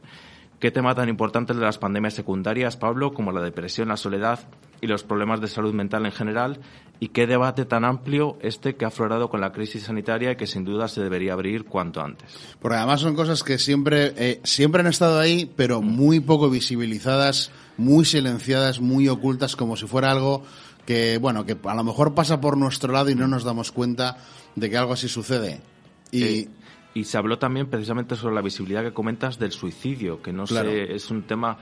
¿Qué 0.59 0.71
tema 0.71 0.95
tan 0.95 1.09
importante 1.09 1.53
de 1.53 1.59
las 1.59 1.77
pandemias 1.77 2.13
secundarias, 2.13 2.77
Pablo, 2.77 3.13
como 3.13 3.31
la 3.31 3.41
depresión, 3.41 3.89
la 3.89 3.97
soledad 3.97 4.39
y 4.79 4.87
los 4.87 5.03
problemas 5.03 5.41
de 5.41 5.47
salud 5.47 5.73
mental 5.73 6.05
en 6.05 6.13
general? 6.13 6.59
¿Y 6.99 7.09
qué 7.09 7.27
debate 7.27 7.65
tan 7.65 7.83
amplio 7.83 8.37
este 8.41 8.75
que 8.75 8.85
ha 8.85 8.87
aflorado 8.87 9.29
con 9.29 9.41
la 9.41 9.51
crisis 9.51 9.83
sanitaria 9.83 10.31
y 10.31 10.35
que 10.37 10.47
sin 10.47 10.63
duda 10.63 10.87
se 10.87 11.01
debería 11.01 11.33
abrir 11.33 11.65
cuanto 11.65 12.01
antes? 12.01 12.55
Porque 12.61 12.77
además 12.77 13.01
son 13.01 13.15
cosas 13.15 13.43
que 13.43 13.57
siempre, 13.57 14.13
eh, 14.15 14.39
siempre 14.43 14.79
han 14.79 14.87
estado 14.87 15.19
ahí, 15.19 15.51
pero 15.57 15.81
muy 15.81 16.21
poco 16.21 16.49
visibilizadas, 16.49 17.51
muy 17.75 18.05
silenciadas, 18.05 18.79
muy 18.79 19.09
ocultas, 19.09 19.57
como 19.57 19.75
si 19.75 19.87
fuera 19.87 20.11
algo 20.11 20.43
que 20.85 21.17
bueno 21.17 21.45
que 21.45 21.57
a 21.63 21.75
lo 21.75 21.83
mejor 21.83 22.13
pasa 22.13 22.39
por 22.41 22.57
nuestro 22.57 22.93
lado 22.93 23.09
y 23.09 23.15
no 23.15 23.27
nos 23.27 23.43
damos 23.43 23.71
cuenta 23.71 24.17
de 24.55 24.69
que 24.69 24.77
algo 24.77 24.93
así 24.93 25.07
sucede 25.07 25.61
y 26.11 26.49
y 26.93 27.03
se 27.03 27.17
habló 27.17 27.37
también 27.37 27.67
precisamente 27.69 28.15
sobre 28.15 28.35
la 28.35 28.41
visibilidad 28.41 28.81
que 28.81 28.93
comentas 28.93 29.37
del 29.37 29.51
suicidio 29.51 30.21
que 30.21 30.31
no 30.31 30.45
Claro. 30.45 30.69
sé 30.69 30.93
es 30.95 31.11
un 31.11 31.23
tema 31.23 31.57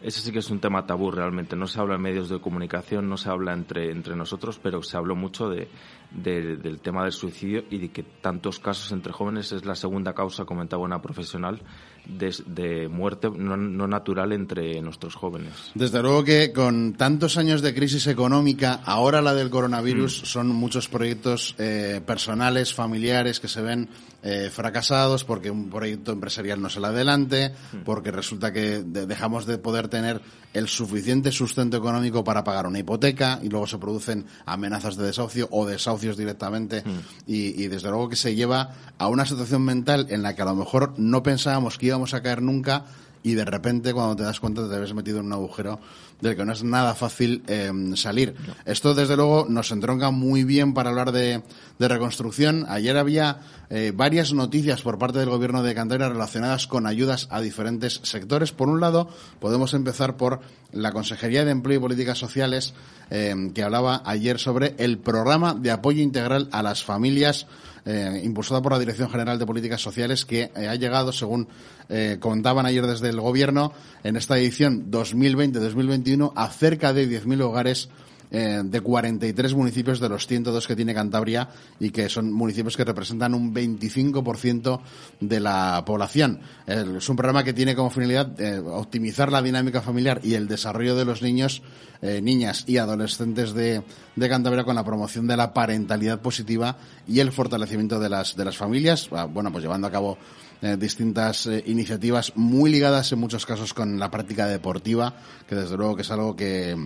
ese 0.00 0.20
sí 0.20 0.32
que 0.32 0.38
es 0.38 0.48
un 0.50 0.60
tema 0.60 0.86
tabú 0.86 1.10
realmente 1.10 1.56
no 1.56 1.66
se 1.66 1.78
habla 1.80 1.96
en 1.96 2.02
medios 2.02 2.28
de 2.30 2.40
comunicación 2.40 3.08
no 3.08 3.16
se 3.16 3.28
habla 3.28 3.52
entre 3.52 3.90
entre 3.90 4.16
nosotros 4.16 4.58
pero 4.62 4.82
se 4.82 4.96
habló 4.96 5.14
mucho 5.16 5.50
de, 5.50 5.68
de- 6.10 6.56
del 6.56 6.80
tema 6.80 7.02
del 7.04 7.12
suicidio 7.12 7.64
y 7.70 7.78
de 7.78 7.90
que 7.90 8.02
tantos 8.02 8.58
casos 8.58 8.90
entre 8.92 9.12
jóvenes 9.12 9.52
es 9.52 9.64
la 9.64 9.74
segunda 9.74 10.14
causa 10.14 10.44
comentaba 10.44 10.82
una 10.82 11.02
profesional 11.02 11.60
de, 12.06 12.34
de 12.46 12.88
muerte 12.88 13.28
no, 13.30 13.56
no 13.58 13.86
natural 13.86 14.32
entre 14.32 14.80
nuestros 14.80 15.14
jóvenes. 15.14 15.52
Desde 15.74 16.00
luego 16.02 16.24
que 16.24 16.52
con 16.54 16.94
tantos 16.94 17.36
años 17.36 17.60
de 17.60 17.74
crisis 17.74 18.06
económica, 18.06 18.80
ahora 18.86 19.20
la 19.20 19.34
del 19.34 19.50
coronavirus, 19.50 20.16
son 20.24 20.48
muchos 20.48 20.88
proyectos 20.88 21.54
eh, 21.58 22.00
personales, 22.06 22.72
familiares 22.72 23.40
que 23.40 23.48
se 23.48 23.60
ven 23.60 23.90
eh, 24.22 24.48
fracasados 24.50 25.24
porque 25.24 25.50
un 25.50 25.68
proyecto 25.68 26.12
empresarial 26.12 26.60
no 26.62 26.70
sale 26.70 26.86
adelante, 26.88 27.52
porque 27.84 28.10
resulta 28.10 28.52
que 28.52 28.82
de- 28.82 29.06
dejamos 29.06 29.44
de 29.44 29.58
poder 29.58 29.88
tener 29.88 30.22
el 30.54 30.66
suficiente 30.66 31.30
sustento 31.30 31.76
económico 31.76 32.24
para 32.24 32.42
pagar 32.42 32.66
una 32.66 32.78
hipoteca 32.78 33.38
y 33.42 33.50
luego 33.50 33.66
se 33.66 33.76
producen 33.78 34.24
amenazas 34.46 34.96
de 34.96 35.04
desahucio 35.04 35.46
o 35.50 35.66
desahucios 35.98 36.16
directamente 36.16 36.82
y, 37.26 37.62
y 37.62 37.68
desde 37.68 37.88
luego 37.88 38.08
que 38.08 38.16
se 38.16 38.34
lleva 38.34 38.74
a 38.98 39.08
una 39.08 39.26
situación 39.26 39.62
mental 39.62 40.06
en 40.10 40.22
la 40.22 40.34
que 40.34 40.42
a 40.42 40.46
lo 40.46 40.54
mejor 40.54 40.94
no 40.96 41.22
pensábamos 41.22 41.78
que 41.78 41.86
íbamos 41.86 42.14
a 42.14 42.22
caer 42.22 42.42
nunca 42.42 42.84
y 43.22 43.34
de 43.34 43.44
repente 43.44 43.92
cuando 43.92 44.16
te 44.16 44.22
das 44.22 44.40
cuenta 44.40 44.68
te 44.68 44.74
habías 44.74 44.94
metido 44.94 45.20
en 45.20 45.26
un 45.26 45.32
agujero 45.32 45.80
del 46.20 46.36
que 46.36 46.44
no 46.44 46.52
es 46.52 46.64
nada 46.64 46.94
fácil 46.94 47.42
eh, 47.46 47.70
salir. 47.94 48.34
Esto 48.64 48.94
desde 48.94 49.16
luego 49.16 49.46
nos 49.48 49.70
entronca 49.70 50.10
muy 50.10 50.44
bien 50.44 50.74
para 50.74 50.90
hablar 50.90 51.12
de, 51.12 51.42
de 51.78 51.88
reconstrucción. 51.88 52.66
Ayer 52.68 52.96
había 52.96 53.40
eh, 53.70 53.92
varias 53.94 54.32
noticias 54.32 54.82
por 54.82 54.98
parte 54.98 55.18
del 55.18 55.28
gobierno 55.28 55.62
de 55.62 55.74
Cantabria 55.74 56.08
relacionadas 56.08 56.66
con 56.66 56.86
ayudas 56.86 57.28
a 57.30 57.40
diferentes 57.40 58.00
sectores. 58.02 58.52
Por 58.52 58.68
un 58.68 58.80
lado, 58.80 59.08
podemos 59.40 59.74
empezar 59.74 60.16
por 60.16 60.40
la 60.72 60.92
Consejería 60.92 61.44
de 61.44 61.52
Empleo 61.52 61.78
y 61.78 61.82
Políticas 61.82 62.18
Sociales 62.18 62.74
eh, 63.10 63.50
que 63.54 63.62
hablaba 63.62 64.02
ayer 64.04 64.38
sobre 64.38 64.74
el 64.78 64.98
programa 64.98 65.54
de 65.54 65.70
apoyo 65.70 66.02
integral 66.02 66.48
a 66.52 66.62
las 66.62 66.82
familias 66.82 67.46
eh, 67.88 68.20
impulsada 68.22 68.60
por 68.60 68.72
la 68.72 68.78
Dirección 68.78 69.08
General 69.08 69.38
de 69.38 69.46
Políticas 69.46 69.80
Sociales, 69.80 70.26
que 70.26 70.50
eh, 70.54 70.68
ha 70.68 70.74
llegado, 70.74 71.10
según 71.10 71.48
eh, 71.88 72.18
contaban 72.20 72.66
ayer 72.66 72.86
desde 72.86 73.08
el 73.08 73.18
Gobierno, 73.18 73.72
en 74.04 74.16
esta 74.16 74.36
edición 74.36 74.90
2020-2021 74.90 76.34
a 76.36 76.50
cerca 76.50 76.92
de 76.92 77.08
10.000 77.08 77.40
hogares 77.40 77.88
eh, 78.30 78.60
de 78.64 78.80
43 78.80 79.54
municipios 79.54 80.00
de 80.00 80.08
los 80.08 80.26
102 80.26 80.66
que 80.66 80.76
tiene 80.76 80.94
Cantabria 80.94 81.48
y 81.80 81.90
que 81.90 82.08
son 82.08 82.32
municipios 82.32 82.76
que 82.76 82.84
representan 82.84 83.34
un 83.34 83.54
25% 83.54 84.80
de 85.20 85.40
la 85.40 85.82
población. 85.86 86.40
El- 86.66 86.96
es 86.96 87.08
un 87.08 87.16
programa 87.16 87.44
que 87.44 87.52
tiene 87.52 87.74
como 87.74 87.90
finalidad 87.90 88.38
eh, 88.40 88.58
optimizar 88.58 89.32
la 89.32 89.42
dinámica 89.42 89.80
familiar 89.80 90.20
y 90.22 90.34
el 90.34 90.48
desarrollo 90.48 90.94
de 90.96 91.04
los 91.04 91.22
niños, 91.22 91.62
eh, 92.02 92.20
niñas 92.22 92.64
y 92.66 92.76
adolescentes 92.78 93.52
de, 93.54 93.82
de 94.16 94.28
Cantabria 94.28 94.64
con 94.64 94.74
la 94.76 94.84
promoción 94.84 95.26
de 95.26 95.36
la 95.36 95.52
parentalidad 95.54 96.20
positiva 96.20 96.76
y 97.06 97.20
el 97.20 97.32
fortalecimiento 97.32 97.98
de 97.98 98.08
las, 98.08 98.36
de 98.36 98.44
las 98.44 98.56
familias, 98.56 99.08
ah, 99.12 99.24
bueno, 99.24 99.50
pues 99.50 99.62
llevando 99.64 99.86
a 99.86 99.90
cabo 99.90 100.18
eh, 100.60 100.76
distintas 100.78 101.46
eh, 101.46 101.62
iniciativas 101.66 102.32
muy 102.36 102.70
ligadas 102.70 103.12
en 103.12 103.20
muchos 103.20 103.46
casos 103.46 103.72
con 103.74 103.98
la 103.98 104.10
práctica 104.10 104.46
deportiva, 104.46 105.14
que 105.48 105.54
desde 105.54 105.76
luego 105.76 105.96
que 105.96 106.02
es 106.02 106.10
algo 106.10 106.34
que, 106.36 106.76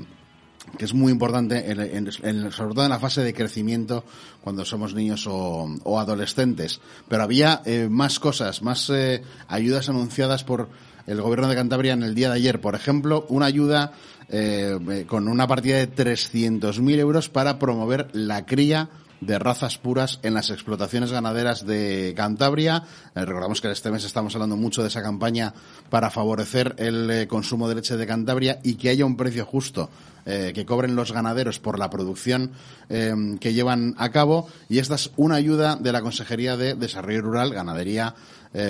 que 0.79 0.85
es 0.85 0.95
muy 0.95 1.13
importante, 1.13 1.71
en- 1.71 1.81
en- 1.81 2.11
en- 2.23 2.53
sobre 2.53 2.75
todo 2.75 2.85
en 2.85 2.91
la 2.91 2.99
fase 2.99 3.23
de 3.23 3.35
crecimiento 3.35 4.05
cuando 4.41 4.65
somos 4.65 4.95
niños 4.95 5.27
o, 5.29 5.69
adolescentes. 5.99 6.81
Pero 7.09 7.23
había 7.23 7.63
eh, 7.65 7.89
más 7.91 8.19
cosas, 8.19 8.63
más 8.63 8.89
eh, 8.91 9.23
ayudas 9.49 9.89
anunciadas 9.89 10.45
por 10.45 10.69
el 11.07 11.21
gobierno 11.21 11.49
de 11.49 11.57
Cantabria 11.57 11.93
en 11.95 12.03
el 12.03 12.15
día 12.15 12.29
de 12.31 12.37
ayer. 12.37 12.61
Por 12.61 12.75
ejemplo, 12.75 13.27
una 13.29 13.47
ayuda 13.47 13.93
eh, 14.29 14.79
eh, 14.91 15.05
con 15.07 15.29
una 15.29 15.47
partida 15.47 15.77
de 15.77 15.89
300.000 15.89 16.99
euros 16.99 17.29
para 17.29 17.59
promover 17.59 18.09
la 18.13 18.47
cría 18.47 18.89
de 19.23 19.39
razas 19.39 19.79
puras 19.79 20.19
en 20.23 20.35
las 20.35 20.51
explotaciones 20.51 21.13
ganaderas 21.13 21.65
de 21.65 22.13
Cantabria. 22.17 22.83
Eh, 23.15 23.25
recordamos 23.25 23.61
que 23.61 23.71
este 23.71 23.91
mes 23.91 24.05
estamos 24.05 24.35
hablando 24.35 24.57
mucho 24.57 24.83
de 24.83 24.89
esa 24.89 25.03
campaña 25.03 25.55
para 25.91 26.11
favorecer 26.11 26.75
el 26.79 27.09
eh, 27.11 27.27
consumo 27.29 27.69
de 27.69 27.77
leche 27.77 27.97
de 27.97 28.07
Cantabria 28.07 28.59
y 28.65 28.75
que 28.75 28.89
haya 28.89 29.07
un 29.07 29.17
precio 29.17 29.47
justo 29.47 29.91
eh, 30.27 30.51
que 30.55 30.67
cobren 30.67 30.97
los 30.97 31.13
ganaderos 31.13 31.61
por 31.61 31.79
la 31.79 31.89
producción 31.89 32.51
eh, 32.89 33.15
que 33.41 33.55
llevan 33.55 33.95
a 33.97 34.11
cabo. 34.11 34.49
Y 34.69 34.81
esta 34.81 34.97
es 34.97 35.13
una 35.17 35.37
ayuda 35.37 35.77
de 35.77 35.93
la 35.93 36.03
Consejería 36.03 36.57
de 36.57 36.75
Desarrollo 36.75 37.23
Rural, 37.23 37.55
Ganadería, 37.55 38.15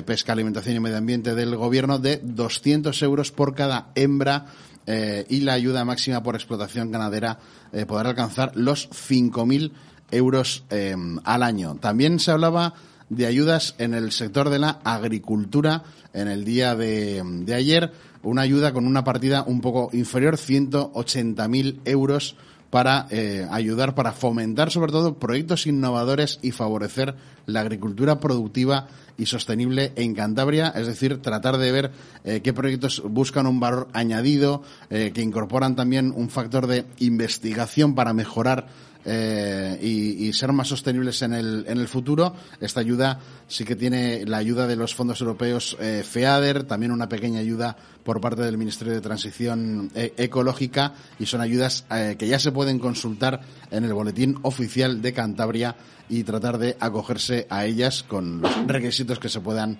Pesca, 0.06 0.32
Alimentación 0.32 0.76
y 0.76 0.80
Medio 0.80 0.96
Ambiente 0.96 1.34
del 1.34 1.56
Gobierno 1.56 1.98
de 1.98 2.20
200 2.22 3.02
euros 3.02 3.32
por 3.32 3.56
cada 3.56 3.88
hembra 3.96 4.46
y 4.86 5.40
la 5.40 5.54
ayuda 5.54 5.84
máxima 5.84 6.22
por 6.22 6.36
explotación 6.36 6.92
ganadera 6.92 7.40
podrá 7.88 8.10
alcanzar 8.10 8.52
los 8.54 8.88
5.000 8.90 9.72
euros 10.12 10.64
eh, 10.70 10.94
al 11.24 11.42
año. 11.42 11.74
También 11.80 12.20
se 12.20 12.30
hablaba 12.30 12.74
de 13.08 13.26
ayudas 13.26 13.74
en 13.78 13.94
el 13.94 14.12
sector 14.12 14.48
de 14.48 14.60
la 14.60 14.78
agricultura 14.84 15.82
en 16.14 16.28
el 16.28 16.44
día 16.44 16.76
de, 16.76 17.22
de 17.24 17.54
ayer, 17.54 17.92
una 18.22 18.42
ayuda 18.42 18.72
con 18.72 18.86
una 18.86 19.04
partida 19.04 19.42
un 19.46 19.60
poco 19.60 19.90
inferior, 19.92 20.36
180.000 20.36 21.80
euros 21.84 22.36
para 22.72 23.06
eh, 23.10 23.46
ayudar, 23.50 23.94
para 23.94 24.12
fomentar 24.12 24.70
sobre 24.70 24.92
todo 24.92 25.18
proyectos 25.18 25.66
innovadores 25.66 26.38
y 26.40 26.52
favorecer 26.52 27.16
la 27.44 27.60
agricultura 27.60 28.18
productiva 28.18 28.88
y 29.18 29.26
sostenible 29.26 29.92
en 29.96 30.14
Cantabria, 30.14 30.72
es 30.74 30.86
decir, 30.86 31.20
tratar 31.20 31.58
de 31.58 31.70
ver 31.70 31.92
eh, 32.24 32.40
qué 32.42 32.54
proyectos 32.54 33.02
buscan 33.04 33.46
un 33.46 33.60
valor 33.60 33.88
añadido, 33.92 34.62
eh, 34.88 35.12
que 35.12 35.20
incorporan 35.20 35.76
también 35.76 36.14
un 36.16 36.30
factor 36.30 36.66
de 36.66 36.86
investigación 36.98 37.94
para 37.94 38.14
mejorar 38.14 38.68
eh, 39.04 39.78
y, 39.82 40.32
ser 40.32 40.52
más 40.52 40.68
sostenibles 40.68 41.20
en 41.22 41.32
el, 41.34 41.64
en 41.68 41.78
el 41.78 41.88
futuro. 41.88 42.34
Esta 42.60 42.80
ayuda 42.80 43.18
sí 43.48 43.64
que 43.64 43.76
tiene 43.76 44.24
la 44.26 44.38
ayuda 44.38 44.66
de 44.66 44.76
los 44.76 44.94
fondos 44.94 45.20
europeos 45.20 45.76
eh, 45.80 46.02
FEADER, 46.08 46.64
también 46.64 46.92
una 46.92 47.08
pequeña 47.08 47.40
ayuda 47.40 47.76
por 48.02 48.20
parte 48.20 48.42
del 48.42 48.58
Ministerio 48.58 48.92
de 48.94 49.00
Transición 49.00 49.90
eh, 49.94 50.12
Ecológica 50.16 50.94
y 51.18 51.26
son 51.26 51.40
ayudas 51.40 51.84
que 52.18 52.26
ya 52.26 52.38
se 52.38 52.50
pueden 52.52 52.78
consultar 52.78 53.40
en 53.70 53.84
el 53.84 53.92
boletín 53.92 54.38
oficial 54.42 55.02
de 55.02 55.12
Cantabria 55.12 55.76
y 56.08 56.24
tratar 56.24 56.58
de 56.58 56.76
acogerse 56.80 57.46
a 57.48 57.64
ellas 57.64 58.02
con 58.02 58.40
los 58.40 58.66
requisitos 58.66 59.18
que 59.18 59.28
se 59.28 59.40
puedan 59.40 59.78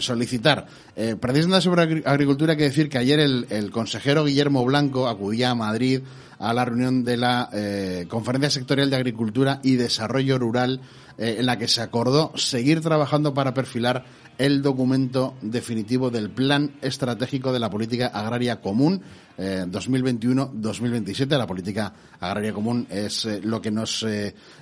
solicitar. 0.00 0.66
Eh, 0.94 1.16
sobre 1.60 1.82
agri- 1.82 2.02
agricultura 2.04 2.52
hay 2.52 2.58
que 2.58 2.64
decir 2.64 2.88
que 2.88 2.98
ayer 2.98 3.20
el 3.20 3.70
consejero 3.70 4.24
Guillermo 4.24 4.64
Blanco 4.64 5.08
acudía 5.08 5.50
a 5.50 5.54
Madrid 5.54 6.00
a 6.38 6.52
la 6.52 6.64
reunión 6.64 7.04
de 7.04 7.16
la 7.16 7.48
eh, 7.52 8.06
Conferencia 8.08 8.50
Sectorial 8.50 8.90
de 8.90 8.96
Agricultura 8.96 9.60
y 9.62 9.76
Desarrollo 9.76 10.38
Rural 10.38 10.80
eh, 11.18 11.36
en 11.38 11.46
la 11.46 11.58
que 11.58 11.66
se 11.66 11.80
acordó 11.80 12.32
seguir 12.36 12.82
trabajando 12.82 13.32
para 13.32 13.54
perfilar 13.54 14.04
el 14.36 14.60
documento 14.60 15.34
definitivo 15.40 16.10
del 16.10 16.28
Plan 16.28 16.72
Estratégico 16.82 17.54
de 17.54 17.58
la 17.58 17.70
Política 17.70 18.08
Agraria 18.08 18.60
Común 18.60 19.00
eh, 19.38 19.64
2021-2027. 19.66 21.38
La 21.38 21.46
política 21.46 21.94
agraria 22.20 22.52
común 22.52 22.86
es 22.90 23.24
eh, 23.24 23.40
lo 23.42 23.62
que 23.62 23.70
nos 23.70 24.04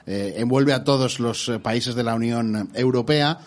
envuelve 0.07 0.73
a 0.73 0.85
todos 0.85 1.19
los 1.19 1.51
países 1.61 1.97
de 1.97 2.05
la 2.05 2.15
Unión 2.15 2.71
Europea 2.75 3.39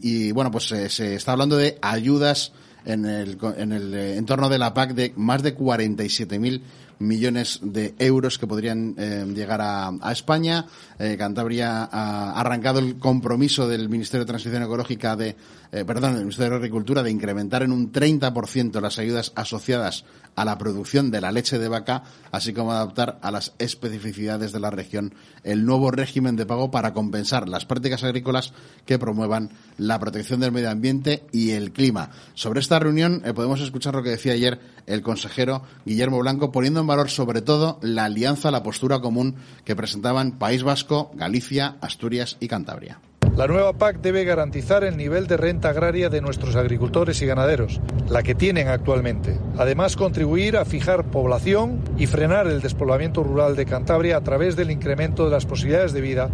y 0.00 0.32
bueno, 0.32 0.50
pues 0.50 0.64
se 0.64 1.14
está 1.14 1.32
hablando 1.32 1.56
de 1.56 1.78
ayudas 1.82 2.52
en 2.86 3.04
el, 3.04 3.38
en 3.56 3.72
el 3.72 3.94
entorno 3.94 4.48
de 4.48 4.58
la 4.58 4.72
PAC 4.72 4.94
de 4.94 5.12
más 5.16 5.42
de 5.42 5.56
47.000 5.56 6.62
millones 7.02 7.60
de 7.62 7.94
euros 7.98 8.38
que 8.38 8.46
podrían 8.46 8.94
eh, 8.96 9.24
llegar 9.34 9.60
a, 9.62 10.12
España. 10.12 10.66
Eh, 10.98 11.16
Cantabria 11.18 11.84
ha 11.84 12.40
arrancado 12.40 12.78
el 12.78 12.98
compromiso 12.98 13.68
del 13.68 13.88
Ministerio 13.88 14.24
de 14.24 14.30
Transición 14.30 14.62
Ecológica 14.62 15.16
de, 15.16 15.36
eh, 15.72 15.84
perdón, 15.84 16.14
del 16.14 16.24
Ministerio 16.24 16.50
de 16.50 16.56
Agricultura 16.56 17.02
de 17.02 17.10
incrementar 17.10 17.62
en 17.62 17.72
un 17.72 17.92
30% 17.92 18.80
las 18.80 18.98
ayudas 18.98 19.32
asociadas 19.34 20.04
a 20.34 20.44
la 20.44 20.58
producción 20.58 21.10
de 21.10 21.20
la 21.20 21.32
leche 21.32 21.58
de 21.58 21.68
vaca, 21.68 22.04
así 22.30 22.52
como 22.52 22.72
adaptar 22.72 23.18
a 23.22 23.30
las 23.30 23.52
especificidades 23.58 24.52
de 24.52 24.60
la 24.60 24.70
región 24.70 25.14
el 25.44 25.66
nuevo 25.66 25.90
régimen 25.90 26.36
de 26.36 26.46
pago 26.46 26.70
para 26.70 26.92
compensar 26.92 27.48
las 27.48 27.66
prácticas 27.66 28.04
agrícolas 28.04 28.52
que 28.86 28.98
promuevan 28.98 29.50
la 29.76 29.98
protección 29.98 30.40
del 30.40 30.52
medio 30.52 30.70
ambiente 30.70 31.24
y 31.32 31.50
el 31.50 31.72
clima. 31.72 32.10
Sobre 32.34 32.60
esta 32.60 32.78
reunión 32.78 33.22
eh, 33.24 33.32
podemos 33.34 33.60
escuchar 33.60 33.94
lo 33.94 34.02
que 34.02 34.10
decía 34.10 34.32
ayer 34.32 34.60
el 34.86 35.02
consejero 35.02 35.62
Guillermo 35.84 36.18
Blanco, 36.18 36.52
poniendo 36.52 36.80
en 36.80 36.86
valor 36.92 37.08
sobre 37.08 37.40
todo 37.40 37.78
la 37.80 38.04
alianza, 38.04 38.50
la 38.50 38.62
postura 38.62 39.00
común 39.00 39.36
que 39.64 39.74
presentaban 39.74 40.32
País 40.32 40.62
Vasco, 40.62 41.10
Galicia, 41.14 41.76
Asturias 41.80 42.36
y 42.38 42.48
Cantabria. 42.48 43.00
La 43.34 43.46
nueva 43.46 43.72
PAC 43.72 44.02
debe 44.02 44.24
garantizar 44.24 44.84
el 44.84 44.98
nivel 44.98 45.26
de 45.26 45.38
renta 45.38 45.70
agraria 45.70 46.10
de 46.10 46.20
nuestros 46.20 46.54
agricultores 46.54 47.22
y 47.22 47.26
ganaderos, 47.26 47.80
la 48.10 48.22
que 48.22 48.34
tienen 48.34 48.68
actualmente. 48.68 49.38
Además, 49.56 49.96
contribuir 49.96 50.58
a 50.58 50.66
fijar 50.66 51.04
población 51.04 51.80
y 51.96 52.06
frenar 52.06 52.46
el 52.46 52.60
despoblamiento 52.60 53.22
rural 53.22 53.56
de 53.56 53.64
Cantabria 53.64 54.18
a 54.18 54.20
través 54.20 54.54
del 54.54 54.70
incremento 54.70 55.24
de 55.24 55.30
las 55.30 55.46
posibilidades 55.46 55.94
de 55.94 56.02
vida 56.02 56.28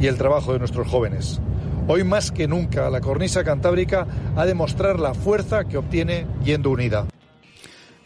y 0.00 0.08
el 0.08 0.18
trabajo 0.18 0.52
de 0.52 0.58
nuestros 0.58 0.88
jóvenes. 0.88 1.40
Hoy 1.86 2.02
más 2.02 2.32
que 2.32 2.48
nunca, 2.48 2.90
la 2.90 3.00
cornisa 3.00 3.44
cantábrica 3.44 4.08
ha 4.34 4.44
de 4.44 4.54
mostrar 4.54 4.98
la 4.98 5.14
fuerza 5.14 5.64
que 5.64 5.78
obtiene 5.78 6.26
yendo 6.42 6.70
unida. 6.70 7.06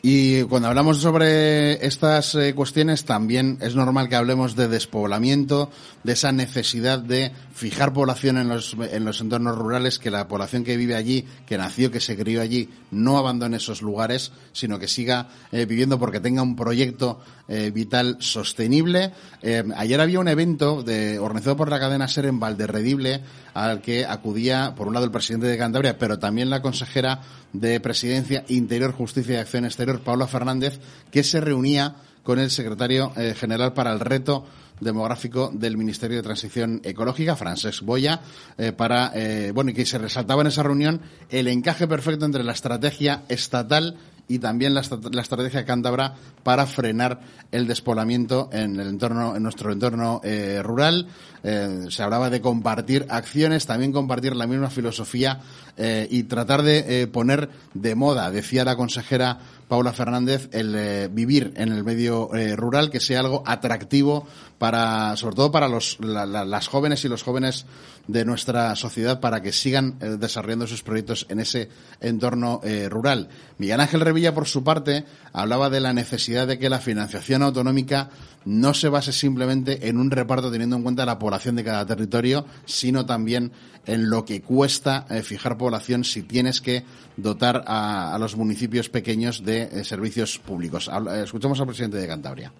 Y 0.02 0.42
cuando 0.44 0.68
hablamos 0.68 0.98
sobre 0.98 1.84
estas 1.84 2.34
eh, 2.34 2.54
cuestiones, 2.54 3.04
también 3.04 3.58
es 3.60 3.74
normal 3.74 4.08
que 4.08 4.16
hablemos 4.16 4.54
de 4.54 4.68
despoblamiento, 4.68 5.70
de 6.04 6.12
esa 6.12 6.30
necesidad 6.30 7.00
de 7.00 7.32
fijar 7.52 7.92
población 7.92 8.36
en 8.36 8.48
los, 8.48 8.76
en 8.78 9.04
los 9.04 9.20
entornos 9.20 9.56
rurales, 9.56 9.98
que 9.98 10.10
la 10.10 10.28
población 10.28 10.62
que 10.62 10.76
vive 10.76 10.94
allí, 10.94 11.24
que 11.46 11.58
nació, 11.58 11.90
que 11.90 12.00
se 12.00 12.16
crió 12.16 12.42
allí, 12.42 12.68
no 12.90 13.18
abandone 13.18 13.56
esos 13.56 13.82
lugares, 13.82 14.32
sino 14.52 14.78
que 14.78 14.88
siga 14.88 15.28
eh, 15.50 15.64
viviendo 15.64 15.98
porque 15.98 16.20
tenga 16.20 16.42
un 16.42 16.54
proyecto 16.54 17.20
eh, 17.48 17.70
vital 17.72 18.16
sostenible. 18.20 19.12
Eh, 19.42 19.64
ayer 19.76 20.00
había 20.00 20.20
un 20.20 20.28
evento 20.28 20.82
de, 20.82 21.18
organizado 21.18 21.56
por 21.56 21.70
la 21.70 21.80
cadena 21.80 22.08
SER 22.08 22.26
en 22.26 22.40
Valderredible, 22.40 23.22
al 23.54 23.80
que 23.80 24.04
acudía, 24.04 24.74
por 24.76 24.88
un 24.88 24.94
lado, 24.94 25.06
el 25.06 25.12
presidente 25.12 25.46
de 25.46 25.56
Cantabria, 25.56 25.98
pero 25.98 26.18
también 26.18 26.50
la 26.50 26.60
consejera 26.60 27.20
de 27.60 27.80
Presidencia, 27.80 28.44
Interior, 28.48 28.92
Justicia 28.92 29.34
y 29.34 29.38
Acción 29.38 29.64
Exterior, 29.64 30.00
Paula 30.00 30.26
Fernández, 30.26 30.78
que 31.10 31.22
se 31.22 31.40
reunía 31.40 31.96
con 32.22 32.38
el 32.38 32.50
secretario 32.50 33.12
eh, 33.16 33.34
general 33.34 33.72
para 33.72 33.92
el 33.92 34.00
reto 34.00 34.44
demográfico 34.80 35.50
del 35.52 35.76
Ministerio 35.76 36.16
de 36.16 36.22
Transición 36.22 36.80
Ecológica, 36.84 37.36
Francesc 37.36 37.82
Boya, 37.82 38.20
eh, 38.58 38.72
para, 38.72 39.12
eh, 39.14 39.52
bueno, 39.52 39.70
y 39.70 39.74
que 39.74 39.86
se 39.86 39.98
resaltaba 39.98 40.42
en 40.42 40.48
esa 40.48 40.62
reunión 40.62 41.00
el 41.30 41.48
encaje 41.48 41.86
perfecto 41.86 42.26
entre 42.26 42.44
la 42.44 42.52
estrategia 42.52 43.22
estatal 43.28 43.96
y 44.28 44.38
también 44.38 44.74
la, 44.74 44.82
la 45.12 45.22
estrategia 45.22 45.64
cántabra 45.64 46.14
para 46.42 46.66
frenar 46.66 47.20
el 47.52 47.66
despoblamiento 47.66 48.50
en 48.52 48.78
el 48.80 48.88
entorno, 48.88 49.36
en 49.36 49.42
nuestro 49.42 49.72
entorno 49.72 50.20
eh, 50.24 50.60
rural. 50.62 51.06
Eh, 51.42 51.86
se 51.90 52.02
hablaba 52.02 52.28
de 52.28 52.40
compartir 52.40 53.06
acciones, 53.08 53.66
también 53.66 53.92
compartir 53.92 54.34
la 54.34 54.46
misma 54.46 54.68
filosofía 54.68 55.40
eh, 55.76 56.08
y 56.10 56.24
tratar 56.24 56.62
de 56.62 57.06
poner 57.06 57.50
de 57.74 57.94
moda, 57.94 58.30
decía 58.30 58.64
la 58.64 58.76
consejera 58.76 59.38
Paula 59.68 59.92
Fernández, 59.92 60.48
el 60.52 60.74
eh, 60.76 61.08
vivir 61.10 61.52
en 61.56 61.72
el 61.72 61.82
medio 61.84 62.32
eh, 62.34 62.54
rural, 62.56 62.90
que 62.90 63.00
sea 63.00 63.20
algo 63.20 63.42
atractivo 63.46 64.26
para, 64.58 65.16
sobre 65.16 65.36
todo 65.36 65.50
para 65.50 65.68
los, 65.68 65.98
la- 66.00 66.24
la- 66.26 66.44
las 66.44 66.68
jóvenes 66.68 67.04
y 67.04 67.08
los 67.08 67.22
jóvenes 67.22 67.66
de 68.06 68.24
nuestra 68.24 68.76
sociedad 68.76 69.18
para 69.18 69.42
que 69.42 69.50
sigan 69.52 69.96
eh, 70.00 70.16
desarrollando 70.18 70.66
sus 70.68 70.82
proyectos 70.84 71.26
en 71.28 71.40
ese 71.40 71.68
entorno 72.00 72.60
eh, 72.62 72.88
rural. 72.88 73.28
Miguel 73.58 73.80
Ángel 73.80 74.00
Revilla, 74.02 74.32
por 74.34 74.46
su 74.46 74.62
parte, 74.62 75.04
hablaba 75.32 75.68
de 75.70 75.80
la 75.80 75.92
necesidad 75.92 76.46
de 76.46 76.58
que 76.58 76.70
la 76.70 76.78
financiación 76.78 77.42
autonómica 77.42 78.10
no 78.44 78.74
se 78.74 78.88
base 78.88 79.12
simplemente 79.12 79.88
en 79.88 79.98
un 79.98 80.12
reparto 80.12 80.52
teniendo 80.52 80.76
en 80.76 80.84
cuenta 80.84 81.04
la 81.04 81.18
población 81.18 81.56
de 81.56 81.64
cada 81.64 81.84
territorio, 81.84 82.46
sino 82.64 83.04
también 83.04 83.50
en 83.86 84.10
lo 84.10 84.24
que 84.24 84.42
cuesta 84.42 85.06
eh, 85.08 85.22
fijar 85.22 85.56
población 85.56 86.04
si 86.04 86.22
tienes 86.22 86.60
que 86.60 86.84
dotar 87.16 87.64
a, 87.66 88.16
los 88.18 88.36
municipios 88.36 88.88
pequeños 88.88 89.44
de 89.44 89.62
eh, 89.62 89.84
servicios 89.84 90.38
públicos. 90.38 90.88
Eh, 90.88 91.22
escuchamos 91.24 91.60
al 91.60 91.66
presidente 91.66 91.96
de 91.98 92.06
Cantabria. 92.06 92.52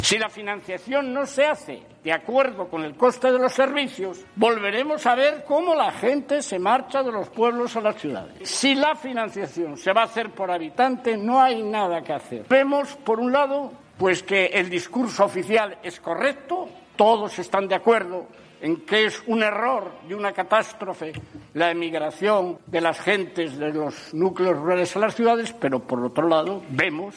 Si 0.00 0.16
la 0.16 0.28
financiación 0.28 1.12
no 1.12 1.26
se 1.26 1.44
hace 1.44 1.82
de 2.04 2.12
acuerdo 2.12 2.68
con 2.68 2.84
el 2.84 2.94
coste 2.94 3.32
de 3.32 3.38
los 3.38 3.52
servicios, 3.52 4.20
volveremos 4.36 5.04
a 5.06 5.16
ver 5.16 5.44
cómo 5.44 5.74
la 5.74 5.90
gente 5.90 6.40
se 6.40 6.58
marcha 6.58 7.02
de 7.02 7.10
los 7.10 7.28
pueblos 7.30 7.74
a 7.76 7.80
las 7.80 8.00
ciudades. 8.00 8.48
Si 8.48 8.76
la 8.76 8.94
financiación 8.94 9.76
se 9.76 9.92
va 9.92 10.02
a 10.02 10.04
hacer 10.04 10.30
por 10.30 10.52
habitante, 10.52 11.16
no 11.16 11.42
hay 11.42 11.62
nada 11.64 12.02
que 12.02 12.12
hacer. 12.12 12.46
Vemos, 12.48 12.96
por 13.04 13.18
un 13.18 13.32
lado, 13.32 13.72
pues 13.98 14.22
que 14.22 14.46
el 14.46 14.70
discurso 14.70 15.24
oficial 15.24 15.76
es 15.82 15.98
correcto, 15.98 16.68
todos 16.94 17.38
están 17.40 17.66
de 17.66 17.74
acuerdo 17.74 18.28
en 18.60 18.78
que 18.84 19.06
es 19.06 19.22
un 19.26 19.42
error 19.42 19.92
y 20.08 20.14
una 20.14 20.32
catástrofe 20.32 21.12
la 21.54 21.70
emigración 21.70 22.58
de 22.66 22.80
las 22.80 23.00
gentes 23.00 23.58
de 23.58 23.72
los 23.72 24.12
núcleos 24.12 24.56
rurales 24.56 24.94
a 24.96 25.00
las 25.00 25.14
ciudades, 25.14 25.54
pero 25.58 25.80
por 25.80 26.04
otro 26.04 26.28
lado 26.28 26.62
vemos 26.70 27.14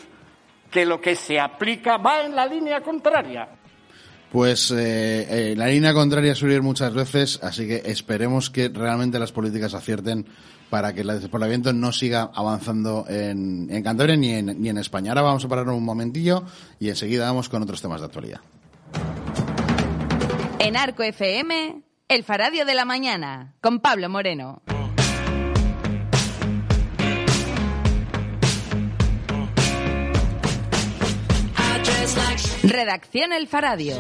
que 0.70 0.86
lo 0.86 1.02
que 1.02 1.16
se 1.16 1.40
aplica 1.40 1.98
va 1.98 2.24
en 2.24 2.36
la 2.36 2.46
línea 2.46 2.82
contraria. 2.82 3.48
Pues 4.32 4.72
eh, 4.72 5.52
eh, 5.52 5.56
la 5.58 5.68
línea 5.68 5.94
contraria 5.94 6.34
suele 6.34 6.56
ir 6.56 6.62
muchas 6.62 6.94
veces, 6.94 7.40
así 7.44 7.68
que 7.68 7.82
esperemos 7.86 8.50
que 8.50 8.70
realmente 8.70 9.20
las 9.20 9.34
políticas 9.34 9.74
acierten 9.74 10.26
para 10.70 10.94
que 10.94 11.02
el 11.02 11.08
despoblamiento 11.08 11.74
no 11.74 11.92
siga 11.92 12.32
avanzando 12.34 13.06
en, 13.10 13.68
Cantabria 13.84 14.16
ni 14.16 14.32
en, 14.32 14.62
ni 14.62 14.70
en 14.70 14.78
España. 14.78 15.12
Ahora 15.12 15.24
vamos 15.24 15.44
a 15.44 15.50
parar 15.50 15.68
un 15.68 15.84
momentillo 15.84 16.46
y 16.80 16.88
enseguida 16.88 17.26
vamos 17.26 17.50
con 17.50 17.62
otros 17.62 17.82
temas 17.82 18.00
de 18.00 18.06
actualidad. 18.06 18.40
En 20.64 20.78
Arco 20.78 21.02
FM, 21.02 21.82
El 22.08 22.24
Faradio 22.24 22.66
de 22.66 22.76
la 22.76 22.86
Mañana, 22.86 23.56
con 23.62 23.80
Pablo 23.80 24.10
Moreno. 24.10 24.62
Redacción 32.62 33.34
El 33.34 33.48
Faradio. 33.48 33.96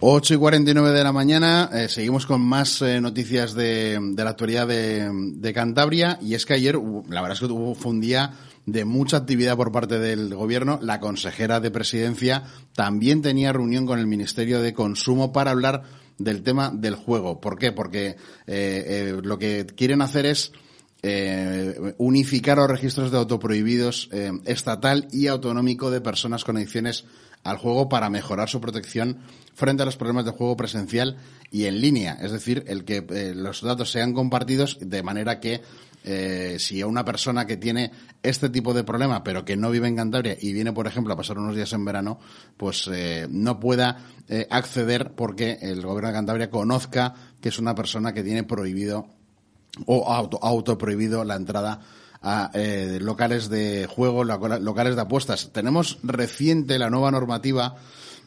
8 0.00 0.34
y 0.34 0.36
49 0.36 0.90
de 0.90 1.04
la 1.04 1.12
mañana, 1.12 1.70
eh, 1.72 1.88
seguimos 1.88 2.26
con 2.26 2.40
más 2.40 2.82
eh, 2.82 3.00
noticias 3.00 3.54
de, 3.54 4.00
la 4.16 4.30
actualidad 4.30 4.66
de, 4.66 5.52
Cantabria 5.54 6.18
y 6.20 6.34
es 6.34 6.46
que 6.46 6.54
ayer, 6.54 6.76
la 7.08 7.20
verdad 7.20 7.34
es 7.34 7.40
que 7.40 7.46
hubo, 7.46 7.74
fue 7.76 7.92
un 7.92 8.00
día 8.00 8.32
de 8.72 8.84
mucha 8.84 9.16
actividad 9.16 9.56
por 9.56 9.72
parte 9.72 9.98
del 9.98 10.34
gobierno. 10.34 10.78
La 10.82 11.00
consejera 11.00 11.58
de 11.58 11.70
presidencia 11.70 12.44
también 12.74 13.22
tenía 13.22 13.52
reunión 13.52 13.86
con 13.86 13.98
el 13.98 14.06
Ministerio 14.06 14.60
de 14.60 14.74
Consumo 14.74 15.32
para 15.32 15.52
hablar 15.52 15.84
del 16.18 16.42
tema 16.42 16.70
del 16.74 16.94
juego. 16.94 17.40
¿Por 17.40 17.58
qué? 17.58 17.72
Porque 17.72 18.08
eh, 18.08 18.16
eh, 18.46 19.20
lo 19.22 19.38
que 19.38 19.64
quieren 19.74 20.02
hacer 20.02 20.26
es 20.26 20.52
eh, 21.02 21.94
unificar 21.98 22.58
los 22.58 22.68
registros 22.68 23.10
de 23.10 23.18
autoprohibidos 23.18 24.08
eh, 24.12 24.32
estatal 24.44 25.08
y 25.12 25.28
autonómico 25.28 25.90
de 25.90 26.00
personas 26.00 26.44
con 26.44 26.56
adicciones 26.56 27.04
al 27.44 27.56
juego 27.56 27.88
para 27.88 28.10
mejorar 28.10 28.48
su 28.48 28.60
protección 28.60 29.18
frente 29.54 29.82
a 29.82 29.86
los 29.86 29.96
problemas 29.96 30.24
de 30.24 30.32
juego 30.32 30.56
presencial 30.56 31.16
y 31.50 31.64
en 31.66 31.80
línea. 31.80 32.18
Es 32.20 32.32
decir, 32.32 32.64
el 32.66 32.84
que 32.84 33.06
eh, 33.10 33.32
los 33.34 33.62
datos 33.62 33.90
sean 33.90 34.12
compartidos 34.12 34.78
de 34.80 35.02
manera 35.02 35.40
que 35.40 35.62
eh, 36.10 36.56
si 36.58 36.80
a 36.80 36.86
una 36.86 37.04
persona 37.04 37.46
que 37.46 37.56
tiene 37.58 37.90
este 38.22 38.48
tipo 38.48 38.72
de 38.72 38.82
problema, 38.82 39.22
pero 39.22 39.44
que 39.44 39.56
no 39.56 39.70
vive 39.70 39.88
en 39.88 39.96
Cantabria 39.96 40.36
y 40.40 40.52
viene, 40.54 40.72
por 40.72 40.86
ejemplo, 40.86 41.12
a 41.12 41.16
pasar 41.16 41.36
unos 41.38 41.54
días 41.54 41.72
en 41.74 41.84
verano, 41.84 42.18
pues 42.56 42.88
eh, 42.90 43.26
no 43.30 43.60
pueda 43.60 43.98
eh, 44.28 44.46
acceder 44.50 45.12
porque 45.14 45.58
el 45.60 45.82
gobierno 45.82 46.08
de 46.08 46.14
Cantabria 46.14 46.50
conozca 46.50 47.14
que 47.42 47.50
es 47.50 47.58
una 47.58 47.74
persona 47.74 48.14
que 48.14 48.22
tiene 48.24 48.42
prohibido 48.44 49.06
o 49.86 50.10
auto, 50.10 50.38
autoprohibido 50.42 51.24
la 51.24 51.36
entrada 51.36 51.80
a 52.22 52.50
eh, 52.54 52.98
locales 53.00 53.48
de 53.48 53.86
juego, 53.86 54.24
loca- 54.24 54.58
locales 54.58 54.96
de 54.96 55.02
apuestas. 55.02 55.50
Tenemos 55.52 55.98
reciente 56.02 56.78
la 56.78 56.90
nueva 56.90 57.10
normativa 57.12 57.76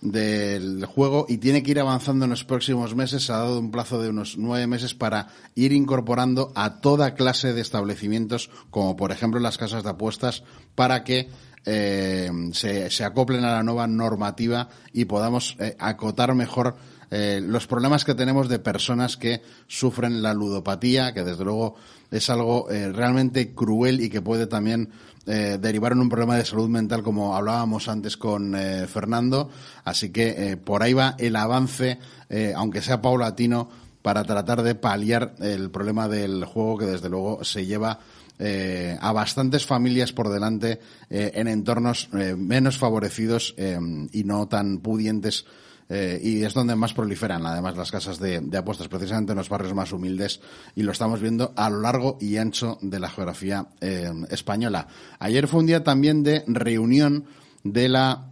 del 0.01 0.85
juego 0.85 1.25
y 1.29 1.37
tiene 1.37 1.63
que 1.63 1.71
ir 1.71 1.79
avanzando 1.79 2.25
en 2.25 2.31
los 2.31 2.43
próximos 2.43 2.95
meses. 2.95 3.25
Se 3.25 3.31
ha 3.31 3.37
dado 3.37 3.59
un 3.59 3.71
plazo 3.71 4.01
de 4.01 4.09
unos 4.09 4.37
nueve 4.37 4.67
meses 4.67 4.95
para 4.95 5.27
ir 5.55 5.71
incorporando 5.71 6.51
a 6.55 6.81
toda 6.81 7.13
clase 7.13 7.53
de 7.53 7.61
establecimientos, 7.61 8.49
como 8.69 8.95
por 8.97 9.11
ejemplo 9.11 9.39
las 9.39 9.57
casas 9.57 9.83
de 9.83 9.91
apuestas, 9.91 10.43
para 10.75 11.03
que 11.03 11.29
eh, 11.65 12.31
se, 12.53 13.05
acoplen 13.05 13.45
a 13.45 13.51
la 13.51 13.63
nueva 13.63 13.85
normativa 13.87 14.69
y 14.91 15.05
podamos 15.05 15.55
eh, 15.59 15.75
acotar 15.79 16.33
mejor 16.33 16.75
eh, 17.13 17.41
los 17.43 17.67
problemas 17.67 18.05
que 18.05 18.15
tenemos 18.15 18.47
de 18.47 18.57
personas 18.59 19.17
que 19.17 19.41
sufren 19.67 20.21
la 20.21 20.33
ludopatía, 20.33 21.13
que 21.13 21.23
desde 21.23 21.43
luego 21.43 21.75
es 22.09 22.29
algo 22.29 22.71
eh, 22.71 22.89
realmente 22.93 23.53
cruel 23.53 23.99
y 23.99 24.09
que 24.09 24.21
puede 24.21 24.47
también 24.47 24.89
eh, 25.27 25.57
derivar 25.61 25.91
en 25.91 25.99
un 25.99 26.09
problema 26.09 26.35
de 26.35 26.45
salud 26.45 26.69
mental, 26.69 27.03
como 27.03 27.35
hablábamos 27.35 27.87
antes 27.87 28.17
con 28.17 28.55
eh, 28.55 28.87
Fernando. 28.87 29.49
Así 29.83 30.09
que 30.09 30.51
eh, 30.51 30.57
por 30.57 30.83
ahí 30.83 30.93
va 30.93 31.15
el 31.19 31.35
avance, 31.35 31.99
eh, 32.29 32.53
aunque 32.55 32.81
sea 32.81 33.01
paulatino, 33.01 33.69
para 34.01 34.23
tratar 34.23 34.63
de 34.63 34.73
paliar 34.73 35.35
el 35.39 35.69
problema 35.69 36.07
del 36.07 36.45
juego 36.45 36.79
que 36.79 36.85
desde 36.85 37.09
luego 37.09 37.43
se 37.43 37.67
lleva 37.67 37.99
eh, 38.39 38.97
a 38.99 39.11
bastantes 39.11 39.67
familias 39.67 40.11
por 40.11 40.29
delante 40.29 40.79
en 41.11 41.47
entornos 41.47 42.09
menos 42.11 42.79
favorecidos 42.79 43.53
y 44.11 44.23
no 44.23 44.47
tan 44.47 44.79
pudientes 44.79 45.45
eh, 45.93 46.21
y 46.23 46.43
es 46.45 46.53
donde 46.53 46.73
más 46.73 46.93
proliferan 46.93 47.45
además 47.45 47.75
las 47.75 47.91
casas 47.91 48.17
de, 48.17 48.41
apuestas, 48.57 48.87
precisamente 48.87 49.33
en 49.33 49.37
los 49.37 49.49
barrios 49.49 49.73
más 49.73 49.91
humildes, 49.91 50.39
y 50.73 50.83
lo 50.83 50.93
estamos 50.93 51.19
viendo 51.19 51.51
a 51.57 51.69
lo 51.69 51.81
largo 51.81 52.17
y 52.21 52.37
ancho 52.37 52.77
de 52.81 52.97
la 52.97 53.09
geografía 53.09 53.67
eh, 53.81 54.09
española. 54.29 54.87
Ayer 55.19 55.49
fue 55.49 55.59
un 55.59 55.65
día 55.65 55.83
también 55.83 56.23
de 56.23 56.45
reunión 56.47 57.25
de 57.65 57.89
la 57.89 58.31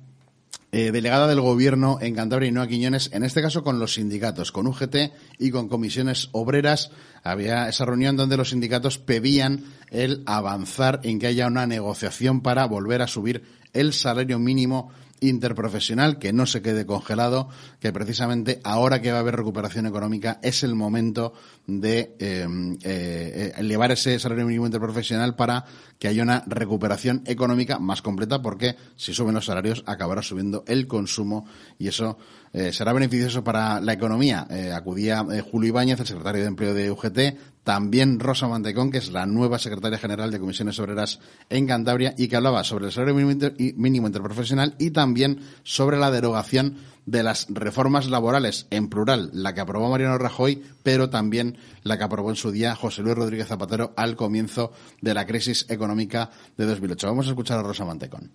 eh, 0.72 0.91
delegada 0.93 1.28
del 1.28 1.41
gobierno 1.41 1.97
en 1.99 2.16
Cantabria 2.16 2.47
y 2.47 2.53
Noa 2.53 2.68
Quiñones, 2.68 3.10
en 3.12 3.26
este 3.26 3.41
caso 3.41 3.62
con 3.62 3.78
los 3.78 3.95
sindicatos, 3.95 4.53
con 4.53 4.66
UGT 4.66 5.12
y 5.38 5.51
con 5.51 5.68
comisiones 5.68 6.30
obreras. 6.32 6.91
Había 7.24 7.68
esa 7.68 7.84
reunión 7.84 8.16
donde 8.16 8.38
los 8.38 8.51
sindicatos 8.51 8.99
pedían 8.99 9.66
el 9.89 10.24
avanzar 10.28 11.01
en 11.03 11.20
que 11.20 11.28
haya 11.28 11.47
una 11.47 11.68
negociación 11.68 12.39
para 12.39 12.66
volver 12.68 13.01
a 13.01 13.07
subir 13.07 13.43
el 13.74 13.91
salario 13.91 14.39
mínimo 14.39 14.91
interprofesional, 15.22 16.20
que 16.20 16.34
no 16.34 16.45
se 16.45 16.61
quede 16.61 16.86
congelado, 16.86 17.49
que 17.80 17.93
precisamente 17.93 18.59
ahora 18.63 19.01
que 19.01 19.11
va 19.11 19.17
a 19.17 19.22
haber 19.22 19.36
recuperación 19.36 19.86
económica 19.86 20.39
es 20.43 20.63
el 20.63 20.76
momento 20.76 21.34
de 21.70 22.15
eh, 22.20 22.47
eh, 22.84 23.53
elevar 23.57 23.91
ese 23.91 24.17
salario 24.20 24.45
mínimo 24.45 24.65
interprofesional 24.65 25.36
para 25.36 25.65
que 25.99 26.07
haya 26.07 26.24
una 26.24 26.43
recuperación 26.47 27.22
económica 27.26 27.78
más 27.78 28.01
completa, 28.01 28.41
porque 28.41 28.76
si 28.95 29.13
suben 29.13 29.36
los 29.36 29.45
salarios 29.45 29.84
acabará 29.86 30.22
subiendo 30.22 30.63
el 30.67 30.88
consumo 30.88 31.45
y 31.78 31.88
eso 31.88 32.17
eh, 32.51 32.74
será 32.74 32.93
beneficioso 32.93 33.43
para 33.43 33.80
la 33.80 33.93
economía. 33.93 34.47
Eh, 34.49 34.72
acudía 34.74 35.26
eh, 35.32 35.41
Julio 35.41 35.70
Ibáñez, 35.70 35.99
el 35.99 36.07
secretario 36.07 36.41
de 36.41 36.47
Empleo 36.47 36.74
de 36.74 36.89
UGT, 36.89 37.20
también 37.63 38.20
Rosa 38.20 38.47
Mantecón, 38.47 38.89
que 38.89 38.97
es 38.97 39.11
la 39.11 39.26
nueva 39.26 39.59
secretaria 39.59 39.99
general 39.99 40.32
de 40.32 40.39
Comisiones 40.39 40.80
Obreras 40.80 41.20
en 41.49 41.67
Cantabria 41.67 42.15
y 42.17 42.28
que 42.28 42.38
hablaba 42.38 42.63
sobre 42.63 42.88
el 42.88 42.91
salario 42.91 43.15
mínimo 43.15 44.07
interprofesional 44.07 44.76
y 44.80 44.91
también 44.91 45.41
sobre 45.63 45.97
la 45.97 46.09
derogación 46.09 46.78
de 47.10 47.24
las 47.24 47.47
reformas 47.49 48.07
laborales, 48.07 48.68
en 48.70 48.88
plural, 48.88 49.32
la 49.34 49.55
que 49.55 49.62
aprobó 49.62 49.89
Mariano 49.89 50.20
Rajoy, 50.20 50.62
pero 50.84 51.10
también 51.10 51.57
la 51.84 51.97
que 51.97 52.03
aprobó 52.03 52.30
en 52.30 52.36
su 52.36 52.51
día 52.51 52.76
José 52.76 53.01
Luis 53.01 53.16
Rodríguez 53.16 53.47
Zapatero 53.47 53.93
al 53.97 54.16
comienzo 54.16 54.72
de 55.01 55.16
la 55.16 55.26
crisis 55.26 55.66
económica 55.70 56.30
de 56.55 56.66
2008. 56.66 57.07
Vamos 57.07 57.26
a 57.26 57.30
escuchar 57.32 57.57
a 57.60 57.64
Rosa 57.64 57.84
Mantecón. 57.84 58.32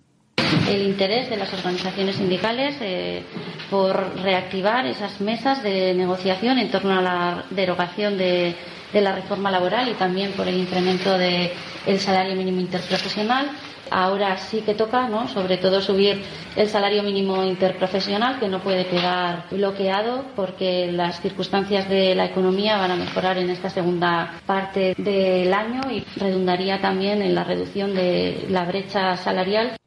el 0.67 0.81
interés 0.81 1.29
de 1.29 1.37
las 1.37 1.53
organizaciones 1.53 2.17
sindicales 2.17 2.75
eh, 2.81 3.23
por 3.69 3.95
reactivar 4.21 4.85
esas 4.85 5.21
mesas 5.21 5.63
de 5.63 5.93
negociación 5.93 6.59
en 6.59 6.69
torno 6.69 6.99
a 6.99 7.01
la 7.01 7.45
derogación 7.51 8.17
de, 8.17 8.55
de 8.91 9.01
la 9.01 9.15
reforma 9.15 9.51
laboral 9.51 9.87
y 9.87 9.93
también 9.93 10.33
por 10.33 10.49
el 10.49 10.57
incremento 10.57 11.17
del 11.17 11.51
el 11.85 11.99
salario 11.99 12.35
mínimo 12.35 12.59
interprofesional. 12.59 13.51
Ahora 13.91 14.37
sí 14.37 14.61
que 14.61 14.73
toca, 14.73 15.07
¿no? 15.07 15.27
Sobre 15.27 15.57
todo 15.57 15.81
subir 15.81 16.23
el 16.55 16.69
salario 16.69 17.03
mínimo 17.03 17.43
interprofesional, 17.43 18.39
que 18.39 18.47
no 18.47 18.59
puede 18.59 18.87
quedar 18.87 19.45
bloqueado 19.51 20.25
porque 20.35 20.91
las 20.91 21.21
circunstancias 21.21 21.87
de 21.89 22.15
la 22.15 22.25
economía 22.25 22.77
van 22.77 22.91
a 22.91 22.95
mejorar 22.95 23.37
en 23.37 23.49
esta 23.49 23.69
segunda 23.69 24.39
parte 24.45 24.95
del 24.97 25.53
año 25.53 25.81
y 25.91 26.03
redundaría 26.17 26.81
también 26.81 27.21
en 27.21 27.35
la 27.35 27.43
reducción 27.43 27.93
de 27.93 28.45
la 28.49 28.65
brecha 28.65 29.17
salarial. 29.17 29.77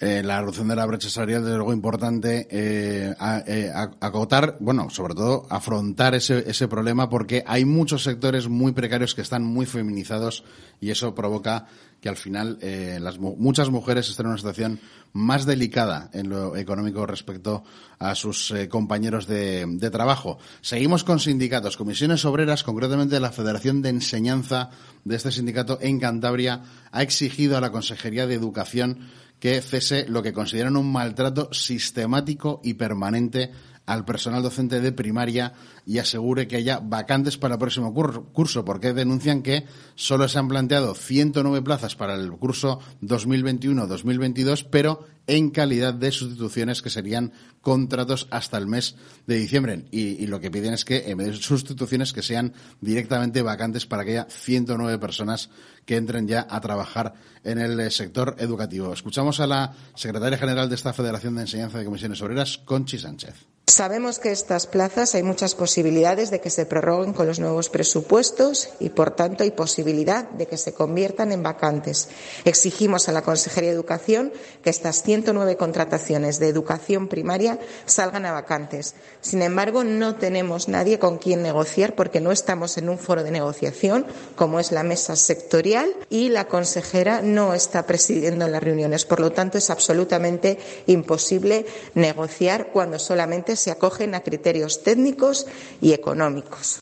Eh, 0.00 0.22
la 0.22 0.38
reducción 0.40 0.68
de 0.68 0.76
la 0.76 0.86
brecha 0.86 1.10
salarial, 1.10 1.42
desde 1.42 1.56
luego, 1.56 1.72
importante 1.72 2.46
eh, 2.52 3.12
a- 3.18 3.42
eh, 3.44 3.72
acotar, 4.00 4.56
bueno, 4.60 4.90
sobre 4.90 5.14
todo 5.14 5.44
afrontar 5.50 6.14
ese, 6.14 6.48
ese 6.48 6.68
problema 6.68 7.10
porque 7.10 7.42
hay 7.44 7.64
muchos 7.64 8.04
sectores 8.04 8.46
muy 8.48 8.70
precarios 8.70 9.16
que 9.16 9.22
están 9.22 9.42
muy 9.42 9.66
feminizados 9.66 10.44
y 10.80 10.90
eso 10.90 11.16
provoca 11.16 11.66
que 12.00 12.08
al 12.08 12.14
final 12.16 12.58
eh, 12.62 12.98
las, 13.02 13.18
mu- 13.18 13.34
muchas 13.38 13.70
mujeres 13.70 14.08
estén 14.08 14.26
en 14.26 14.30
una 14.30 14.38
situación 14.38 14.78
más 15.14 15.46
delicada 15.46 16.10
en 16.12 16.28
lo 16.28 16.54
económico 16.54 17.04
respecto 17.04 17.64
a 17.98 18.14
sus 18.14 18.52
eh, 18.52 18.68
compañeros 18.68 19.26
de, 19.26 19.64
de 19.66 19.90
trabajo. 19.90 20.38
Seguimos 20.60 21.02
con 21.02 21.18
sindicatos, 21.18 21.76
comisiones 21.76 22.24
obreras, 22.24 22.62
concretamente 22.62 23.18
la 23.18 23.32
Federación 23.32 23.82
de 23.82 23.88
Enseñanza 23.88 24.70
de 25.04 25.16
este 25.16 25.32
sindicato 25.32 25.78
en 25.80 25.98
Cantabria 25.98 26.62
ha 26.92 27.02
exigido 27.02 27.56
a 27.56 27.60
la 27.60 27.72
Consejería 27.72 28.28
de 28.28 28.34
Educación 28.34 28.98
que 29.38 29.60
cese 29.62 30.06
lo 30.08 30.22
que 30.22 30.32
consideran 30.32 30.76
un 30.76 30.90
maltrato 30.90 31.52
sistemático 31.52 32.60
y 32.64 32.74
permanente 32.74 33.52
al 33.88 34.04
personal 34.04 34.42
docente 34.42 34.80
de 34.80 34.92
primaria 34.92 35.54
y 35.86 35.98
asegure 35.98 36.46
que 36.46 36.56
haya 36.56 36.78
vacantes 36.78 37.38
para 37.38 37.54
el 37.54 37.58
próximo 37.60 37.92
cur- 37.94 38.30
curso, 38.32 38.64
porque 38.64 38.92
denuncian 38.92 39.42
que 39.42 39.64
solo 39.96 40.28
se 40.28 40.38
han 40.38 40.46
planteado 40.46 40.94
109 40.94 41.62
plazas 41.62 41.96
para 41.96 42.14
el 42.14 42.30
curso 42.32 42.80
2021-2022, 43.02 44.66
pero 44.70 45.06
en 45.26 45.50
calidad 45.50 45.92
de 45.94 46.10
sustituciones 46.10 46.80
que 46.82 46.88
serían 46.90 47.32
contratos 47.60 48.28
hasta 48.30 48.56
el 48.56 48.66
mes 48.66 48.96
de 49.26 49.36
diciembre. 49.36 49.84
Y, 49.90 50.22
y 50.22 50.26
lo 50.26 50.40
que 50.40 50.50
piden 50.50 50.72
es 50.72 50.84
que 50.84 51.10
en 51.10 51.18
vez 51.18 51.26
de 51.28 51.34
sustituciones 51.36 52.12
que 52.12 52.22
sean 52.22 52.54
directamente 52.80 53.42
vacantes 53.42 53.84
para 53.86 54.04
que 54.04 54.12
haya 54.12 54.26
109 54.30 54.98
personas 54.98 55.50
que 55.84 55.96
entren 55.96 56.26
ya 56.28 56.46
a 56.48 56.60
trabajar 56.60 57.14
en 57.44 57.58
el 57.58 57.78
eh, 57.80 57.90
sector 57.90 58.36
educativo. 58.38 58.92
Escuchamos 58.92 59.40
a 59.40 59.46
la 59.46 59.72
secretaria 59.94 60.38
general 60.38 60.68
de 60.68 60.74
esta 60.74 60.92
Federación 60.92 61.34
de 61.34 61.42
Enseñanza 61.42 61.78
de 61.78 61.84
Comisiones 61.84 62.20
Obreras, 62.22 62.58
Conchi 62.58 62.98
Sánchez. 62.98 63.34
Sabemos 63.68 64.18
que 64.18 64.32
estas 64.32 64.66
plazas 64.66 65.14
hay 65.14 65.22
muchas 65.22 65.54
posibilidades 65.54 66.30
de 66.30 66.40
que 66.40 66.48
se 66.48 66.64
prorroguen 66.64 67.12
con 67.12 67.26
los 67.26 67.38
nuevos 67.38 67.68
presupuestos 67.68 68.70
y, 68.80 68.88
por 68.88 69.10
tanto, 69.10 69.44
hay 69.44 69.50
posibilidad 69.50 70.24
de 70.30 70.46
que 70.46 70.56
se 70.56 70.72
conviertan 70.72 71.32
en 71.32 71.42
vacantes. 71.42 72.08
Exigimos 72.46 73.10
a 73.10 73.12
la 73.12 73.20
Consejería 73.20 73.68
de 73.68 73.76
Educación 73.76 74.32
que 74.62 74.70
estas 74.70 75.02
109 75.02 75.58
contrataciones 75.58 76.38
de 76.38 76.48
educación 76.48 77.08
primaria 77.08 77.58
salgan 77.84 78.24
a 78.24 78.32
vacantes. 78.32 78.94
Sin 79.20 79.42
embargo, 79.42 79.84
no 79.84 80.16
tenemos 80.16 80.68
nadie 80.68 80.98
con 80.98 81.18
quien 81.18 81.42
negociar 81.42 81.94
porque 81.94 82.22
no 82.22 82.32
estamos 82.32 82.78
en 82.78 82.88
un 82.88 82.98
foro 82.98 83.22
de 83.22 83.30
negociación, 83.30 84.06
como 84.34 84.60
es 84.60 84.72
la 84.72 84.82
mesa 84.82 85.14
sectorial, 85.14 85.92
y 86.08 86.30
la 86.30 86.48
consejera 86.48 87.20
no 87.20 87.52
está 87.52 87.84
presidiendo 87.84 88.48
las 88.48 88.62
reuniones. 88.62 89.04
Por 89.04 89.20
lo 89.20 89.30
tanto, 89.30 89.58
es 89.58 89.68
absolutamente 89.68 90.58
imposible 90.86 91.66
negociar 91.94 92.72
cuando 92.72 92.98
solamente 92.98 93.57
se 93.58 93.70
acogen 93.70 94.14
a 94.14 94.20
criterios 94.20 94.82
técnicos 94.82 95.46
y 95.80 95.92
económicos. 95.92 96.80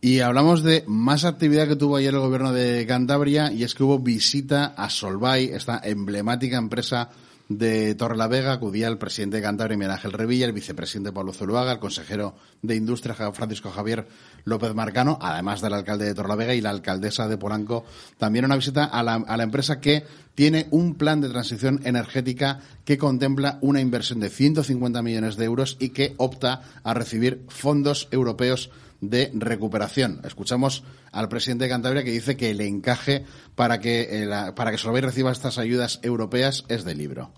Y 0.00 0.20
hablamos 0.20 0.62
de 0.62 0.84
más 0.86 1.24
actividad 1.24 1.66
que 1.66 1.76
tuvo 1.76 1.96
ayer 1.96 2.14
el 2.14 2.20
gobierno 2.20 2.52
de 2.52 2.86
Cantabria 2.86 3.50
y 3.50 3.64
es 3.64 3.74
que 3.74 3.82
hubo 3.82 3.98
visita 3.98 4.66
a 4.76 4.88
Solvay, 4.90 5.46
esta 5.46 5.80
emblemática 5.82 6.58
empresa 6.58 7.10
de 7.48 7.94
Torrelavega. 7.94 8.52
Acudía 8.52 8.88
el 8.88 8.98
presidente 8.98 9.36
de 9.36 9.42
Cantabria, 9.42 9.76
Miguel 9.76 9.92
Ángel 9.92 10.12
Revilla, 10.12 10.46
el 10.46 10.52
vicepresidente 10.52 11.12
Pablo 11.12 11.32
Zuluaga, 11.32 11.72
el 11.72 11.78
consejero 11.78 12.34
de 12.62 12.76
Industria 12.76 13.14
Francisco 13.32 13.70
Javier 13.70 14.06
López 14.44 14.74
Marcano, 14.74 15.18
además 15.20 15.60
del 15.60 15.74
alcalde 15.74 16.06
de 16.06 16.14
Torrelavega 16.14 16.54
y 16.54 16.60
la 16.60 16.70
alcaldesa 16.70 17.28
de 17.28 17.38
Polanco. 17.38 17.84
También 18.18 18.44
una 18.44 18.56
visita 18.56 18.84
a 18.84 19.02
la, 19.02 19.14
a 19.14 19.36
la 19.36 19.42
empresa 19.42 19.80
que 19.80 20.04
tiene 20.34 20.66
un 20.70 20.96
plan 20.96 21.20
de 21.20 21.28
transición 21.28 21.80
energética 21.84 22.60
que 22.84 22.98
contempla 22.98 23.58
una 23.62 23.80
inversión 23.80 24.20
de 24.20 24.30
150 24.30 25.02
millones 25.02 25.36
de 25.36 25.44
euros 25.44 25.76
y 25.80 25.90
que 25.90 26.14
opta 26.18 26.62
a 26.82 26.94
recibir 26.94 27.44
fondos 27.48 28.08
europeos 28.10 28.70
de 29.00 29.30
recuperación. 29.34 30.20
Escuchamos 30.24 30.84
al 31.12 31.28
presidente 31.28 31.64
de 31.64 31.70
Cantabria 31.70 32.04
que 32.04 32.10
dice 32.10 32.36
que 32.36 32.50
el 32.50 32.60
encaje 32.60 33.24
para 33.54 33.80
que, 33.80 34.22
eh, 34.22 34.26
la- 34.26 34.54
para 34.54 34.70
que 34.70 34.78
Solvay 34.78 35.02
reciba 35.02 35.32
estas 35.32 35.58
ayudas 35.58 36.00
europeas 36.02 36.64
es 36.68 36.84
de 36.84 36.94
libro. 36.94 37.32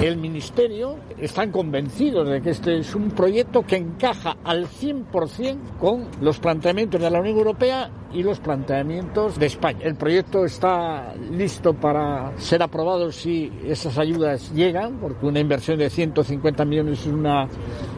El 0.00 0.16
Ministerio 0.16 0.96
están 1.18 1.52
convencidos 1.52 2.26
de 2.26 2.40
que 2.40 2.50
este 2.50 2.78
es 2.78 2.94
un 2.94 3.10
proyecto 3.10 3.66
que 3.66 3.76
encaja 3.76 4.38
al 4.44 4.66
100% 4.66 5.76
con 5.78 6.08
los 6.22 6.38
planteamientos 6.38 7.02
de 7.02 7.10
la 7.10 7.20
Unión 7.20 7.36
Europea 7.36 7.90
y 8.10 8.22
los 8.22 8.40
planteamientos 8.40 9.38
de 9.38 9.44
España. 9.44 9.80
El 9.82 9.96
proyecto 9.96 10.46
está 10.46 11.14
listo 11.30 11.74
para 11.74 12.32
ser 12.38 12.62
aprobado 12.62 13.12
si 13.12 13.52
esas 13.66 13.98
ayudas 13.98 14.54
llegan, 14.54 14.96
porque 15.00 15.26
una 15.26 15.38
inversión 15.38 15.78
de 15.78 15.90
150 15.90 16.64
millones 16.64 17.00
es 17.00 17.06
una 17.06 17.46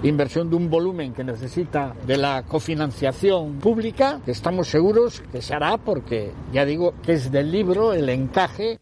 inversión 0.03 0.51
de 0.51 0.57
un 0.57 0.69
volumen 0.69 1.13
que 1.13 1.23
necesita 1.23 1.95
de 2.05 2.17
la 2.17 2.43
cofinanciación 2.43 3.61
pública, 3.61 4.21
que 4.25 4.33
estamos 4.33 4.67
seguros 4.67 5.23
que 5.31 5.41
se 5.41 5.55
hará 5.55 5.77
porque, 5.77 6.33
ya 6.53 6.65
digo, 6.65 6.95
que 7.07 7.13
es 7.13 7.31
del 7.31 7.53
libro 7.53 7.93
el 7.93 8.09
encaje 8.09 8.81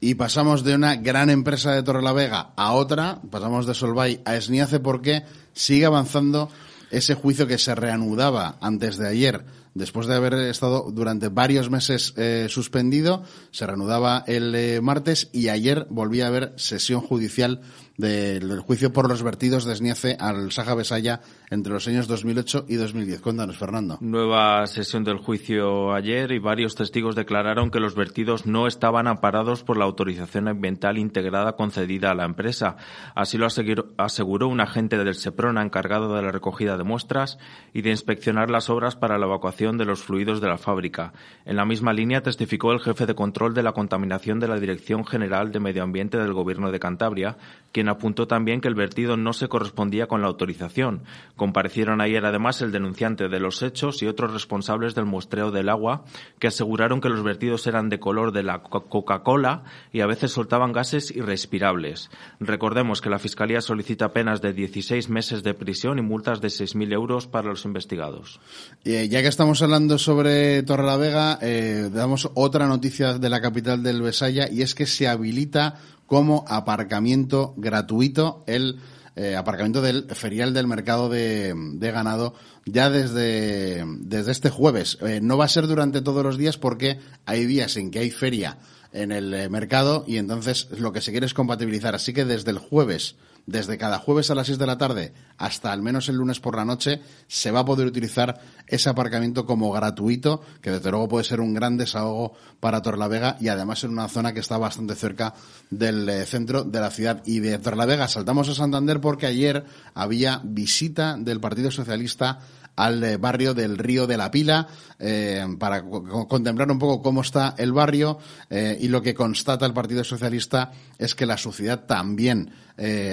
Y 0.00 0.14
pasamos 0.14 0.62
de 0.62 0.74
una 0.74 0.96
gran 0.96 1.28
empresa 1.28 1.72
de 1.72 1.82
Torrelavega 1.82 2.52
a 2.56 2.72
otra, 2.72 3.20
pasamos 3.30 3.66
de 3.66 3.74
Solvay 3.74 4.20
a 4.24 4.36
Esniace 4.36 4.78
porque 4.78 5.24
sigue 5.54 5.86
avanzando 5.86 6.50
ese 6.90 7.14
juicio 7.14 7.46
que 7.46 7.58
se 7.58 7.74
reanudaba 7.74 8.56
antes 8.60 8.96
de 8.96 9.08
ayer, 9.08 9.44
después 9.74 10.06
de 10.06 10.14
haber 10.14 10.34
estado 10.34 10.90
durante 10.90 11.28
varios 11.28 11.68
meses 11.70 12.14
eh, 12.16 12.46
suspendido, 12.48 13.24
se 13.50 13.66
reanudaba 13.66 14.24
el 14.26 14.54
eh, 14.54 14.80
martes 14.80 15.28
y 15.32 15.48
ayer 15.48 15.86
volvía 15.90 16.24
a 16.24 16.28
haber 16.28 16.52
sesión 16.56 17.00
judicial 17.00 17.60
del 17.98 18.60
juicio 18.60 18.92
por 18.92 19.08
los 19.08 19.24
vertidos 19.24 19.64
de 19.64 19.72
Esniace 19.72 20.16
al 20.20 20.52
Saja 20.52 20.76
Besaya 20.76 21.20
entre 21.50 21.72
los 21.72 21.88
años 21.88 22.06
2008 22.06 22.66
y 22.68 22.76
2010. 22.76 23.20
Cuéntanos, 23.20 23.58
Fernando. 23.58 23.98
Nueva 24.00 24.64
sesión 24.68 25.02
del 25.02 25.18
juicio 25.18 25.92
ayer 25.92 26.30
y 26.30 26.38
varios 26.38 26.76
testigos 26.76 27.16
declararon 27.16 27.72
que 27.72 27.80
los 27.80 27.96
vertidos 27.96 28.46
no 28.46 28.68
estaban 28.68 29.08
amparados 29.08 29.64
por 29.64 29.76
la 29.76 29.84
autorización 29.84 30.46
ambiental 30.46 30.96
integrada 30.96 31.56
concedida 31.56 32.12
a 32.12 32.14
la 32.14 32.24
empresa. 32.24 32.76
Así 33.16 33.36
lo 33.36 33.48
aseguró 33.96 34.46
un 34.46 34.60
agente 34.60 34.96
del 34.96 35.16
Seprona 35.16 35.62
encargado 35.62 36.14
de 36.14 36.22
la 36.22 36.30
recogida 36.30 36.76
de 36.76 36.84
muestras 36.84 37.38
y 37.74 37.82
de 37.82 37.90
inspeccionar 37.90 38.48
las 38.48 38.70
obras 38.70 38.94
para 38.94 39.18
la 39.18 39.26
evacuación 39.26 39.76
de 39.76 39.86
los 39.86 40.04
fluidos 40.04 40.40
de 40.40 40.46
la 40.46 40.58
fábrica. 40.58 41.12
En 41.44 41.56
la 41.56 41.64
misma 41.64 41.92
línea 41.92 42.22
testificó 42.22 42.70
el 42.70 42.80
jefe 42.80 43.06
de 43.06 43.16
control 43.16 43.54
de 43.54 43.64
la 43.64 43.72
contaminación 43.72 44.38
de 44.38 44.46
la 44.46 44.60
Dirección 44.60 45.04
General 45.04 45.50
de 45.50 45.58
Medio 45.58 45.82
Ambiente 45.82 46.16
del 46.18 46.32
Gobierno 46.32 46.70
de 46.70 46.78
Cantabria, 46.78 47.36
quien 47.72 47.87
apuntó 47.88 48.26
también 48.26 48.60
que 48.60 48.68
el 48.68 48.74
vertido 48.74 49.16
no 49.16 49.32
se 49.32 49.48
correspondía 49.48 50.06
con 50.06 50.20
la 50.22 50.28
autorización. 50.28 51.02
Comparecieron 51.36 52.00
ayer 52.00 52.24
además 52.24 52.60
el 52.62 52.72
denunciante 52.72 53.28
de 53.28 53.40
los 53.40 53.62
hechos 53.62 54.02
y 54.02 54.06
otros 54.06 54.32
responsables 54.32 54.94
del 54.94 55.04
muestreo 55.06 55.50
del 55.50 55.68
agua, 55.68 56.04
que 56.38 56.48
aseguraron 56.48 57.00
que 57.00 57.08
los 57.08 57.22
vertidos 57.22 57.66
eran 57.66 57.88
de 57.88 57.98
color 58.00 58.32
de 58.32 58.42
la 58.42 58.62
co- 58.62 58.86
Coca-Cola 58.86 59.64
y 59.92 60.00
a 60.00 60.06
veces 60.06 60.32
soltaban 60.32 60.72
gases 60.72 61.10
irrespirables. 61.10 62.10
Recordemos 62.40 63.00
que 63.00 63.10
la 63.10 63.18
Fiscalía 63.18 63.60
solicita 63.60 64.12
penas 64.12 64.40
de 64.42 64.52
16 64.52 65.08
meses 65.08 65.42
de 65.42 65.54
prisión 65.54 65.98
y 65.98 66.02
multas 66.02 66.40
de 66.40 66.48
6.000 66.48 66.92
euros 66.92 67.26
para 67.26 67.48
los 67.48 67.64
investigados. 67.64 68.40
Eh, 68.84 69.08
ya 69.08 69.22
que 69.22 69.28
estamos 69.28 69.62
hablando 69.62 69.98
sobre 69.98 70.62
Torrelavega, 70.62 71.38
eh, 71.42 71.90
damos 71.92 72.30
otra 72.34 72.66
noticia 72.66 73.18
de 73.18 73.28
la 73.30 73.40
capital 73.40 73.82
del 73.82 74.02
Besaya 74.02 74.48
y 74.50 74.62
es 74.62 74.74
que 74.74 74.86
se 74.86 75.08
habilita 75.08 75.76
como 76.08 76.44
aparcamiento 76.48 77.54
gratuito 77.58 78.42
el 78.48 78.80
eh, 79.14 79.36
aparcamiento 79.36 79.82
del 79.82 80.06
ferial 80.14 80.54
del 80.54 80.66
mercado 80.66 81.08
de, 81.08 81.52
de 81.54 81.90
ganado 81.90 82.34
ya 82.64 82.88
desde, 82.88 83.84
desde 84.00 84.32
este 84.32 84.48
jueves. 84.48 84.98
Eh, 85.02 85.20
no 85.22 85.36
va 85.36 85.44
a 85.44 85.48
ser 85.48 85.66
durante 85.66 86.00
todos 86.00 86.24
los 86.24 86.38
días 86.38 86.56
porque 86.56 86.98
hay 87.26 87.44
días 87.44 87.76
en 87.76 87.90
que 87.90 87.98
hay 87.98 88.10
feria 88.10 88.58
en 88.92 89.12
el 89.12 89.34
eh, 89.34 89.48
mercado 89.48 90.04
y 90.06 90.16
entonces 90.16 90.68
lo 90.78 90.92
que 90.92 91.00
se 91.00 91.10
quiere 91.10 91.26
es 91.26 91.34
compatibilizar. 91.34 91.94
Así 91.94 92.12
que 92.12 92.24
desde 92.24 92.52
el 92.52 92.58
jueves 92.58 93.16
desde 93.46 93.78
cada 93.78 93.98
jueves 93.98 94.30
a 94.30 94.34
las 94.34 94.46
6 94.46 94.58
de 94.58 94.66
la 94.66 94.78
tarde 94.78 95.12
hasta 95.38 95.72
al 95.72 95.82
menos 95.82 96.08
el 96.08 96.16
lunes 96.16 96.40
por 96.40 96.56
la 96.56 96.64
noche, 96.64 97.00
se 97.28 97.50
va 97.50 97.60
a 97.60 97.64
poder 97.64 97.86
utilizar 97.86 98.40
ese 98.66 98.90
aparcamiento 98.90 99.46
como 99.46 99.70
gratuito, 99.70 100.42
que 100.60 100.72
desde 100.72 100.90
luego 100.90 101.08
puede 101.08 101.24
ser 101.24 101.40
un 101.40 101.54
gran 101.54 101.76
desahogo 101.76 102.34
para 102.60 102.82
Torlavega 102.82 103.36
y 103.40 103.48
además 103.48 103.84
en 103.84 103.90
una 103.90 104.08
zona 104.08 104.34
que 104.34 104.40
está 104.40 104.58
bastante 104.58 104.96
cerca 104.96 105.34
del 105.70 106.08
eh, 106.08 106.26
centro 106.26 106.64
de 106.64 106.80
la 106.80 106.90
ciudad. 106.90 107.22
Y 107.24 107.38
de 107.38 107.58
Torlavega 107.58 108.08
saltamos 108.08 108.48
a 108.48 108.54
Santander 108.54 109.00
porque 109.00 109.26
ayer 109.26 109.64
había 109.94 110.40
visita 110.44 111.16
del 111.16 111.40
Partido 111.40 111.70
Socialista 111.70 112.40
al 112.78 113.02
eh, 113.04 113.16
barrio 113.16 113.54
del 113.54 113.76
Río 113.76 114.06
de 114.06 114.16
la 114.16 114.30
Pila 114.30 114.68
eh, 114.98 115.44
para 115.58 115.82
co- 115.82 116.26
contemplar 116.26 116.70
un 116.70 116.78
poco 116.78 117.02
cómo 117.02 117.20
está 117.20 117.54
el 117.58 117.72
barrio 117.72 118.18
eh, 118.50 118.78
y 118.80 118.88
lo 118.88 119.02
que 119.02 119.14
constata 119.14 119.66
el 119.66 119.74
Partido 119.74 120.04
Socialista 120.04 120.72
es 120.98 121.14
que 121.14 121.26
la 121.26 121.36
suciedad 121.36 121.84
también 121.86 122.50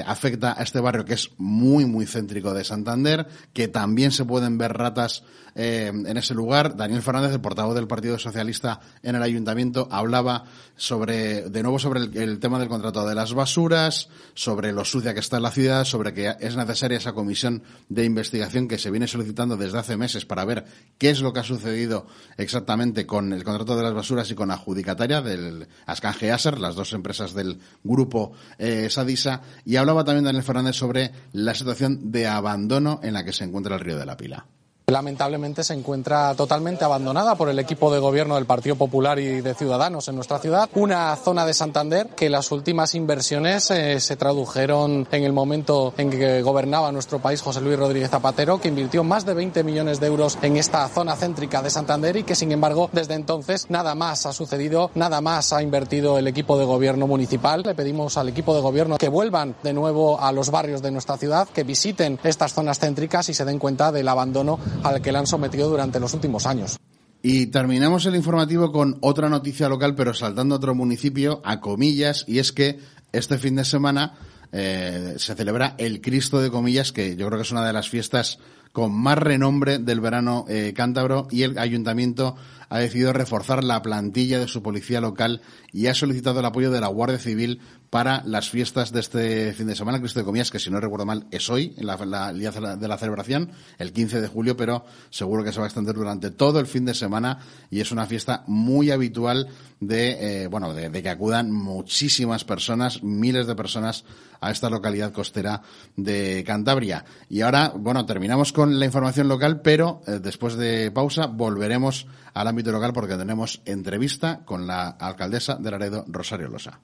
afecta 0.06 0.54
a 0.56 0.62
este 0.62 0.80
barrio 0.80 1.06
que 1.06 1.16
es 1.16 1.32
muy 1.40 1.86
muy 1.86 2.06
céntrico 2.06 2.54
de 2.54 2.64
Santander, 2.64 3.26
que 3.52 3.68
también 3.68 4.12
se 4.12 4.24
pueden 4.24 4.60
ver 4.60 4.74
ratas 4.74 5.24
en 5.56 6.18
ese 6.18 6.36
lugar. 6.36 6.76
Daniel 6.78 7.02
Fernández, 7.02 7.32
el 7.32 7.42
portavoz 7.42 7.74
del 7.74 7.88
Partido 7.88 8.20
Socialista 8.20 8.80
en 9.02 9.16
el 9.16 9.24
Ayuntamiento, 9.24 9.88
hablaba 9.90 10.44
sobre 10.76 11.50
de 11.50 11.64
nuevo 11.64 11.80
sobre 11.80 12.02
el, 12.02 12.16
el 12.16 12.40
tema 12.40 12.60
del 12.60 12.68
contrato 12.68 13.08
de 13.08 13.16
las 13.16 13.34
basuras, 13.34 14.10
sobre 14.36 14.72
lo 14.72 14.86
sucia 14.86 15.16
que 15.16 15.20
está 15.22 15.38
en 15.38 15.44
la 15.44 15.52
ciudad, 15.52 15.84
sobre 15.84 16.14
que 16.14 16.36
es 16.40 16.56
necesaria 16.56 17.00
esa 17.00 17.14
comisión 17.14 17.64
de 17.90 18.06
investigación 18.06 18.68
que 18.68 18.78
se 18.78 18.92
viene 18.92 19.08
solicitando 19.08 19.55
desde 19.58 19.80
hace 19.80 19.98
meses 19.98 20.26
para 20.26 20.46
ver 20.46 20.66
qué 20.98 21.10
es 21.10 21.22
lo 21.22 21.34
que 21.34 21.40
ha 21.40 21.44
sucedido 21.44 22.08
exactamente 22.38 23.06
con 23.06 23.34
el 23.34 23.44
contrato 23.44 23.76
de 23.76 23.84
las 23.84 23.94
basuras 23.94 24.30
y 24.32 24.36
con 24.36 24.50
la 24.50 24.56
adjudicataria 24.56 25.22
del 25.22 25.68
Ascange 25.86 26.32
Aser, 26.32 26.60
las 26.60 26.76
dos 26.76 26.94
empresas 26.94 27.34
del 27.34 27.60
grupo 27.84 28.34
eh, 28.58 28.90
Sadisa, 28.90 29.42
y 29.66 29.76
hablaba 29.76 30.04
también 30.04 30.26
Daniel 30.26 30.44
Fernández 30.44 30.76
sobre 30.76 31.12
la 31.34 31.54
situación 31.54 32.12
de 32.12 32.28
abandono 32.28 33.00
en 33.04 33.14
la 33.14 33.24
que 33.24 33.34
se 33.34 33.44
encuentra 33.44 33.76
el 33.76 33.82
río 33.82 33.98
de 33.98 34.06
la 34.06 34.18
Pila. 34.18 34.46
Lamentablemente 34.88 35.64
se 35.64 35.74
encuentra 35.74 36.36
totalmente 36.36 36.86
abandonada 36.86 37.34
por 37.34 37.50
el 37.50 37.58
equipo 37.58 37.92
de 37.92 37.98
gobierno 37.98 38.36
del 38.36 38.46
Partido 38.46 38.76
Popular 38.76 39.18
y 39.18 39.42
de 39.42 39.56
Ciudadanos 39.56 40.08
en 40.08 40.16
nuestra 40.16 40.38
ciudad. 40.38 40.70
Una 40.76 41.16
zona 41.16 41.44
de 41.44 41.56
Santander 41.56 42.10
que 42.10 42.30
las 42.30 42.52
últimas 42.52 42.94
inversiones 42.94 43.72
eh, 43.72 44.00
se 44.00 44.16
tradujeron 44.16 45.08
en 45.12 45.24
el 45.24 45.34
momento 45.34 45.96
en 45.98 46.12
que 46.12 46.44
gobernaba 46.44 46.92
nuestro 46.92 47.18
país 47.18 47.42
José 47.42 47.62
Luis 47.62 47.80
Rodríguez 47.80 48.12
Zapatero, 48.12 48.62
que 48.62 48.68
invirtió 48.68 49.04
más 49.04 49.26
de 49.26 49.34
20 49.34 49.64
millones 49.64 50.00
de 50.00 50.06
euros 50.06 50.38
en 50.44 50.56
esta 50.56 50.88
zona 50.88 51.16
céntrica 51.16 51.64
de 51.64 51.72
Santander 51.72 52.18
y 52.18 52.24
que 52.24 52.36
sin 52.36 52.52
embargo 52.52 52.92
desde 52.94 53.16
entonces 53.16 53.66
nada 53.70 53.96
más 53.96 54.28
ha 54.28 54.34
sucedido, 54.34 54.92
nada 54.94 55.20
más 55.20 55.52
ha 55.52 55.64
invertido 55.64 56.20
el 56.20 56.28
equipo 56.28 56.60
de 56.60 56.66
gobierno 56.66 57.08
municipal. 57.08 57.64
Le 57.66 57.74
pedimos 57.74 58.18
al 58.18 58.30
equipo 58.30 58.54
de 58.54 58.62
gobierno 58.62 59.00
que 59.00 59.10
vuelvan 59.10 59.56
de 59.64 59.74
nuevo 59.74 60.22
a 60.22 60.32
los 60.32 60.52
barrios 60.52 60.84
de 60.84 60.92
nuestra 60.92 61.18
ciudad, 61.18 61.48
que 61.48 61.64
visiten 61.64 62.20
estas 62.24 62.54
zonas 62.54 62.78
céntricas 62.78 63.30
y 63.30 63.34
se 63.34 63.46
den 63.46 63.58
cuenta 63.58 63.92
del 63.92 64.08
abandono 64.08 64.60
al 64.84 65.02
que 65.02 65.12
la 65.12 65.20
han 65.20 65.28
sometido 65.28 65.70
durante 65.70 66.00
los 66.00 66.14
últimos 66.14 66.46
años. 66.46 66.78
Y 67.22 67.48
terminamos 67.48 68.06
el 68.06 68.16
informativo 68.16 68.72
con 68.72 68.98
otra 69.02 69.30
noticia 69.30 69.68
local, 69.68 69.96
pero 69.96 70.14
saltando 70.14 70.56
a 70.56 70.58
otro 70.58 70.76
municipio, 70.76 71.42
a 71.44 71.60
comillas, 71.60 72.24
y 72.28 72.40
es 72.40 72.52
que 72.52 72.80
este 73.12 73.38
fin 73.38 73.56
de 73.56 73.66
semana 73.66 74.14
eh, 74.52 75.16
se 75.18 75.34
celebra 75.34 75.76
el 75.78 76.02
Cristo 76.02 76.40
de 76.40 76.52
Comillas, 76.52 76.92
que 76.92 77.16
yo 77.16 77.26
creo 77.28 77.40
que 77.40 77.44
es 77.44 77.52
una 77.52 77.66
de 77.66 77.74
las 77.74 77.90
fiestas 77.90 78.38
con 78.76 78.92
más 78.94 79.18
renombre 79.18 79.80
del 79.80 80.02
verano 80.02 80.44
eh, 80.50 80.74
cántabro, 80.76 81.30
y 81.32 81.44
el 81.44 81.58
ayuntamiento 81.58 82.36
ha 82.68 82.80
decidido 82.80 83.14
reforzar 83.14 83.64
la 83.64 83.82
plantilla 83.82 84.38
de 84.38 84.50
su 84.50 84.62
policía 84.62 85.00
local 85.00 85.42
y 85.72 85.88
ha 85.88 85.94
solicitado 85.94 86.42
el 86.42 86.46
apoyo 86.46 86.72
de 86.72 86.82
la 86.82 86.88
Guardia 86.88 87.18
Civil 87.20 87.62
para 87.90 88.22
las 88.26 88.50
fiestas 88.50 88.92
de 88.92 89.00
este 89.00 89.54
fin 89.54 89.68
de 89.68 89.76
semana, 89.78 90.00
Cristo 90.00 90.20
de 90.20 90.26
Comillas, 90.26 90.52
que 90.52 90.60
si 90.60 90.70
no 90.70 90.82
recuerdo 90.82 91.06
mal 91.06 91.26
es 91.32 91.50
hoy, 91.50 91.74
en 91.78 91.86
la, 91.86 91.96
la- 92.06 92.32
el 92.32 92.40
día 92.40 92.52
de 92.52 92.60
la- 92.60 92.76
de 92.76 92.88
la 92.90 92.98
celebración, 92.98 93.52
el 93.78 93.94
15 93.94 94.20
de 94.20 94.28
julio, 94.28 94.58
pero 94.58 94.84
seguro 95.10 95.42
que 95.46 95.54
se 95.54 95.60
va 95.60 95.66
a 95.66 95.68
extender 95.68 95.96
durante 95.96 96.32
todo 96.32 96.60
el 96.60 96.66
fin 96.68 96.84
de 96.84 96.96
semana 96.96 97.40
y 97.72 97.80
es 97.80 97.94
una 97.94 98.08
fiesta 98.08 98.44
muy 98.48 98.92
habitual 98.92 99.48
de, 99.80 100.44
eh, 100.44 100.48
bueno, 100.48 100.74
de 100.74 101.02
que 101.02 101.10
acudan 101.10 101.50
muchísimas 101.52 102.44
personas, 102.44 103.04
miles 103.04 103.48
de 103.48 103.56
personas 103.56 104.04
a 104.46 104.52
esta 104.52 104.70
localidad 104.70 105.12
costera 105.12 105.62
de 105.96 106.44
Cantabria. 106.46 107.04
Y 107.30 107.42
ahora, 107.42 107.72
bueno, 107.76 108.06
terminamos 108.06 108.54
con 108.54 108.80
la 108.80 108.86
información 108.86 109.28
local, 109.28 109.62
pero 109.62 110.02
eh, 110.08 110.20
después 110.22 110.56
de 110.56 110.92
pausa 110.92 111.26
volveremos 111.28 112.08
al 112.34 112.48
ámbito 112.48 112.72
local 112.72 112.94
porque 112.94 113.16
tenemos 113.16 113.62
entrevista 113.66 114.42
con 114.46 114.68
la 114.68 114.90
alcaldesa 114.90 115.56
de 115.56 115.72
Laredo, 115.72 116.06
Rosario 116.08 116.48
Losa. 116.48 116.80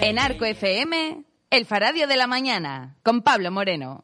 En 0.00 0.18
Arco 0.18 0.44
FM, 0.44 1.24
El 1.50 1.66
Faradio 1.66 2.06
de 2.06 2.16
la 2.16 2.26
Mañana, 2.26 2.96
con 3.02 3.22
Pablo 3.22 3.50
Moreno. 3.50 4.02